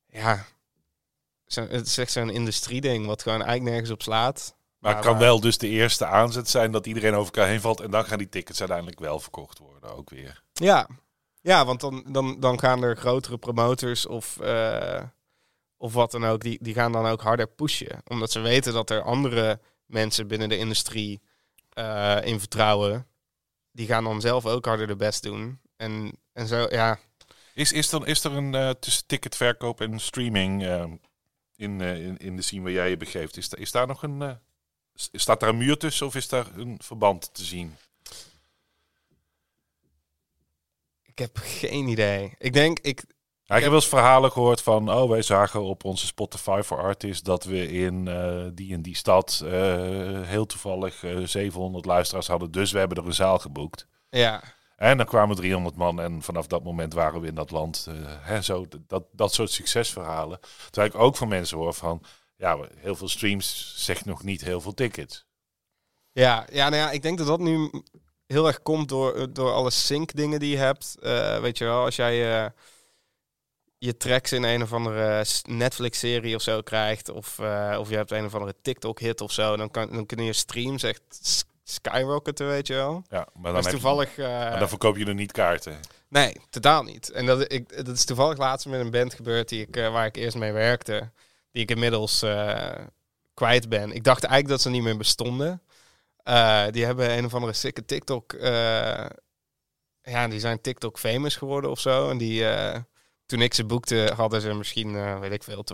ja, 0.06 0.44
zo, 1.46 1.60
het 1.60 1.86
is 1.86 1.98
echt 1.98 2.12
zo'n 2.12 2.30
industrieding 2.30 3.06
wat 3.06 3.22
gewoon 3.22 3.42
eigenlijk 3.42 3.70
nergens 3.70 3.90
op 3.90 4.02
slaat. 4.02 4.56
Maar 4.78 4.94
het 4.94 5.04
kan 5.04 5.18
wel 5.18 5.40
dus 5.40 5.58
de 5.58 5.68
eerste 5.68 6.06
aanzet 6.06 6.48
zijn 6.48 6.70
dat 6.70 6.86
iedereen 6.86 7.14
over 7.14 7.34
elkaar 7.34 7.48
heen 7.50 7.60
valt. 7.60 7.80
En 7.80 7.90
dan 7.90 8.04
gaan 8.04 8.18
die 8.18 8.28
tickets 8.28 8.58
uiteindelijk 8.58 8.98
wel 9.00 9.20
verkocht 9.20 9.58
worden 9.58 9.96
ook 9.96 10.10
weer. 10.10 10.42
Ja, 10.52 10.88
ja 11.40 11.64
want 11.64 11.80
dan, 11.80 12.04
dan, 12.08 12.40
dan 12.40 12.58
gaan 12.58 12.82
er 12.82 12.96
grotere 12.96 13.38
promoters 13.38 14.06
of, 14.06 14.40
eh, 14.40 15.02
of 15.76 15.92
wat 15.92 16.10
dan 16.10 16.24
ook, 16.24 16.40
die, 16.40 16.58
die 16.62 16.74
gaan 16.74 16.92
dan 16.92 17.06
ook 17.06 17.22
harder 17.22 17.48
pushen. 17.48 18.02
Omdat 18.04 18.30
ze 18.30 18.40
weten 18.40 18.72
dat 18.72 18.90
er 18.90 19.02
andere 19.02 19.60
mensen 19.86 20.26
binnen 20.26 20.48
de 20.48 20.58
industrie 20.58 21.20
eh, 21.72 22.18
in 22.22 22.38
vertrouwen. 22.38 23.06
Die 23.72 23.86
gaan 23.86 24.04
dan 24.04 24.20
zelf 24.20 24.46
ook 24.46 24.64
harder 24.64 24.86
de 24.86 24.96
best 24.96 25.22
doen. 25.22 25.60
En, 25.78 26.12
en 26.32 26.46
zo, 26.46 26.66
ja. 26.70 26.98
Is, 27.54 27.72
is, 27.72 27.92
er, 27.92 28.06
is 28.06 28.24
er 28.24 28.32
een 28.32 28.54
eh, 28.54 28.70
tussen 28.70 29.06
ticketverkoop 29.06 29.80
en 29.80 29.98
streaming 30.00 30.64
eh, 30.64 30.84
in, 31.56 31.80
eh, 31.80 32.04
in, 32.06 32.16
in 32.16 32.36
de 32.36 32.42
scene 32.42 32.62
waar 32.62 32.72
jij 32.72 32.90
je 32.90 32.96
begeeft? 32.96 33.36
Is, 33.36 33.48
is 33.48 33.70
daar 33.72 33.86
nog 33.86 34.02
een... 34.02 34.22
eh, 34.22 34.30
staat 35.12 35.40
daar 35.40 35.48
een 35.48 35.56
muur 35.56 35.76
tussen 35.78 36.06
of 36.06 36.14
is 36.14 36.28
daar 36.28 36.46
een 36.56 36.78
verband 36.84 37.34
te 37.34 37.44
zien? 37.44 37.76
Ik 41.02 41.18
heb 41.18 41.36
geen 41.42 41.88
idee. 41.88 42.34
Ik 42.38 42.52
denk, 42.52 42.78
ik, 42.78 43.04
Ja, 43.44 43.54
ik 43.54 43.60
heb 43.62 43.70
wel 43.70 43.80
eens 43.80 43.88
verhalen 43.88 44.32
gehoord 44.32 44.62
van, 44.62 44.92
oh, 44.92 45.08
wij 45.10 45.22
zagen 45.22 45.62
op 45.62 45.84
onze 45.84 46.06
Spotify 46.06 46.60
for 46.64 46.78
Artists 46.82 47.22
dat 47.22 47.44
we 47.44 47.68
in 47.72 48.04
die 48.54 48.72
en 48.74 48.82
die 48.82 48.96
stad 48.96 49.42
heel 50.24 50.46
toevallig 50.46 51.04
eh, 51.04 51.18
700 51.24 51.84
luisteraars 51.84 52.26
hadden, 52.26 52.50
dus 52.50 52.72
we 52.72 52.78
hebben 52.78 52.98
er 52.98 53.06
een 53.06 53.14
zaal 53.14 53.38
geboekt. 53.38 53.86
ja, 54.10 54.42
En 54.78 54.96
dan 54.96 55.06
kwamen 55.06 55.36
300 55.36 55.76
man 55.76 56.00
en 56.00 56.22
vanaf 56.22 56.46
dat 56.46 56.64
moment 56.64 56.92
waren 56.92 57.20
we 57.20 57.26
in 57.26 57.34
dat 57.34 57.50
land. 57.50 57.86
eh, 57.88 57.94
hè, 58.20 58.42
zo, 58.42 58.66
dat, 58.86 59.04
dat 59.12 59.34
soort 59.34 59.50
succesverhalen. 59.50 60.38
Terwijl 60.70 60.94
ik 60.94 61.00
ook 61.00 61.16
van 61.16 61.28
mensen 61.28 61.58
hoor 61.58 61.74
van, 61.74 62.02
ja, 62.36 62.58
heel 62.76 62.94
veel 62.94 63.08
streams 63.08 63.74
zegt 63.76 64.04
nog 64.04 64.22
niet 64.22 64.40
heel 64.44 64.60
veel 64.60 64.74
tickets. 64.74 65.26
Ja, 66.12 66.46
ja, 66.52 66.68
nou 66.68 66.82
ja, 66.82 66.90
ik 66.90 67.02
denk 67.02 67.18
dat 67.18 67.26
dat 67.26 67.40
nu 67.40 67.70
heel 68.26 68.46
erg 68.46 68.62
komt 68.62 68.88
door, 68.88 69.32
door 69.32 69.52
alle 69.52 69.70
sync 69.70 70.12
dingen 70.12 70.40
die 70.40 70.50
je 70.50 70.56
hebt. 70.56 70.96
Eh, 71.00 71.40
weet 71.40 71.58
je 71.58 71.64
wel, 71.64 71.84
als 71.84 71.96
jij 71.96 72.44
eh, 72.44 72.50
je 73.78 73.96
tracks 73.96 74.32
in 74.32 74.42
een 74.42 74.62
of 74.62 74.72
andere 74.72 75.24
Netflix-serie 75.46 76.34
of 76.34 76.42
zo 76.42 76.60
krijgt, 76.60 77.08
of, 77.08 77.38
eh, 77.38 77.76
of 77.78 77.88
je 77.88 77.96
hebt 77.96 78.10
een 78.10 78.24
of 78.24 78.34
andere 78.34 78.54
TikTok-hit 78.62 79.20
of 79.20 79.32
zo, 79.32 79.56
dan, 79.56 79.70
kan, 79.70 79.92
dan 79.92 80.06
kunnen 80.06 80.26
je 80.26 80.32
streams 80.32 80.82
echt 80.82 81.02
skyrocketen, 81.70 82.46
weet 82.46 82.66
je 82.66 82.74
wel. 82.74 83.02
Ja, 83.08 83.26
maar 83.34 83.52
dan, 83.52 83.60
is 83.60 83.66
heb 83.66 83.74
je- 83.74 83.80
toevallig... 83.80 84.18
eh, 84.18 84.26
maar 84.28 84.58
dan 84.58 84.68
verkoop 84.68 84.96
je 84.96 85.04
er 85.06 85.14
niet 85.14 85.32
kaarten. 85.32 85.80
Nee, 86.08 86.36
totaal 86.50 86.82
niet. 86.82 87.10
En 87.10 87.26
dat, 87.26 87.52
ik, 87.52 87.76
dat 87.84 87.88
is 87.96 88.04
toevallig 88.04 88.38
laatst 88.38 88.66
met 88.66 88.80
een 88.80 88.90
band 88.90 89.14
gebeurd 89.14 89.48
die 89.48 89.60
ik, 89.66 89.76
eh, 89.76 89.92
waar 89.92 90.06
ik 90.06 90.16
eerst 90.16 90.36
mee 90.36 90.52
werkte. 90.52 91.10
Die 91.52 91.62
ik 91.62 91.70
inmiddels 91.70 92.22
eh, 92.22 92.70
kwijt 93.34 93.68
ben. 93.68 93.92
Ik 93.92 94.04
dacht 94.04 94.22
eigenlijk 94.24 94.52
dat 94.52 94.60
ze 94.60 94.70
niet 94.70 94.82
meer 94.82 94.96
bestonden. 94.96 95.62
Die 96.70 96.84
hebben 96.84 97.10
een 97.18 97.24
of 97.24 97.34
andere 97.34 97.52
sikke 97.52 97.84
TikTok. 97.84 98.32
ja, 100.02 100.28
die 100.28 100.40
zijn 100.40 100.60
TikTok 100.60 100.98
famous 100.98 101.36
geworden 101.36 101.70
of 101.70 101.80
zo. 101.80 102.10
En 102.10 102.18
die, 102.18 102.44
toen 103.26 103.40
ik 103.42 103.54
ze 103.54 103.64
boekte, 103.64 104.12
hadden 104.16 104.40
ze 104.40 104.54
misschien, 104.54 105.20
weet 105.20 105.32
ik 105.32 105.42
veel, 105.42 105.64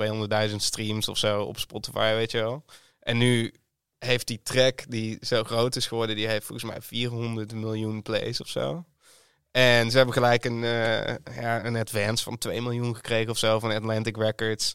200.000 0.49 0.55
streams 0.57 1.09
of 1.09 1.19
zo 1.19 1.43
op 1.43 1.59
Spotify, 1.59 2.15
weet 2.15 2.31
je 2.31 2.39
wel. 2.39 2.65
En 3.01 3.19
nu 3.19 3.55
heeft 3.99 4.27
die 4.27 4.41
track 4.43 4.85
die 4.89 5.19
zo 5.21 5.45
groot 5.45 5.77
is 5.77 5.87
geworden, 5.87 6.17
die 6.17 6.29
heeft 6.29 6.47
volgens 6.47 6.71
mij 6.71 6.81
400 6.81 7.55
miljoen 7.55 8.03
plays 8.03 8.41
of 8.41 8.49
zo. 8.49 8.85
En 9.51 9.91
ze 9.91 9.97
hebben 9.97 10.15
gelijk 10.15 10.45
een, 10.45 10.65
eh, 10.65 11.15
ja, 11.41 11.65
een 11.65 11.77
advance 11.77 12.25
van 12.25 12.39
2 12.39 12.63
miljoen 12.63 12.95
gekregen 12.95 13.31
of 13.31 13.39
zo 13.39 13.59
van 13.59 13.71
Atlantic 13.71 14.17
Records. 14.17 14.75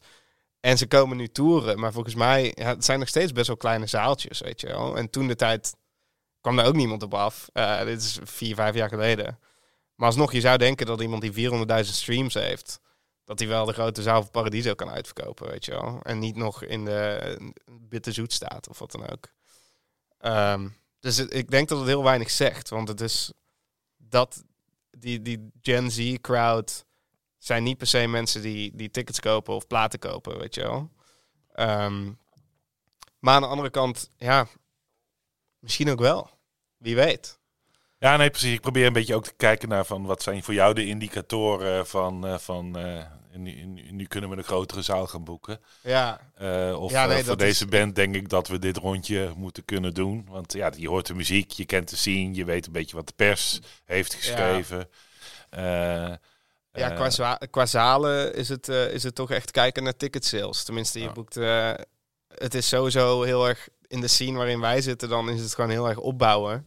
En 0.60 0.78
ze 0.78 0.86
komen 0.86 1.16
nu 1.16 1.28
toeren. 1.28 1.80
Maar 1.80 1.92
volgens 1.92 2.14
mij, 2.14 2.52
ja, 2.54 2.66
het 2.66 2.84
zijn 2.84 2.98
nog 2.98 3.08
steeds 3.08 3.32
best 3.32 3.46
wel 3.46 3.56
kleine 3.56 3.86
zaaltjes, 3.86 4.40
weet 4.40 4.60
je 4.60 4.66
wel. 4.66 4.96
En 4.96 5.10
toen 5.10 5.26
de 5.26 5.36
tijd 5.36 5.74
kwam 6.40 6.56
daar 6.56 6.66
ook 6.66 6.74
niemand 6.74 7.02
op 7.02 7.14
af. 7.14 7.48
Eh, 7.52 7.84
dit 7.84 8.00
is 8.00 8.18
vier, 8.22 8.54
vijf 8.54 8.74
jaar 8.74 8.88
geleden. 8.88 9.38
Maar 9.94 10.06
alsnog, 10.08 10.32
je 10.32 10.40
zou 10.40 10.58
denken 10.58 10.86
dat 10.86 11.00
iemand 11.00 11.22
die 11.22 11.32
400.000 11.32 11.94
streams 11.94 12.34
heeft... 12.34 12.80
dat 13.30 13.38
hij 13.38 13.48
wel 13.48 13.64
de 13.64 13.72
grote 13.72 14.02
zaal 14.02 14.22
van 14.22 14.30
Paradiso 14.30 14.74
kan 14.74 14.90
uitverkopen, 14.90 15.48
weet 15.48 15.64
je 15.64 15.70
wel. 15.70 16.00
En 16.02 16.18
niet 16.18 16.36
nog 16.36 16.62
in 16.62 16.84
de 16.84 17.52
bitte 17.80 18.12
zoet 18.12 18.32
staat 18.32 18.68
of 18.68 18.78
wat 18.78 18.90
dan 18.90 19.10
ook. 19.10 19.28
Ehm, 20.18 20.68
dus 21.00 21.18
ik 21.18 21.50
denk 21.50 21.68
dat 21.68 21.78
het 21.78 21.86
heel 21.86 22.04
weinig 22.04 22.30
zegt. 22.30 22.68
Want 22.68 22.88
het 22.88 23.00
is 23.00 23.32
dat 23.96 24.44
die, 24.90 25.22
die 25.22 25.50
Gen 25.62 25.90
Z-crowd 25.90 26.84
zijn 27.38 27.62
niet 27.62 27.78
per 27.78 27.86
se 27.86 28.06
mensen 28.06 28.42
die, 28.42 28.76
die 28.76 28.90
tickets 28.90 29.20
kopen 29.20 29.54
of 29.54 29.66
platen 29.66 29.98
kopen, 29.98 30.38
weet 30.38 30.54
je 30.54 30.60
wel. 30.60 30.90
Ehm, 31.52 32.12
maar 33.18 33.34
aan 33.34 33.42
de 33.42 33.48
andere 33.48 33.70
kant, 33.70 34.10
ja, 34.16 34.46
misschien 35.58 35.90
ook 35.90 36.00
wel. 36.00 36.30
Wie 36.76 36.94
weet. 36.94 37.38
Ja, 38.02 38.16
nee, 38.16 38.30
precies. 38.30 38.52
Ik 38.54 38.60
probeer 38.60 38.86
een 38.86 38.92
beetje 38.92 39.14
ook 39.14 39.24
te 39.24 39.32
kijken 39.36 39.68
naar 39.68 39.84
van 39.84 40.04
wat 40.04 40.22
zijn 40.22 40.42
voor 40.42 40.54
jou 40.54 40.74
de 40.74 40.86
indicatoren 40.86 41.86
van, 41.86 42.26
eh, 42.26 42.38
van 42.38 42.78
eh, 42.78 43.04
nu, 43.32 43.64
nu- 43.90 44.06
kunnen 44.06 44.30
we 44.30 44.36
een 44.36 44.44
grotere 44.44 44.82
zaal 44.82 45.06
gaan 45.06 45.24
boeken. 45.24 45.60
Ja, 45.82 46.20
Eh, 46.34 46.76
of 46.80 46.90
Ja, 46.90 47.06
nee, 47.06 47.24
voor 47.24 47.32
is- 47.32 47.38
deze 47.38 47.66
band 47.66 47.94
denk 47.94 48.14
ik 48.14 48.28
dat 48.28 48.48
we 48.48 48.58
dit 48.58 48.76
rondje 48.76 49.32
moeten 49.36 49.64
kunnen 49.64 49.94
doen. 49.94 50.26
Want 50.28 50.52
ja, 50.52 50.70
je 50.76 50.88
hoort 50.88 51.06
de 51.06 51.14
muziek, 51.14 51.50
je 51.50 51.64
kent 51.64 51.90
de 51.90 51.96
scene, 51.96 52.34
je 52.34 52.44
weet 52.44 52.66
een 52.66 52.72
beetje 52.72 52.96
wat 52.96 53.06
de 53.06 53.12
pers 53.16 53.60
heeft 53.84 54.14
geschreven. 54.14 54.88
Ja 55.50 56.18
eh, 56.72 56.94
qua, 56.96 57.10
za- 57.10 57.38
qua 57.50 57.66
zalen 57.66 58.34
is 58.34 58.48
het, 58.48 58.68
is 58.68 59.02
het 59.02 59.14
toch 59.14 59.30
echt 59.30 59.50
kijken 59.50 59.82
naar 59.82 59.96
ticket 59.96 60.24
sales. 60.24 60.64
Tenminste, 60.64 60.98
je 60.98 61.04
Ja. 61.04 61.12
boekt... 61.12 61.34
het 62.34 62.54
is 62.54 62.68
sowieso 62.68 63.22
heel 63.22 63.48
erg... 63.48 63.68
In 63.86 64.00
de 64.00 64.08
scene 64.08 64.36
waarin 64.36 64.60
wij 64.60 64.80
zitten, 64.80 65.08
dan 65.08 65.28
is 65.30 65.40
het 65.40 65.54
gewoon 65.54 65.70
heel 65.70 65.88
erg 65.88 65.98
opbouwen. 65.98 66.66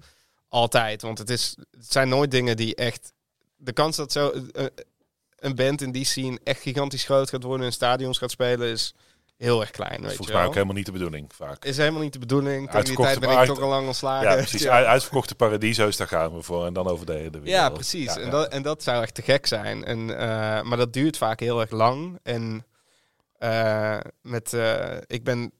Altijd. 0.53 1.01
Want 1.01 1.17
het, 1.17 1.29
is, 1.29 1.55
het 1.71 1.91
zijn 1.91 2.09
nooit 2.09 2.31
dingen 2.31 2.57
die 2.57 2.75
echt... 2.75 3.13
De 3.55 3.73
kans 3.73 3.95
dat 3.95 4.11
zo 4.11 4.29
eh, 4.29 4.65
een 5.35 5.55
band 5.55 5.81
in 5.81 5.91
die 5.91 6.05
scene 6.05 6.39
echt 6.43 6.61
gigantisch 6.61 7.03
groot 7.03 7.29
gaat 7.29 7.43
worden... 7.43 7.65
en 7.65 7.73
stadions 7.73 8.17
gaat 8.17 8.31
spelen, 8.31 8.67
is 8.67 8.93
heel 9.37 9.61
erg 9.61 9.71
klein, 9.71 10.01
weet 10.01 10.09
je 10.09 10.15
volgens 10.15 10.27
mij 10.27 10.37
wel. 10.37 10.47
ook 10.47 10.53
helemaal 10.53 10.75
niet 10.75 10.85
de 10.85 10.91
bedoeling 10.91 11.33
vaak. 11.35 11.65
Is 11.65 11.77
helemaal 11.77 12.01
niet 12.01 12.13
de 12.13 12.19
bedoeling. 12.19 12.69
Tegen 12.69 12.85
die 12.85 12.95
tijd 12.95 13.19
ben 13.19 13.39
ik 13.39 13.45
toch 13.45 13.61
al 13.61 13.69
lang 13.69 13.87
ontslagen. 13.87 14.29
Ja, 14.29 14.35
precies. 14.35 14.61
je 14.61 14.69
Uitverkochte 14.69 15.35
paradiso's, 15.35 15.97
daar 15.97 16.07
gaan 16.07 16.35
we 16.35 16.41
voor. 16.41 16.65
En 16.65 16.73
dan 16.73 16.87
over 16.87 17.05
de 17.05 17.13
hele 17.13 17.29
wereld. 17.29 17.47
Ja, 17.47 17.69
precies. 17.69 18.13
Ja, 18.13 18.19
en. 18.19 18.29
Dat, 18.29 18.47
en 18.47 18.61
dat 18.61 18.83
zou 18.83 19.01
echt 19.01 19.15
te 19.15 19.21
gek 19.21 19.45
zijn. 19.45 19.85
En, 19.85 20.17
eh, 20.17 20.61
maar 20.61 20.77
dat 20.77 20.93
duurt 20.93 21.17
vaak 21.17 21.39
heel 21.39 21.61
erg 21.61 21.71
lang. 21.71 22.19
En 22.23 22.65
eh, 23.37 23.99
met, 24.21 24.53
eh, 24.53 24.97
ik 25.07 25.23
ben 25.23 25.51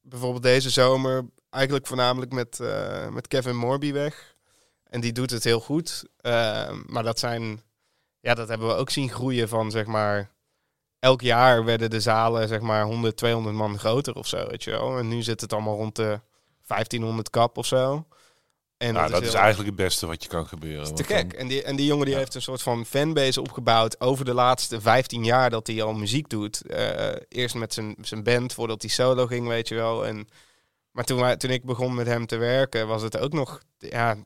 bijvoorbeeld 0.00 0.42
deze 0.42 0.70
zomer 0.70 1.28
eigenlijk 1.50 1.86
voornamelijk 1.86 2.32
met, 2.32 2.60
eh, 2.60 3.08
met 3.08 3.28
Kevin 3.28 3.56
Morby 3.56 3.92
weg. 3.92 4.34
En 4.84 5.00
die 5.00 5.12
doet 5.12 5.30
het 5.30 5.44
heel 5.44 5.60
goed. 5.60 6.04
Eh, 6.16 6.70
maar 6.86 7.02
dat 7.02 7.18
zijn, 7.18 7.62
ja, 8.20 8.34
dat 8.34 8.48
hebben 8.48 8.66
we 8.68 8.74
ook 8.74 8.90
zien 8.90 9.10
groeien 9.10 9.48
van 9.48 9.70
zeg 9.70 9.86
maar. 9.86 10.30
Elk 10.98 11.20
jaar 11.20 11.64
werden 11.64 11.90
de 11.90 12.00
zalen 12.00 12.48
zeg 12.48 12.60
maar 12.60 12.84
100, 12.84 13.16
200 13.16 13.56
man 13.56 13.78
groter 13.78 14.14
of 14.14 14.26
zo, 14.26 14.46
weet 14.48 14.64
je 14.64 14.70
wel. 14.70 14.98
En 14.98 15.08
nu 15.08 15.22
zit 15.22 15.40
het 15.40 15.52
allemaal 15.52 15.76
rond 15.76 15.96
de 15.96 16.20
1500 16.66 17.30
kap 17.30 17.56
of 17.58 17.66
zo. 17.66 18.06
En 18.76 18.94
Nou, 18.94 19.10
dat 19.10 19.22
is 19.22 19.34
eigenlijk 19.34 19.66
het 19.68 19.76
beste 19.78 20.06
wat 20.06 20.22
je 20.22 20.28
kan 20.28 20.46
gebeuren. 20.46 20.82
is 20.82 20.88
te 20.88 20.94
dan- 20.94 21.04
gek. 21.04 21.32
En 21.32 21.48
die, 21.48 21.62
en 21.62 21.76
die 21.76 21.86
jongen 21.86 22.04
die 22.04 22.14
Ja. 22.14 22.20
heeft 22.20 22.34
een 22.34 22.42
soort 22.42 22.62
van 22.62 22.86
fanbase 22.86 23.40
opgebouwd 23.40 24.00
over 24.00 24.24
de 24.24 24.34
laatste 24.34 24.80
15 24.80 25.24
jaar 25.24 25.50
dat 25.50 25.66
hij 25.66 25.82
al 25.82 25.92
muziek 25.92 26.28
doet. 26.28 26.66
Eh, 26.66 27.08
eerst 27.28 27.54
met 27.54 27.74
zijn, 27.74 27.96
zijn 28.00 28.22
band, 28.22 28.52
voordat 28.54 28.82
hij 28.82 28.90
solo 28.90 29.26
ging, 29.26 29.46
weet 29.46 29.68
je 29.68 29.74
wel. 29.74 30.06
En, 30.06 30.28
maar 30.90 31.04
toen, 31.04 31.20
wij, 31.20 31.36
toen 31.36 31.50
ik 31.50 31.64
begon 31.64 31.94
met 31.94 32.06
hem 32.06 32.26
te 32.26 32.36
werken, 32.36 32.86
was 32.86 33.02
het 33.02 33.18
ook 33.18 33.32
nog, 33.32 33.62
ja, 33.78 34.16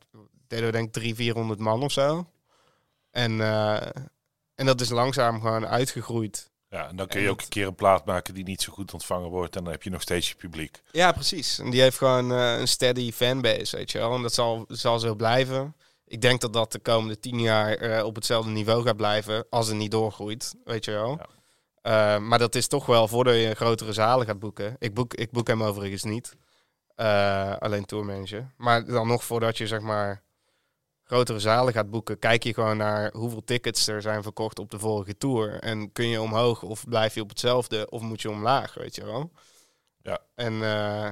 deden 0.47 0.67
we 0.67 0.73
denk 0.73 0.87
ik 0.87 0.93
300, 0.93 1.17
400 1.17 1.61
man 1.61 1.83
of 1.83 1.93
zo. 1.93 2.27
En, 3.11 3.41
eh, 3.41 3.87
en 4.55 4.67
dat 4.67 4.81
is 4.81 4.89
langzaam 4.89 5.41
gewoon 5.41 5.67
uitgegroeid. 5.67 6.53
Ja, 6.69 6.89
en 6.89 6.97
dan 6.97 7.07
kun 7.07 7.19
En 7.19 7.25
je 7.25 7.31
ook 7.31 7.41
een 7.41 7.49
keer 7.49 7.67
een 7.67 7.75
plaat 7.75 8.05
maken 8.05 8.35
die 8.35 8.45
niet 8.45 8.63
zo 8.63 8.73
goed 8.73 8.93
ontvangen 8.93 9.31
wordt. 9.31 9.57
En 9.57 9.63
dan 9.65 9.73
heb 9.73 9.83
je 9.83 9.91
nog 9.91 10.03
steeds 10.03 10.29
je 10.29 10.35
publiek. 10.35 10.83
Ja, 10.93 11.13
precies. 11.13 11.59
En 11.59 11.71
die 11.71 11.81
heeft 11.81 11.99
gewoon 11.99 12.33
eh, 12.33 12.59
een 12.59 12.69
steady 12.69 13.13
fanbase, 13.13 13.77
weet 13.77 13.93
je 13.93 13.99
wel. 13.99 14.15
En 14.15 14.23
dat 14.23 14.35
zal, 14.35 14.65
zal 14.69 14.99
zo 14.99 15.15
blijven. 15.15 15.77
Ik 16.07 16.21
denk 16.21 16.41
dat 16.41 16.53
dat 16.53 16.73
de 16.73 16.79
komende 16.79 17.19
tien 17.19 17.41
jaar 17.41 17.77
eh, 17.77 18.05
op 18.05 18.15
hetzelfde 18.15 18.51
niveau 18.51 18.83
gaat 18.83 18.97
blijven, 18.97 19.47
als 19.51 19.67
het 19.67 19.77
niet 19.77 19.91
doorgroeit, 19.91 20.55
weet 20.65 20.85
je 20.85 20.91
wel. 20.91 21.19
Ja. 21.83 22.19
Maar 22.19 22.39
dat 22.39 22.55
is 22.55 22.67
toch 22.67 22.87
wel 22.87 23.09
voordat 23.09 23.35
je 23.35 23.55
grotere 23.55 23.93
zalen 23.93 24.27
gaat 24.27 24.39
boeken. 24.39 24.77
Ik 24.79 24.95
boek, 24.95 25.15
ik 25.15 25.31
boek 25.31 25.47
hem 25.47 25.63
overigens 25.63 26.03
niet. 26.03 26.37
Eh, 26.95 27.57
alleen 27.57 27.85
tourmanager. 27.85 28.53
Maar 28.57 28.85
dan 28.85 29.07
nog 29.07 29.25
voordat 29.25 29.59
je 29.59 29.67
zeg 29.67 29.81
maar 29.81 30.23
grotere 31.05 31.39
zalen 31.39 31.73
gaat 31.73 31.91
boeken, 31.91 32.19
kijk 32.19 32.43
je 32.43 32.55
gewoon 32.55 32.77
naar 32.77 33.13
hoeveel 33.13 33.45
tickets 33.45 33.87
er 33.87 34.03
zijn 34.03 34.23
verkocht 34.23 34.59
op 34.59 34.71
de 34.71 34.79
vorige 34.79 35.17
tour. 35.17 35.61
En 35.61 35.93
kun 35.93 36.07
je 36.07 36.21
omhoog 36.21 36.63
of 36.63 36.89
blijf 36.89 37.15
je 37.15 37.21
op 37.21 37.29
hetzelfde 37.29 37.91
of 37.91 38.03
moet 38.03 38.23
je 38.23 38.31
omlaag, 38.31 38.75
weet 38.75 38.95
je 38.95 39.05
wel. 39.05 39.33
Ja. 40.03 40.19
En 40.35 40.53
eh, 40.53 41.11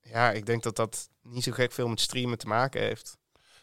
ja, 0.00 0.30
ik 0.30 0.46
denk 0.46 0.62
dat 0.62 0.76
dat 0.76 1.08
niet 1.22 1.42
zo 1.42 1.52
gek 1.52 1.72
veel 1.72 1.88
met 1.88 2.00
streamen 2.00 2.38
te 2.38 2.46
maken 2.46 2.80
heeft. 2.80 3.18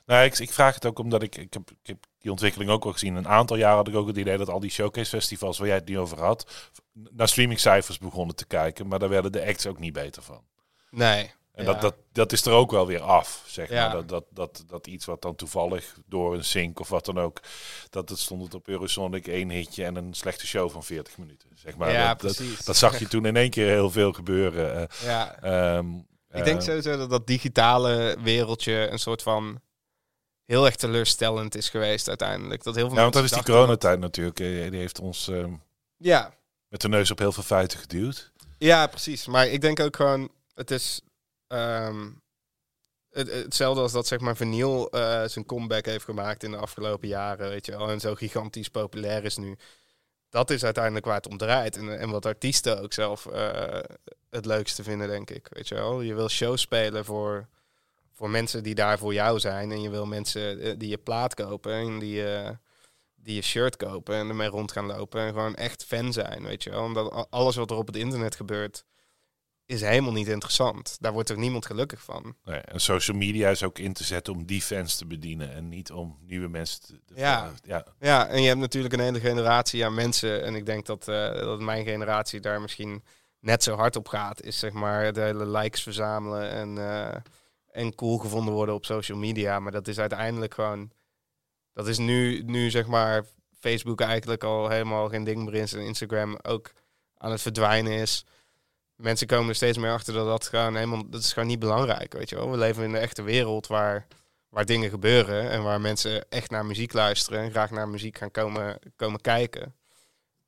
Nou, 0.06 0.26
ik, 0.26 0.38
ik 0.38 0.52
vraag 0.52 0.76
het 0.76 0.86
ook 0.86 1.00
omdat 1.00 1.24
ik, 1.24 1.36
ik, 1.36 1.54
heb, 1.54 1.72
ik 1.72 1.88
heb 1.88 2.06
die 2.20 2.32
ontwikkeling 2.32 2.72
ook 2.72 2.86
al 2.86 2.92
gezien. 2.92 3.16
Een 3.16 3.28
aantal 3.28 3.58
jaren 3.58 3.78
had 3.78 3.88
ik 3.88 3.96
ook 3.96 4.08
het 4.08 4.18
idee 4.18 4.38
dat 4.38 4.50
al 4.50 4.60
die 4.60 4.70
showcase 4.70 5.10
festivals 5.10 5.58
waar 5.58 5.68
jij 5.68 5.76
het 5.76 5.88
nu 5.88 6.00
over 6.00 6.20
had, 6.20 6.72
naar 6.94 7.28
streamingcijfers 7.28 7.98
begonnen 7.98 8.36
te 8.36 8.46
kijken. 8.46 8.88
Maar 8.88 9.00
daar 9.00 9.10
werden 9.10 9.32
de 9.32 9.46
acts 9.46 9.68
ook 9.68 9.80
niet 9.80 9.94
beter 9.94 10.22
van. 10.22 10.44
Nee. 10.98 11.32
En 11.54 11.66
Ja. 11.66 11.72
dat, 11.72 11.82
dat, 11.82 11.96
dat 12.12 12.32
is 12.32 12.46
er 12.46 12.52
ook 12.54 12.72
wel 12.72 12.88
weer 12.88 13.02
af, 13.02 13.44
zeg 13.48 13.70
Ja. 13.70 13.86
maar. 13.88 13.96
Dat, 13.96 14.10
dat, 14.10 14.24
dat, 14.30 14.64
dat 14.68 14.88
iets 14.88 15.06
wat 15.06 15.22
dan 15.22 15.36
toevallig 15.36 15.96
door 16.06 16.34
een 16.34 16.44
sync 16.46 16.80
of 16.80 16.90
wat 16.90 17.06
dan 17.06 17.20
ook, 17.20 17.40
dat 17.90 18.10
het 18.10 18.20
stond 18.20 18.44
het 18.44 18.54
op 18.54 18.68
Eurosonic 18.68 19.28
één 19.28 19.50
hitje 19.50 19.86
en 19.86 19.96
een 19.96 20.14
slechte 20.14 20.48
show 20.48 20.70
van 20.72 20.84
40 20.84 21.18
minuten, 21.18 21.50
zeg 21.56 21.76
maar. 21.78 21.92
ja, 21.92 22.08
dat, 22.08 22.18
precies. 22.18 22.66
dat 22.66 22.78
zag 22.78 23.00
je 23.00 23.08
toen 23.08 23.26
in 23.26 23.36
één 23.36 23.50
keer 23.50 23.68
heel 23.68 23.90
veel 23.92 24.14
gebeuren. 24.14 24.76
eh, 24.90 25.06
ja. 25.06 25.42
ehm, 25.42 25.96
Ik 26.32 26.44
denk 26.44 26.60
eh, 26.60 26.66
sowieso 26.66 26.98
dat 26.98 27.10
dat 27.10 27.28
digitale 27.28 28.18
wereldje 28.24 28.88
een 28.92 29.00
soort 29.00 29.22
van 29.22 29.62
heel 30.46 30.66
erg 30.66 30.76
teleurstellend 30.76 31.56
is 31.56 31.70
geweest 31.70 32.08
uiteindelijk. 32.08 32.64
Dat 32.64 32.76
heel 32.76 32.88
veel 32.88 32.96
Ja, 32.96 33.02
want 33.02 33.14
dat 33.14 33.24
is 33.24 33.30
die 33.32 33.42
dat- 33.44 33.50
coronatijd 33.56 34.00
natuurlijk. 34.00 34.40
eh, 34.40 34.48
Die 34.72 34.80
heeft 34.80 35.00
ons 35.00 35.28
ehm, 35.28 35.54
Ja, 35.98 36.34
met 36.68 36.82
de 36.82 36.88
neus 36.90 37.12
op 37.12 37.20
heel 37.20 37.32
veel 37.32 37.44
feiten 37.44 37.80
geduwd. 37.80 38.32
ja, 38.58 38.88
precies. 38.88 39.26
Maar 39.28 39.48
ik 39.48 39.62
denk 39.62 39.80
ook 39.80 39.96
gewoon, 39.96 40.30
het 40.58 40.72
is 40.72 41.02
ehm, 41.48 42.10
het, 43.10 43.32
hetzelfde 43.32 43.82
als 43.82 43.92
dat 43.92 44.08
zeg 44.08 44.20
maar 44.20 44.42
eh, 44.42 45.24
zijn 45.28 45.46
comeback 45.46 45.86
heeft 45.86 46.06
gemaakt 46.06 46.44
in 46.44 46.52
de 46.52 46.58
afgelopen 46.58 47.08
jaren, 47.08 47.50
weet 47.50 47.66
je 47.66 47.72
wel, 47.72 47.90
en 47.90 48.00
zo 48.00 48.16
gigantisch 48.16 48.70
populair 48.70 49.24
is 49.24 49.38
nu. 49.38 49.58
Dat 50.30 50.50
is 50.50 50.64
uiteindelijk 50.64 51.06
waar 51.06 51.16
het 51.16 51.28
om 51.28 51.38
draait. 51.38 51.78
En, 51.78 52.00
en 52.00 52.10
wat 52.10 52.26
artiesten 52.26 52.82
ook 52.82 52.94
zelf 52.94 53.26
eh, 53.26 53.80
het 54.30 54.46
leukste 54.46 54.84
vinden, 54.84 55.08
denk 55.08 55.30
ik. 55.30 55.48
Weet 55.50 55.68
je 55.68 55.76
wel, 55.76 56.02
je 56.02 56.14
wil 56.14 56.30
shows 56.30 56.62
spelen 56.62 57.06
voor, 57.06 57.48
voor 58.14 58.30
mensen 58.30 58.64
die 58.64 58.76
daar 58.76 58.98
voor 58.98 59.14
jou 59.14 59.40
zijn. 59.40 59.72
En 59.72 59.82
je 59.82 59.90
wil 59.90 60.06
mensen 60.06 60.60
eh, 60.60 60.74
die 60.78 60.90
je 60.90 60.98
plaat 60.98 61.34
kopen 61.34 61.74
en 61.74 62.00
die, 62.00 62.24
die 63.16 63.36
je 63.36 63.42
shirt 63.42 63.76
kopen 63.76 64.16
en 64.16 64.30
ermee 64.30 64.50
rond 64.50 64.72
gaan 64.72 64.86
lopen. 64.86 65.22
En 65.22 65.28
gewoon 65.28 65.56
echt 65.56 65.84
fan 65.84 66.14
zijn, 66.14 66.44
weet 66.44 66.64
je 66.64 66.70
wel. 66.70 66.84
Omdat 66.84 67.28
alles 67.30 67.56
wat 67.56 67.72
er 67.72 67.78
op 67.78 67.88
het 67.88 67.96
internet 67.96 68.36
gebeurt, 68.36 68.86
is 69.68 69.82
helemaal 69.82 70.12
niet 70.12 70.28
interessant. 70.28 70.98
Daar 71.00 71.12
wordt 71.14 71.32
ook 71.32 71.38
niemand 71.38 71.66
gelukkig 71.66 72.02
van. 72.02 72.36
Nee, 72.44 72.60
en 72.60 72.80
social 72.82 73.18
media 73.18 73.50
is 73.50 73.64
ook 73.64 73.80
in 73.80 73.94
te 73.94 74.04
zetten 74.04 74.34
om 74.34 74.46
die 74.46 74.62
fans 74.62 74.96
te 74.96 75.06
bedienen 75.06 75.54
en 75.54 75.70
niet 75.70 75.92
om 75.92 76.18
nieuwe 76.22 76.48
mensen 76.48 76.82
te... 76.82 77.00
te- 77.06 77.14
Ja. 77.16 77.52
ja. 77.64 77.86
Ja, 78.00 78.28
en 78.28 78.42
je 78.42 78.48
hebt 78.48 78.60
natuurlijk 78.60 78.94
een 78.94 79.00
hele 79.00 79.20
generatie 79.20 79.86
aan 79.86 79.94
mensen. 79.94 80.44
En 80.44 80.56
ik 80.56 80.66
denk 80.66 80.86
dat, 80.86 81.08
eh, 81.08 81.34
dat 81.34 81.60
mijn 81.60 81.86
generatie 81.86 82.40
daar 82.40 82.62
misschien 82.62 83.04
net 83.40 83.64
zo 83.64 83.76
hard 83.76 83.96
op 83.96 84.08
gaat. 84.08 84.42
Is 84.42 84.60
zeg 84.60 84.72
maar 84.72 85.14
de 85.14 85.22
hele 85.22 85.46
likes 85.48 85.84
verzamelen 85.84 86.50
en, 86.50 86.78
eh, 86.78 87.16
en 87.72 87.96
cool 87.96 88.18
gevonden 88.18 88.54
worden 88.54 88.76
op 88.76 88.86
social 88.86 89.18
media. 89.18 89.60
Maar 89.60 89.72
dat 89.72 89.88
is 89.88 90.00
uiteindelijk 90.00 90.54
gewoon... 90.54 90.92
Dat 91.74 91.88
is 91.88 91.98
nu, 91.98 92.42
nu 92.44 92.70
zeg 92.70 92.86
maar 92.88 93.26
Facebook 93.60 94.02
eigenlijk 94.02 94.44
al 94.44 94.70
helemaal 94.70 95.10
geen 95.10 95.24
ding 95.24 95.44
meer 95.46 95.54
is. 95.54 95.74
En 95.74 95.80
Instagram 95.86 96.38
ook 96.42 96.72
aan 97.18 97.32
het 97.32 97.42
verdwijnen 97.42 97.92
is. 97.94 98.26
Mensen 98.98 99.28
komen 99.28 99.50
er 99.50 99.56
steeds 99.56 99.78
meer 99.78 99.92
achter 99.92 100.14
dat 100.14 100.26
dat 100.26 100.48
gewoon 100.48 100.76
helemaal... 100.76 101.10
Dat 101.10 101.22
is 101.22 101.34
gewoon 101.34 101.48
niet 101.48 101.60
belangrijk, 101.60 102.14
weet 102.14 102.30
je 102.30 102.36
wel. 102.36 102.52
We 102.52 102.58
leven 102.58 102.84
in 102.84 102.94
een 102.94 103.02
echte 103.02 103.22
wereld 103.22 103.68
waar 103.68 104.08
waar 104.50 104.66
dingen 104.66 104.90
gebeuren 104.90 105.50
en 105.50 105.64
waar 105.64 105.82
mensen 105.82 106.30
echt 106.30 106.50
naar 106.50 106.66
muziek 106.66 106.94
luisteren 106.94 107.40
en 107.40 107.52
graag 107.52 107.72
naar 107.72 107.90
muziek 107.90 108.18
gaan 108.18 108.32
komen, 108.32 108.80
komen 108.96 109.22
kijken. 109.22 109.76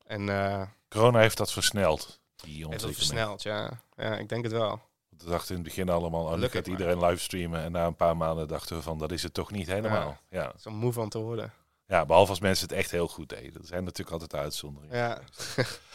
En 0.06 0.30
eh 0.30 0.62
Corona 0.90 1.20
heeft 1.20 1.38
dat 1.38 1.52
versneld, 1.52 2.20
die 2.36 2.68
heeft 2.68 2.82
dat 2.82 2.94
versneld, 2.94 3.44
ja. 3.44 3.82
Ja, 3.96 4.18
ik 4.18 4.30
denk 4.30 4.44
het 4.44 4.52
wel. 4.52 4.82
We 5.10 5.26
dachten 5.26 5.50
in 5.56 5.62
het 5.62 5.64
begin 5.64 5.90
allemaal, 5.90 6.24
oh, 6.26 6.36
nu 6.36 6.48
gaat 6.48 6.68
iedereen 6.68 7.00
livestreamen. 7.00 7.64
En 7.64 7.72
na 7.72 7.86
een 7.86 7.96
paar 7.96 8.18
maanden 8.18 8.48
dachten 8.48 8.76
we 8.76 8.82
van, 8.82 8.98
dat 8.98 9.12
is 9.12 9.24
het 9.24 9.34
toch 9.34 9.52
niet 9.52 9.68
helemaal. 9.68 10.18
Ja, 10.30 10.42
ja. 10.42 10.54
Zo 10.60 10.72
moe 10.72 10.94
van 10.94 11.10
te 11.10 11.18
worden. 11.20 11.54
behalve 11.86 12.30
als 12.30 12.40
mensen 12.40 12.68
het 12.68 12.78
echt 12.78 12.92
heel 12.92 13.08
goed 13.08 13.30
deden. 13.30 13.54
Dat 13.54 13.68
zijn 13.68 13.84
natuurlijk 13.84 14.12
altijd 14.22 14.42
uitzonderingen. 14.42 14.98
Ja, 14.98 15.22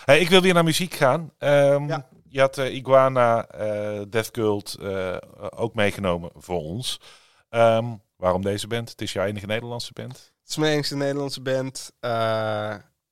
Hey, 0.04 0.20
ik 0.20 0.28
wil 0.28 0.40
weer 0.40 0.54
naar 0.54 0.64
muziek 0.64 0.94
gaan. 0.94 1.32
Ehm, 1.38 1.88
Ja. 1.88 2.08
Je 2.34 2.40
had 2.40 2.58
eh, 2.58 2.74
Iguana, 2.74 3.46
eh 3.46 4.00
Death 4.08 4.30
Cult 4.30 4.74
eh, 4.74 5.16
ook 5.56 5.74
meegenomen 5.74 6.30
voor 6.34 6.60
ons. 6.60 7.00
Ehm, 7.48 7.84
waarom 8.16 8.42
deze 8.42 8.66
band? 8.66 8.90
Het 8.90 9.00
is 9.00 9.12
jouw 9.12 9.26
enige 9.26 9.46
Nederlandse 9.46 9.92
band. 9.92 10.32
het 10.40 10.50
is 10.50 10.56
mijn 10.56 10.72
enigste 10.72 10.96
Nederlandse 10.96 11.40
band. 11.40 11.92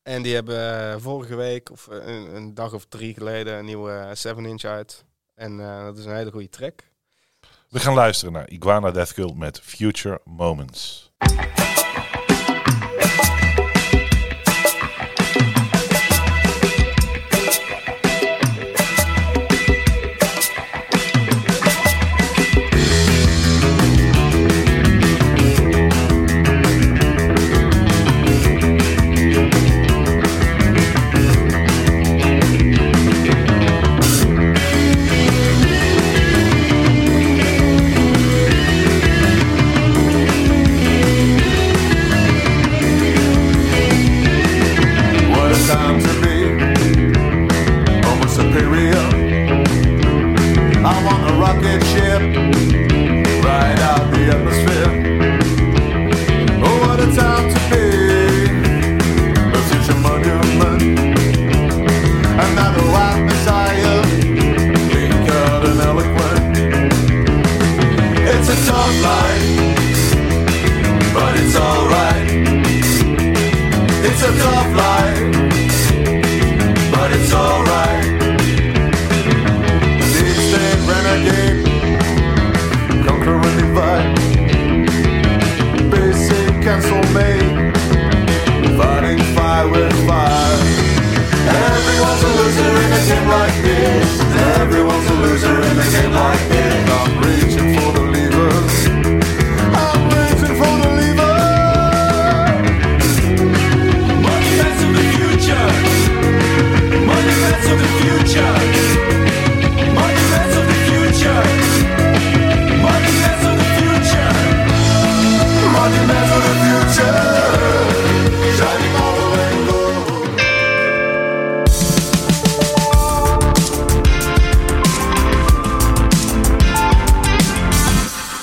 en 0.03 0.23
die 0.23 0.35
hebben 0.35 1.01
vorige 1.01 1.35
week, 1.35 1.70
of 1.70 1.87
een, 1.87 2.35
een 2.37 2.55
dag 2.55 2.73
of 2.73 2.85
drie 2.85 3.14
geleden, 3.14 3.59
een 3.59 3.64
nieuwe 3.64 4.16
7-inch 4.27 4.64
uit. 4.64 5.05
En 5.35 5.57
dat 5.85 5.99
is 5.99 6.05
een 6.05 6.16
hele 6.16 6.31
goede 6.31 6.49
track. 6.49 6.83
We 7.68 7.81
gaan 7.81 7.95
luisteren 7.95 8.33
naar 8.33 8.49
Iguana 8.49 8.91
Death 8.91 9.12
Cult 9.12 9.37
met 9.37 9.61
Future 9.61 10.20
Moments. 10.25 11.12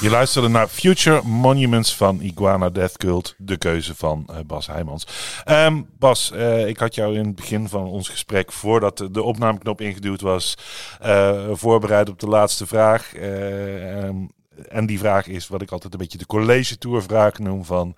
Je 0.09 0.15
luisterde 0.15 0.47
naar 0.47 0.67
Future 0.67 1.21
Monuments 1.23 1.95
van 1.95 2.21
Iguana 2.21 2.69
Death 2.69 2.97
Cult, 2.97 3.35
de 3.37 3.57
keuze 3.57 3.95
van 3.95 4.25
eh, 4.27 4.35
Bas 4.45 4.67
Heijmans. 4.67 5.07
Ehm, 5.43 5.81
Bas, 5.99 6.31
eh, 6.31 6.67
ik 6.67 6.77
had 6.77 6.95
jou 6.95 7.17
in 7.17 7.25
het 7.25 7.35
begin 7.35 7.67
van 7.67 7.83
ons 7.83 8.09
gesprek, 8.09 8.51
voordat 8.51 9.07
de, 9.11 9.23
opnameknop 9.23 9.81
ingeduwd 9.81 10.21
was, 10.21 10.57
eh, 10.99 11.47
voorbereid 11.51 12.09
op 12.09 12.19
de 12.19 12.27
laatste 12.27 12.67
vraag. 12.67 13.13
Eh, 13.13 14.03
ehm, 14.03 14.15
en 14.67 14.85
die 14.85 14.99
vraag 14.99 15.27
is 15.27 15.47
wat 15.47 15.61
ik 15.61 15.71
altijd 15.71 15.93
een 15.93 15.99
beetje 15.99 16.17
de 16.17 16.25
college 16.25 16.77
tour 16.77 17.01
vraag 17.01 17.39
noem 17.39 17.65
van 17.65 17.95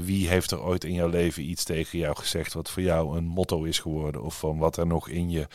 wie 0.00 0.28
heeft 0.28 0.50
er 0.50 0.62
ooit 0.62 0.84
in 0.84 0.94
jouw 0.94 1.08
leven 1.08 1.50
iets 1.50 1.64
tegen 1.64 1.98
jou 1.98 2.16
gezegd 2.16 2.52
wat 2.52 2.70
voor 2.70 2.82
jou 2.82 3.16
een 3.16 3.24
motto 3.24 3.62
is 3.62 3.78
geworden 3.78 4.22
of 4.22 4.38
van 4.38 4.58
wat 4.58 4.76
er 4.76 4.86
nog 4.86 5.08
in 5.08 5.30
je 5.30 5.46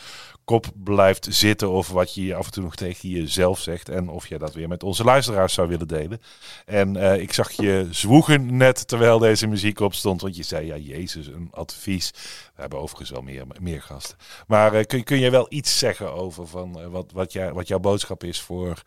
kop 0.48 0.66
blijft 0.74 1.26
zitten 1.30 1.70
of 1.70 1.88
wat 1.88 2.14
je 2.14 2.34
af 2.34 2.46
en 2.46 2.52
toe 2.52 2.62
nog 2.62 2.74
tegen 2.76 3.08
jezelf 3.08 3.58
zegt 3.58 3.88
en 3.88 4.08
of 4.08 4.28
je 4.28 4.38
dat 4.38 4.54
weer 4.54 4.68
met 4.68 4.82
onze 4.82 5.04
luisteraars 5.04 5.54
zou 5.54 5.68
willen 5.68 5.88
delen. 5.88 6.20
En 6.64 6.96
eh, 6.96 7.20
ik 7.20 7.32
zag 7.32 7.50
je 7.50 7.88
zwoegen 7.90 8.56
net 8.56 8.88
terwijl 8.88 9.18
deze 9.18 9.46
muziek 9.46 9.80
opstond, 9.80 10.20
want 10.20 10.36
je 10.36 10.42
zei 10.42 10.66
ja 10.66 10.76
Jezus 10.76 11.26
een 11.26 11.48
advies. 11.50 12.10
We 12.54 12.60
hebben 12.60 12.78
overigens 12.78 13.10
wel 13.10 13.22
meer, 13.22 13.44
meer 13.60 13.82
gasten. 13.82 14.18
Maar 14.46 14.74
eh, 14.74 14.84
kun, 14.84 15.04
kun 15.04 15.18
je 15.18 15.30
wel 15.30 15.46
iets 15.48 15.78
zeggen 15.78 16.12
over 16.12 16.46
van, 16.46 16.80
eh, 16.80 16.86
wat, 16.86 17.12
wat, 17.12 17.32
jij, 17.32 17.52
wat 17.52 17.68
jouw 17.68 17.78
boodschap 17.78 18.24
is 18.24 18.40
voor, 18.40 18.82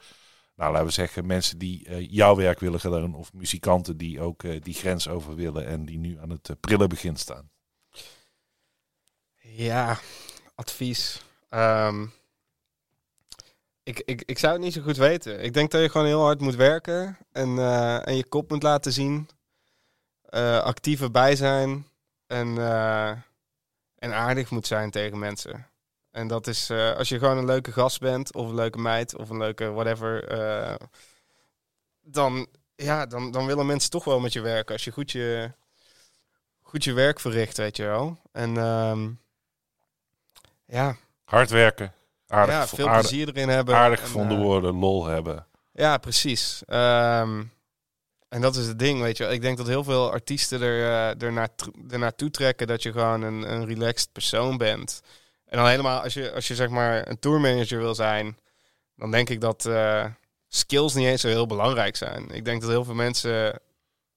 nou, 0.56 0.72
laten 0.72 0.88
we 0.88 0.94
zeggen, 0.94 1.26
mensen 1.26 1.58
die 1.58 2.08
jouw 2.10 2.36
werk 2.36 2.60
willen 2.60 2.82
doen, 2.82 3.16
of 3.16 3.34
muzikanten 3.34 3.98
die 3.98 4.22
ook 4.22 4.64
die 4.64 4.74
grens 4.74 5.08
over 5.08 5.36
willen 5.36 5.68
en 5.68 5.86
die 5.86 5.98
nu 5.98 6.18
aan 6.22 6.30
het 6.30 6.50
prille 6.60 6.88
begin 6.88 7.16
staan? 7.16 7.50
Ja, 9.42 10.00
advies. 10.56 11.22
Ehm, 11.52 12.06
ik, 13.84 14.00
ik, 14.00 14.24
ik 14.26 14.40
zou 14.40 14.54
het 14.54 14.62
niet 14.62 14.74
zo 14.74 14.82
goed 14.82 14.98
weten. 14.98 15.44
Ik 15.44 15.54
denk 15.54 15.72
dat 15.72 15.82
je 15.82 15.90
gewoon 15.90 16.08
heel 16.08 16.22
hard 16.22 16.42
moet 16.42 16.56
werken 16.56 17.18
en, 17.32 17.58
eh, 17.58 18.08
en 18.08 18.16
je 18.16 18.26
kop 18.26 18.50
moet 18.50 18.64
laten 18.64 18.92
zien. 18.94 19.30
Eh 20.30 20.60
actief 20.62 21.02
zijn 21.34 21.88
en, 22.28 22.58
eh, 22.58 23.10
en 23.96 24.14
aardig 24.14 24.50
moet 24.52 24.68
zijn 24.68 24.92
tegen 24.92 25.20
mensen. 25.20 25.68
En 26.12 26.28
dat 26.28 26.48
is 26.48 26.72
als 26.72 27.10
je 27.10 27.20
gewoon 27.20 27.38
een 27.38 27.46
leuke 27.46 27.72
gast 27.72 28.00
bent, 28.00 28.34
of 28.34 28.50
een 28.50 28.56
leuke 28.56 28.80
meid, 28.80 29.16
of 29.16 29.30
een 29.30 29.38
leuke 29.38 29.72
whatever. 29.72 30.28
dan, 32.02 32.48
ja, 32.76 33.06
dan, 33.06 33.32
dan 33.32 33.46
willen 33.46 33.66
mensen 33.66 33.90
toch 33.90 34.04
wel 34.04 34.20
met 34.20 34.34
je 34.34 34.42
werken. 34.42 34.74
Als 34.74 34.84
je 34.84 34.92
goed 34.92 35.12
je, 35.12 35.52
goed 36.62 36.84
je 36.84 36.94
werk 36.94 37.20
verricht, 37.20 37.58
weet 37.58 37.78
je 37.78 37.84
wel. 37.84 38.20
En 38.32 38.58
ehm, 38.58 39.10
ja, 40.66 40.98
Hard 41.32 41.50
werken, 41.50 41.94
aardig, 42.28 42.56
ja, 42.56 42.68
veel 42.68 42.88
aardig, 42.88 43.02
plezier 43.02 43.28
erin 43.28 43.50
hebben. 43.50 43.76
aardig 43.76 44.00
En, 44.00 44.06
gevonden 44.06 44.38
eh, 44.38 44.44
worden, 44.44 44.74
lol 44.74 45.06
hebben. 45.06 45.48
Ja, 45.74 45.98
precies. 45.98 46.62
Ehm, 46.66 47.44
en 48.30 48.42
dat 48.42 48.56
is 48.56 48.68
het 48.68 48.80
ding, 48.80 49.02
weet 49.02 49.18
je. 49.18 49.26
Ik 49.26 49.42
denk 49.42 49.58
dat 49.58 49.68
heel 49.68 49.84
veel 49.84 50.12
artiesten 50.12 50.62
er, 50.62 50.82
eh 50.82 51.22
er, 51.22 51.32
naartoe, 51.34 51.74
er 51.90 52.00
naartoe 52.00 52.30
trekken 52.30 52.68
dat 52.68 52.84
je 52.84 52.92
gewoon 52.92 53.22
een, 53.22 53.52
een 53.54 53.66
relaxed 53.66 54.12
persoon 54.12 54.58
bent. 54.58 55.02
En 55.46 55.58
dan 55.58 55.68
helemaal, 55.68 56.02
als 56.02 56.14
je, 56.14 56.32
als 56.32 56.48
je 56.48 56.56
zeg 56.56 56.70
maar 56.70 57.08
een 57.08 57.20
tourmanager 57.20 57.80
wil 57.80 57.96
zijn, 57.96 58.38
dan 58.96 59.12
denk 59.12 59.30
ik 59.30 59.42
dat 59.42 59.66
eh, 59.66 60.06
skills 60.48 60.94
niet 60.94 61.08
eens 61.08 61.22
zo 61.22 61.28
heel 61.28 61.48
belangrijk 61.48 61.96
zijn. 61.96 62.30
Ik 62.30 62.46
denk 62.46 62.62
dat 62.62 62.70
heel 62.70 62.84
veel 62.84 62.94
mensen 62.94 63.60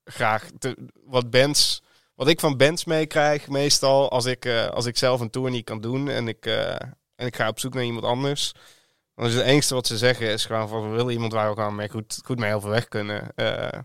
graag 0.05 0.49
te- 0.59 0.77
wat 1.05 1.31
bands, 1.31 1.83
wat 2.15 2.29
ik 2.29 2.41
van 2.41 2.57
bands 2.57 2.85
meekrijg, 2.85 3.49
meestal 3.49 4.11
als 4.11 4.25
ik, 4.25 4.47
als 4.71 4.87
ik 4.87 4.97
zelf 4.97 5.21
een 5.21 5.31
tour 5.31 5.51
niet 5.51 5.65
kan 5.65 5.81
doen 5.81 6.09
en 6.09 6.29
ik, 6.29 6.47
en 7.17 7.27
ik 7.27 7.37
ga 7.37 7.49
op 7.49 7.59
zoek 7.59 7.75
naar 7.75 7.85
iemand 7.85 8.05
anders. 8.05 8.53
Dan 9.15 9.27
is 9.27 9.35
het 9.35 9.45
enige 9.45 9.75
wat 9.75 9.87
ze 9.87 9.99
zeggen 9.99 10.29
is 10.31 10.45
gewoon 10.45 10.69
van 10.69 10.91
we 10.91 10.97
willen 10.97 11.13
iemand 11.13 11.33
waar 11.33 11.49
we 11.51 11.55
gewoon 11.57 11.75
mee 11.75 11.89
goed, 11.89 12.21
goed 12.25 12.39
mee 12.39 12.55
overweg 12.55 12.89
kunnen. 12.89 13.35
eh, 13.35 13.81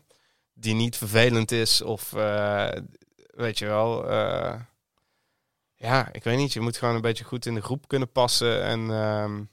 die 0.54 0.74
niet 0.76 0.98
vervelend 0.98 1.52
is 1.52 1.82
of 1.82 2.14
eh, 2.14 2.72
weet 3.36 3.58
je 3.60 3.66
wel. 3.66 4.10
eh, 4.10 4.60
ja, 5.76 6.10
ik 6.12 6.24
weet 6.24 6.38
niet. 6.38 6.54
Je 6.54 6.60
moet 6.60 6.78
gewoon 6.78 6.96
een 6.96 7.02
beetje 7.02 7.24
goed 7.24 7.46
in 7.46 7.56
de 7.56 7.62
groep 7.62 7.88
kunnen 7.88 8.12
passen. 8.12 8.64
En 8.64 8.80
ehm, 8.92 9.44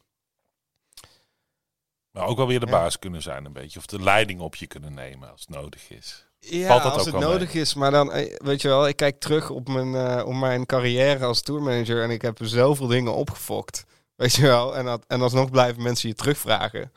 Maar 2.11 2.27
ook 2.27 2.37
wel 2.37 2.47
weer 2.47 2.61
de 2.61 2.67
Ja. 2.67 2.73
baas 2.73 2.99
kunnen 2.99 3.23
zijn 3.23 3.45
een 3.45 3.53
beetje. 3.53 3.79
Of 3.79 3.87
de 3.87 4.03
leiding 4.03 4.41
op 4.41 4.55
je 4.55 4.67
kunnen 4.67 4.95
nemen 4.95 5.31
als 5.31 5.41
het 5.41 5.49
nodig 5.51 5.91
is. 5.91 6.26
Ja, 6.49 6.67
Valt 6.67 6.83
dat 6.83 6.93
als 6.93 7.07
ook 7.07 7.15
het 7.15 7.23
nodig 7.23 7.55
is. 7.55 7.75
Maar 7.75 7.91
dan, 7.91 8.13
eh, 8.13 8.35
weet 8.39 8.63
je 8.63 8.69
wel, 8.69 8.89
ik 8.89 8.97
kijk 8.97 9.21
terug 9.21 9.51
op 9.51 9.69
mijn, 9.69 9.95
eh, 9.95 10.27
op 10.27 10.35
mijn 10.35 10.67
carrière 10.67 11.25
als 11.25 11.43
tourmanager 11.43 12.03
en 12.03 12.11
ik 12.11 12.23
heb 12.23 12.39
zoveel 12.43 12.87
dingen 12.87 13.15
opgefokt. 13.15 13.85
Weet 14.17 14.35
je 14.35 14.43
wel? 14.43 14.77
En, 14.77 14.85
dat, 14.85 15.05
en 15.07 15.21
alsnog 15.21 15.51
blijven 15.51 15.83
mensen 15.83 16.09
je 16.09 16.15
terugvragen. 16.15 16.93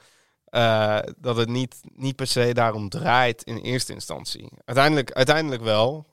eh, 0.46 1.00
dat 1.18 1.38
het 1.38 1.50
niet, 1.50 1.76
niet 1.96 2.16
per 2.16 2.28
se 2.28 2.54
daarom 2.54 2.90
draait 2.90 3.44
in 3.44 3.58
eerste 3.58 3.94
instantie. 3.94 4.50
Uiteindelijk, 4.66 5.12
uiteindelijk 5.12 5.62
wel. 5.62 6.06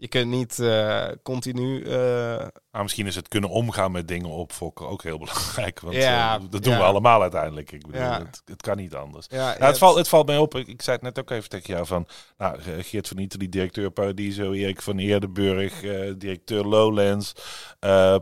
Je 0.00 0.08
kunt 0.08 0.30
niet 0.30 0.58
eh, 0.58 1.08
continu. 1.22 1.82
eh, 1.84 2.46
Maar 2.70 2.82
misschien 2.82 3.06
is 3.06 3.14
het 3.14 3.28
kunnen 3.28 3.50
omgaan 3.50 3.92
met 3.92 4.08
dingen 4.08 4.28
opfokken 4.28 4.88
ook 4.88 5.02
heel 5.02 5.18
belangrijk. 5.24 5.80
Want 5.80 5.94
Ja, 5.94 6.36
eh, 6.38 6.44
dat 6.50 6.62
doen 6.62 6.76
we 6.76 6.82
allemaal 6.82 7.22
uiteindelijk. 7.22 7.72
Ik 7.72 7.86
bedoel, 7.86 8.00
Ja. 8.00 8.18
het, 8.18 8.42
het 8.44 8.62
kan 8.62 8.76
niet 8.76 8.94
anders. 8.94 9.26
ja, 9.28 9.44
Nou, 9.58 9.64
het, 9.64 9.78
valt, 9.78 9.96
het 9.96 10.08
valt 10.08 10.26
mij 10.26 10.38
op, 10.38 10.54
ik, 10.54 10.66
ik 10.68 10.82
zei 10.82 10.96
het 10.96 11.04
net 11.04 11.18
ook 11.18 11.30
even 11.30 11.48
tegen 11.48 11.74
jou 11.74 11.86
van, 11.86 12.06
nou, 12.38 12.60
Geert 12.60 13.08
van 13.08 13.18
Itali, 13.18 13.48
directeur 13.48 13.90
Paradiso, 13.90 14.52
Erik 14.52 14.82
van 14.82 14.98
Eerdenburg, 14.98 15.80
directeur 16.18 16.64
Lowlands, 16.64 17.32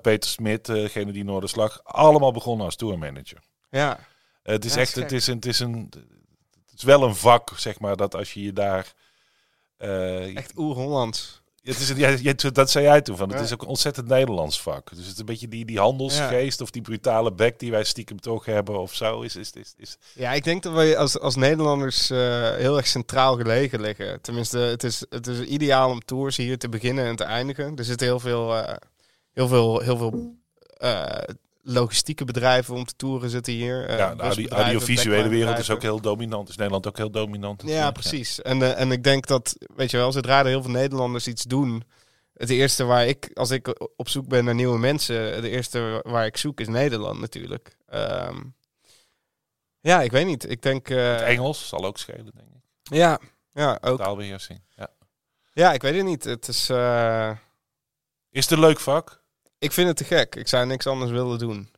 Peter 0.03 0.31
Smit, 0.31 0.65
degene 0.65 1.13
die 1.13 1.25
Noorderslag, 1.25 1.81
allemaal 1.85 2.33
begonnen 2.33 2.65
als 2.67 2.77
tourmanager. 2.77 3.39
ja, 3.71 3.99
het 4.43 4.65
is 4.65 4.77
echt, 4.77 4.97
is 4.97 5.03
het 5.03 5.13
is, 5.13 5.27
een, 5.27 5.35
het 5.35 5.47
is 5.47 5.59
een, 5.61 5.89
het 6.71 6.75
is 6.79 6.83
wel 6.83 7.03
een 7.03 7.17
vak, 7.17 7.51
zeg 7.57 7.81
maar, 7.81 7.97
dat 7.97 8.15
als 8.15 8.33
je 8.33 8.43
je 8.43 8.53
daar, 8.53 8.93
echt 10.35 10.57
oer-Hollands. 10.57 11.38
Het 11.63 11.79
is, 11.81 11.89
ja, 11.97 12.09
je- 12.09 12.53
dat 12.53 12.71
zei 12.71 12.85
jij 12.85 13.01
toen, 13.03 13.17
van, 13.17 13.29
het 13.29 13.39
Ja. 13.39 13.45
is 13.45 13.53
ook 13.53 13.63
een 13.63 13.69
ontzettend 13.69 14.09
Nederlands 14.09 14.63
vak. 14.63 14.89
Dus 14.91 14.99
het 15.05 15.13
is 15.13 15.19
een 15.19 15.25
beetje 15.27 15.49
die, 15.49 15.65
die 15.65 15.79
handelsgeest 15.79 16.61
of 16.61 16.71
die 16.71 16.83
brutale 16.83 17.33
bek 17.33 17.59
die 17.59 17.71
wij 17.71 17.85
stiekem 17.85 18.21
toch 18.21 18.45
hebben 18.45 18.81
of 18.81 18.95
zo. 18.95 19.21
Is, 19.21 19.37
is, 19.37 19.51
is, 19.53 19.75
is, 19.77 19.97
Ja, 20.15 20.33
ik 20.33 20.45
denk 20.45 20.63
dat 20.63 20.73
wij 20.73 20.97
als, 20.97 21.19
als 21.19 21.37
Nederlanders 21.37 22.11
eh, 22.11 22.51
heel 22.55 22.77
erg 22.77 22.87
centraal 22.87 23.37
gelegen 23.37 23.81
liggen. 23.81 24.21
Tenminste, 24.21 24.59
het 24.59 24.85
is, 24.85 25.05
het 25.11 25.27
is 25.27 25.41
ideaal 25.41 25.91
om 25.91 26.01
tours 26.05 26.37
hier 26.37 26.59
te 26.59 26.69
beginnen 26.69 27.05
en 27.07 27.17
te 27.17 27.25
eindigen. 27.25 27.77
Er 27.77 27.85
zitten 27.85 28.07
heel 28.07 28.21
veel, 28.21 28.57
eh, 28.57 28.77
heel 29.33 29.49
veel, 29.49 29.81
heel 29.81 29.97
veel 29.97 30.37
eh, 30.77 31.35
logistieke 31.69 32.25
bedrijven 32.25 32.75
om 32.75 32.85
te 32.85 32.97
toeren 32.97 33.31
zitten 33.31 33.53
hier. 33.53 33.87
Eh, 33.87 33.99
ja, 33.99 34.15
de 34.15 34.49
audiovisuele 34.49 35.29
wereld 35.29 35.59
is 35.59 35.71
ook 35.71 35.83
heel 35.83 36.01
dominant. 36.01 36.49
Is 36.49 36.57
Nederland 36.57 36.87
ook 36.87 36.97
heel 36.97 37.11
dominant? 37.11 37.63
Ja, 37.67 37.91
precies. 37.91 38.43
En, 38.43 38.63
eh, 38.63 38.81
en 38.81 38.93
ik 38.93 39.03
denk 39.05 39.27
dat, 39.27 39.57
weet 39.77 39.91
je 39.91 39.97
wel, 39.97 40.13
zodra 40.13 40.39
er 40.39 40.47
heel 40.47 40.63
veel 40.63 40.71
Nederlanders 40.71 41.27
iets 41.27 41.43
doen. 41.43 41.83
Het 42.35 42.51
eerste 42.51 42.85
waar 42.85 43.07
ik, 43.07 43.31
als 43.35 43.51
ik 43.51 43.89
op 43.97 44.09
zoek 44.09 44.29
ben 44.29 44.45
naar 44.45 44.55
nieuwe 44.55 44.79
mensen, 44.79 45.43
de 45.43 45.49
eerste 45.51 46.01
waar 46.07 46.27
ik 46.27 46.37
zoek 46.37 46.61
is 46.61 46.69
Nederland 46.69 47.21
natuurlijk. 47.21 47.77
Ehm, 47.87 48.37
ja, 49.81 50.03
ik 50.03 50.11
weet 50.11 50.27
niet. 50.27 50.51
Ik 50.51 50.63
denk. 50.63 50.89
eh, 50.91 51.13
Het 51.13 51.21
Engels 51.21 51.69
zal 51.69 51.85
ook 51.85 51.99
schelen, 51.99 52.25
denk 52.35 52.49
ik. 52.55 52.63
Ja, 52.83 53.19
ja, 53.53 53.79
ook. 53.81 53.99
Taalbeheersing. 53.99 54.63
Ja. 54.77 54.89
Ja, 55.53 55.73
ik 55.73 55.83
weet 55.83 55.95
het 55.95 56.05
niet. 56.05 56.25
Het 56.25 56.49
is, 56.49 56.71
Is 58.31 58.43
het 58.45 58.51
een 58.51 58.61
leuk 58.61 58.81
vak? 58.81 59.23
Ik 59.59 59.73
vind 59.73 59.89
het 59.89 59.97
te 59.97 60.05
gek. 60.05 60.35
Ik 60.37 60.49
zou 60.49 60.67
niks 60.67 60.87
anders 60.87 61.11
willen 61.11 61.39
doen. 61.39 61.71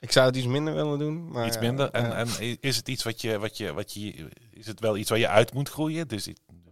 Ik 0.00 0.12
zou 0.12 0.26
het 0.26 0.36
iets 0.36 0.46
minder 0.46 0.74
willen 0.74 0.98
doen. 0.98 1.30
Maar, 1.30 1.46
iets 1.46 1.58
minder. 1.58 1.90
En, 1.90 2.12
eh, 2.12 2.18
en 2.18 2.56
is 2.60 2.76
het 2.76 2.88
iets 2.88 3.02
wat 3.04 3.20
je, 3.20 3.38
wat 3.38 3.56
je, 3.56 3.72
wat 3.72 3.92
je, 3.94 4.28
is 4.50 4.66
het 4.66 4.80
wel 4.80 4.96
iets 4.96 5.10
waar 5.10 5.18
je 5.18 5.28
uit 5.28 5.54
moet 5.54 5.68
groeien? 5.68 6.08
Dus 6.08 6.28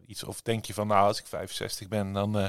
iets, 0.06 0.24
of 0.24 0.42
denk 0.42 0.64
je 0.64 0.74
van, 0.74 0.86
nou, 0.86 1.06
als 1.06 1.18
ik 1.18 1.26
65 1.26 1.88
ben, 1.88 2.12
dan. 2.12 2.38
eh, 2.38 2.46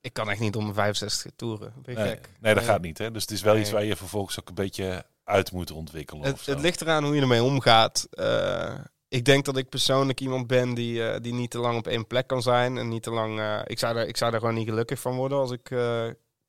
ik 0.00 0.12
kan 0.12 0.30
echt 0.30 0.40
niet 0.40 0.56
om 0.56 0.62
mijn 0.62 0.74
65 0.74 1.32
toeren. 1.36 1.72
Ben 1.82 1.94
nee, 1.94 2.08
gek? 2.08 2.28
nee, 2.40 2.54
dat 2.54 2.62
Nee. 2.62 2.72
gaat 2.72 2.82
niet. 2.82 2.98
Hè? 2.98 3.10
Dus 3.10 3.22
het 3.22 3.30
is 3.30 3.42
wel 3.42 3.56
iets 3.58 3.70
waar 3.70 3.84
je 3.84 3.96
vervolgens 3.96 4.40
ook 4.40 4.48
een 4.48 4.54
beetje 4.54 5.04
uit 5.24 5.52
moet 5.52 5.70
ontwikkelen. 5.70 6.24
Het, 6.24 6.46
het 6.46 6.60
ligt 6.60 6.80
eraan 6.80 7.04
hoe 7.04 7.14
je 7.14 7.20
ermee 7.20 7.42
omgaat. 7.42 8.06
Eh, 8.10 8.74
ik 9.08 9.24
denk 9.24 9.44
dat 9.44 9.56
ik 9.56 9.68
persoonlijk 9.68 10.20
iemand 10.20 10.46
ben 10.46 10.74
die, 10.74 11.20
die 11.20 11.34
niet 11.34 11.50
te 11.50 11.58
lang 11.58 11.78
op 11.78 11.86
één 11.86 12.06
plek 12.06 12.26
kan 12.26 12.42
zijn. 12.42 12.78
En 12.78 12.88
niet 12.88 13.02
te 13.02 13.10
lang. 13.10 13.62
ik, 13.66 13.78
zou 13.78 13.96
er, 13.96 14.06
ik 14.08 14.16
zou 14.16 14.32
er 14.32 14.38
gewoon 14.38 14.54
niet 14.54 14.68
gelukkig 14.68 15.00
van 15.00 15.16
worden 15.16 15.38
als 15.38 15.50
ik 15.50 15.70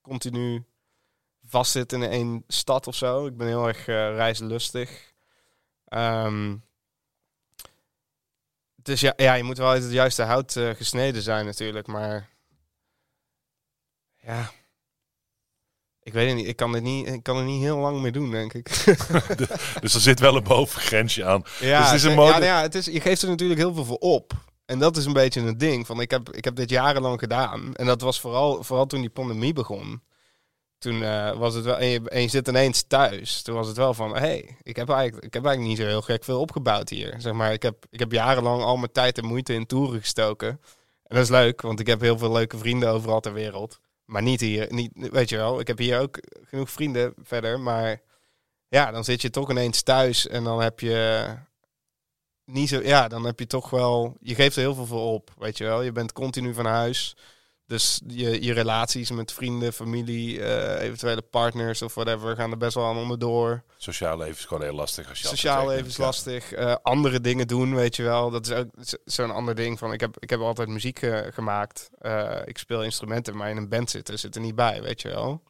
continu 0.02 0.66
vastzit 1.52 1.94
in 1.94 2.04
één 2.04 2.44
stad 2.48 2.88
of 2.88 2.96
zo. 2.96 3.26
Ik 3.26 3.38
ben 3.38 3.48
heel 3.48 3.68
erg 3.68 3.88
eh, 3.88 4.16
reislustig. 4.16 5.14
Ehm, 5.86 6.56
dus 8.76 9.00
ja, 9.02 9.14
ja, 9.16 9.34
je 9.34 9.44
moet 9.44 9.58
wel 9.58 9.70
uit 9.70 9.84
het 9.84 9.92
juiste 9.92 10.24
hout 10.24 10.56
eh, 10.56 10.70
gesneden 10.70 11.22
zijn 11.22 11.46
natuurlijk. 11.46 11.88
Maar 11.88 12.30
ja. 14.16 14.52
Ik 16.04 16.14
weet 16.14 16.28
het 16.28 16.36
niet. 16.36 16.48
Ik 16.48 16.56
kan, 16.56 16.74
het 16.74 16.84
niet. 16.84 17.08
ik 17.08 17.24
kan 17.24 17.38
er 17.38 17.44
niet 17.44 17.62
heel 17.62 17.78
lang 17.78 18.02
mee 18.02 18.12
doen, 18.12 18.32
denk 18.32 18.54
ik. 18.54 18.68
Dus 19.82 19.94
er 19.94 20.02
zit 20.02 20.20
wel 20.20 20.36
een 20.36 20.44
bovengrensje 20.44 21.26
aan. 21.26 21.44
Ja, 21.60 21.80
Dus 21.80 21.90
het 21.90 22.00
is 22.00 22.04
een 22.04 22.12
ja, 22.12 22.30
nou 22.30 22.44
ja, 22.44 22.62
het 22.62 22.76
is, 22.76 22.86
je 22.86 23.02
geeft 23.02 23.22
er 23.22 23.30
natuurlijk 23.30 23.60
heel 23.60 23.74
veel 23.74 23.86
voor 23.86 23.98
op. 23.98 24.34
En 24.66 24.80
dat 24.80 24.98
is 24.98 25.06
een 25.06 25.14
beetje 25.14 25.42
een 25.42 25.58
ding. 25.58 25.86
Van, 25.86 26.02
ik, 26.02 26.12
heb, 26.12 26.30
ik 26.30 26.44
heb 26.44 26.56
dit 26.56 26.70
jarenlang 26.70 27.20
gedaan. 27.20 27.76
En 27.76 27.86
dat 27.86 28.02
was 28.02 28.20
vooral, 28.20 28.64
vooral 28.64 28.86
toen 28.86 29.02
die 29.02 29.10
pandemie 29.10 29.54
begon. 29.54 30.02
Toen 30.82 31.04
eh, 31.04 31.38
was 31.38 31.54
het 31.54 31.66
wel... 31.66 31.78
En 31.78 32.22
je, 32.22 32.28
zit 32.28 32.48
ineens 32.48 32.82
thuis. 32.82 33.42
Toen 33.42 33.56
was 33.56 33.68
het 33.68 33.78
wel 33.78 33.94
van... 33.94 34.14
Hé, 34.14 34.20
hey, 34.20 34.58
ik, 34.64 34.76
heb 34.76 34.90
eigenlijk, 34.90 35.26
ik 35.26 35.34
heb 35.34 35.46
eigenlijk 35.46 35.78
niet 35.78 35.86
zo 35.88 35.92
heel 35.92 36.02
gek 36.02 36.24
veel 36.24 36.40
opgebouwd 36.40 36.90
hier. 36.90 37.16
Zeg 37.18 37.34
maar, 37.34 37.54
ik 37.54 37.62
heb, 37.62 37.86
ik 37.90 38.00
heb 38.00 38.12
jarenlang 38.12 38.64
al 38.64 38.78
mijn 38.78 38.92
tijd 38.92 39.18
en 39.18 39.26
moeite 39.26 39.54
in 39.54 39.66
toeren 39.66 40.00
gestoken. 40.00 40.50
En 41.04 41.16
dat 41.16 41.24
is 41.24 41.30
leuk, 41.30 41.62
want 41.62 41.80
ik 41.80 41.88
heb 41.88 42.02
heel 42.02 42.18
veel 42.18 42.32
leuke 42.32 42.58
vrienden 42.58 42.90
overal 42.90 43.20
ter 43.20 43.34
wereld. 43.34 43.80
Maar 44.06 44.22
niet 44.22 44.42
hier. 44.42 44.68
Niet, 44.70 44.92
weet 44.94 45.30
je 45.30 45.38
wel, 45.38 45.60
ik 45.60 45.68
heb 45.68 45.78
hier 45.78 46.00
ook 46.00 46.20
genoeg 46.44 46.70
vrienden 46.70 47.14
verder. 47.24 47.60
Maar 47.60 48.02
ja, 48.68 48.92
dan 48.92 49.04
zit 49.04 49.22
je 49.22 49.30
toch 49.30 49.50
ineens 49.50 49.82
thuis 49.82 50.28
en 50.28 50.44
dan 50.44 50.62
heb 50.62 50.80
je 50.80 51.28
niet 52.46 52.70
zo, 52.70 52.82
ja, 52.84 53.08
dan 53.08 53.26
heb 53.26 53.40
je 53.40 53.48
toch 53.48 53.70
wel, 53.70 54.18
je 54.20 54.36
geeft 54.36 54.56
er 54.56 54.62
heel 54.62 54.76
veel 54.76 54.86
voor 54.86 55.14
op, 55.14 55.34
weet 55.38 55.58
je 55.58 55.64
wel. 55.64 55.82
Je 55.82 55.92
bent 55.92 56.14
continu 56.14 56.54
van 56.54 56.66
huis. 56.66 57.16
Dus 57.72 58.02
je, 58.08 58.44
je 58.44 58.54
relaties 58.54 59.12
met 59.12 59.32
vrienden, 59.32 59.74
familie, 59.74 60.42
eh, 60.44 60.82
eventuele 60.84 61.22
partners 61.22 61.82
of 61.82 61.94
whatever 61.94 62.36
gaan 62.36 62.52
er 62.52 62.58
best 62.58 62.76
wel 62.76 62.86
aan 62.86 62.98
onderdoor. 62.98 63.64
Sociaal 63.78 64.18
leven 64.18 64.36
is 64.38 64.46
gewoon 64.46 64.64
heel 64.64 64.74
lastig. 64.74 65.10
Als 65.10 65.20
je 65.20 65.28
Sociaal 65.28 65.68
leven 65.68 65.86
is 65.88 65.98
lastig. 65.98 66.52
Eh, 66.52 66.76
andere 66.82 67.22
dingen 67.22 67.48
doen, 67.48 67.76
weet 67.76 67.96
je 67.96 68.04
wel. 68.04 68.30
Dat 68.32 68.46
is 68.46 68.52
ook 68.52 68.68
zo- 68.84 68.98
zo'n 69.06 69.32
ander 69.32 69.56
ding 69.56 69.80
van, 69.80 69.94
ik 69.94 70.00
heb, 70.00 70.16
ik 70.20 70.30
heb 70.30 70.40
altijd 70.40 70.68
muziek 70.68 71.02
eh, 71.02 71.20
gemaakt. 71.34 71.90
Ik 72.46 72.58
speel 72.58 72.84
instrumenten, 72.84 73.38
maar 73.38 73.50
in 73.50 73.58
een 73.58 73.70
band 73.70 73.90
zitten 73.90 74.20
zit 74.20 74.36
er 74.36 74.42
niet 74.42 74.56
bij, 74.56 74.82
weet 74.82 75.02
je 75.02 75.08
wel. 75.10 75.44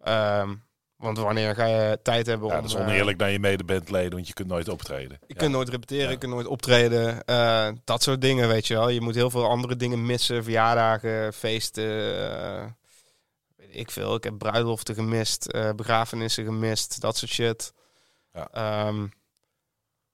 Ehm, 0.00 0.54
want 1.02 1.18
wanneer 1.18 1.54
ga 1.54 1.64
je 1.66 1.98
tijd 2.02 2.26
hebben 2.26 2.48
Ja, 2.48 2.54
om... 2.56 2.60
dat 2.62 2.70
is 2.70 2.76
eh, 2.76 2.82
oneerlijk 2.82 3.18
naar 3.18 3.30
je 3.30 3.38
medebandleden, 3.38 4.12
want 4.12 4.26
je 4.26 4.32
kunt 4.32 4.48
nooit 4.48 4.68
optreden. 4.68 5.18
je 5.20 5.24
Ja. 5.26 5.34
kunt 5.34 5.52
nooit 5.52 5.68
repeteren, 5.68 6.04
Ja. 6.04 6.10
je 6.10 6.16
kunt 6.18 6.32
nooit 6.32 6.46
optreden. 6.46 7.24
eh, 7.24 7.68
dat 7.84 8.02
soort 8.02 8.20
dingen, 8.20 8.48
weet 8.48 8.66
je 8.66 8.74
wel. 8.74 8.88
Je 8.88 9.00
moet 9.00 9.14
heel 9.14 9.30
veel 9.30 9.48
andere 9.48 9.76
dingen 9.76 10.06
missen. 10.06 10.42
Verjaardagen, 10.44 11.32
feesten. 11.32 12.30
eh, 12.30 12.64
weet 13.56 13.68
ik 13.76 13.90
veel. 13.90 14.14
Ik 14.14 14.24
heb 14.24 14.38
bruiloften 14.38 14.94
gemist. 14.94 15.46
eh, 15.46 15.70
begrafenissen 15.72 16.44
gemist. 16.44 17.00
Dat 17.00 17.16
soort 17.16 17.30
shit. 17.30 17.72
Ja. 18.32 18.48
Ehm, 18.52 19.06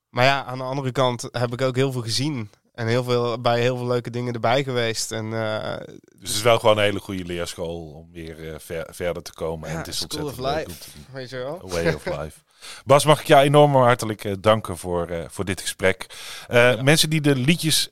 maar 0.09 0.25
ja, 0.25 0.45
aan 0.45 0.59
de 0.59 0.65
andere 0.65 0.93
kant 0.93 1.29
heb 1.33 1.53
ik 1.53 1.63
ook 1.63 1.77
heel 1.77 1.93
veel 1.93 2.03
gezien. 2.03 2.51
En 2.79 2.87
heel 2.87 3.05
veel, 3.05 3.41
bij 3.41 3.61
heel 3.61 3.77
veel 3.77 3.87
leuke 3.87 4.11
dingen 4.11 4.35
erbij 4.35 4.63
geweest. 4.65 5.13
En 5.13 5.33
eh, 5.33 5.77
Dus 5.87 6.29
het 6.29 6.37
is 6.37 6.43
wel 6.43 6.59
gewoon 6.59 6.77
een 6.79 6.83
hele 6.85 7.01
goede 7.01 7.25
leerschool 7.25 7.93
om 7.95 8.09
weer 8.13 8.49
eh, 8.53 8.59
ver- 8.59 8.87
verder 8.91 9.23
te 9.23 9.33
komen. 9.33 9.69
en 9.69 9.77
het 9.77 9.87
is 9.87 9.97
school 9.97 10.09
ontzettend 10.27 10.47
of 10.47 10.55
leuk 10.55 10.67
life. 10.67 10.91
doen. 10.95 11.05
weet 11.13 11.31
je 11.31 11.37
wel. 11.37 11.61
A 11.65 11.69
way 11.69 11.93
of 11.95 12.05
life. 12.23 12.39
Bas, 12.85 13.05
mag 13.05 13.21
ik 13.21 13.27
jou 13.27 13.45
enorm 13.45 13.75
hartelijk 13.75 14.25
eh, 14.25 14.33
danken 14.41 14.77
voor, 14.77 15.07
eh, 15.07 15.25
voor 15.29 15.45
dit 15.45 15.61
gesprek. 15.61 16.07
Eh, 16.49 16.81
Mensen 16.81 17.11
die 17.11 17.21
de 17.21 17.37
liedjes 17.37 17.89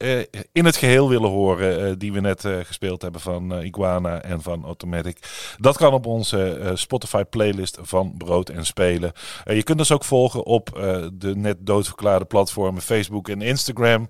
in 0.52 0.64
het 0.64 0.76
geheel 0.76 1.08
willen 1.08 1.30
horen, 1.30 1.98
die 1.98 2.12
we 2.12 2.20
net 2.20 2.44
gespeeld 2.62 3.02
hebben 3.02 3.20
van 3.20 3.62
Iguana 3.62 4.22
en 4.22 4.42
van 4.42 4.64
Automatic, 4.64 5.18
dat 5.58 5.76
kan 5.76 5.92
op 5.92 6.06
onze 6.06 6.52
eh, 6.52 6.70
Spotify 6.74 7.22
playlist 7.22 7.78
van 7.82 8.14
Brood 8.18 8.48
en 8.48 8.66
Spelen. 8.66 9.12
Je 9.44 9.62
kunt 9.62 9.78
ons 9.78 9.92
ook 9.92 10.04
volgen 10.04 10.44
op 10.44 10.68
de 11.12 11.36
net 11.36 11.56
doodverklaarde 11.60 12.24
platformen 12.24 12.82
Facebook 12.82 13.28
en 13.28 13.42
Instagram. 13.42 14.08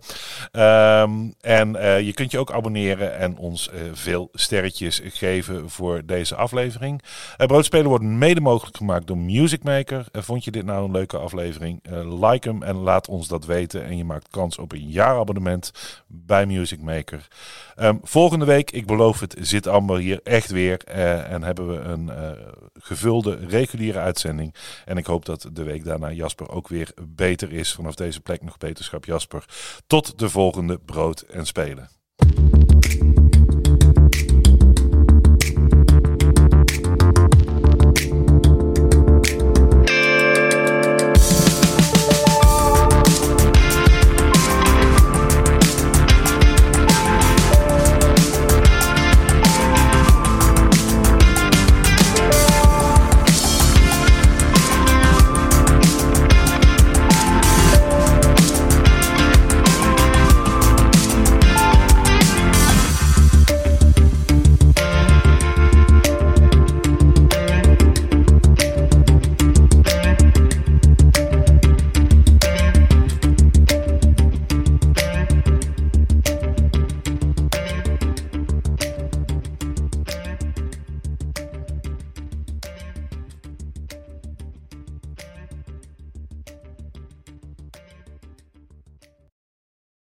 Ehm, 0.52 1.10
en 1.40 1.72
je 2.04 2.12
kunt 2.14 2.30
je 2.30 2.38
ook 2.38 2.52
abonneren 2.52 3.18
en 3.18 3.36
ons 3.36 3.70
veel 3.92 4.28
sterretjes 4.32 5.00
geven 5.04 5.70
voor 5.70 6.02
deze 6.04 6.34
aflevering. 6.34 7.02
Broodspelen 7.36 7.88
wordt 7.88 8.04
mede 8.04 8.40
mogelijk 8.40 8.76
gemaakt 8.76 9.06
door 9.06 9.18
Music 9.18 9.62
Maker. 9.62 10.06
Vond 10.12 10.44
je 10.44 10.45
dit 10.50 10.64
nou 10.64 10.84
een 10.84 10.90
leuke 10.90 11.16
aflevering? 11.16 11.80
Eh, 11.82 12.20
like 12.28 12.48
hem 12.48 12.62
en 12.62 12.76
laat 12.76 13.08
ons 13.08 13.28
dat 13.28 13.44
weten. 13.44 13.84
En 13.84 13.96
je 13.96 14.04
maakt 14.04 14.28
kans 14.28 14.58
op 14.58 14.72
een 14.72 14.88
jaarabonnement 14.88 15.72
bij 16.06 16.46
Music 16.46 16.80
Maker. 16.80 17.28
Ehm, 17.74 17.96
volgende 18.02 18.44
week, 18.44 18.70
ik 18.70 18.86
beloof 18.86 19.20
het, 19.20 19.36
zit 19.40 19.66
Amber 19.66 19.98
hier 19.98 20.20
echt 20.22 20.50
weer. 20.50 20.84
eh, 20.84 21.32
en 21.32 21.42
hebben 21.42 21.68
we 21.68 21.78
een 21.78 22.10
eh, 22.10 22.30
gevulde 22.78 23.38
reguliere 23.48 23.98
uitzending. 23.98 24.54
En 24.84 24.96
ik 24.96 25.06
hoop 25.06 25.24
dat 25.24 25.48
de 25.52 25.62
week 25.62 25.84
daarna 25.84 26.10
Jasper 26.10 26.50
ook 26.50 26.68
weer 26.68 26.90
beter 27.08 27.52
is. 27.52 27.72
Vanaf 27.72 27.94
deze 27.94 28.20
plek 28.20 28.42
nog 28.42 28.58
beterschap 28.58 29.04
Jasper. 29.04 29.44
Tot 29.86 30.18
de 30.18 30.28
volgende 30.28 30.78
Brood 30.78 31.20
en 31.20 31.46
Spelen. 31.46 31.88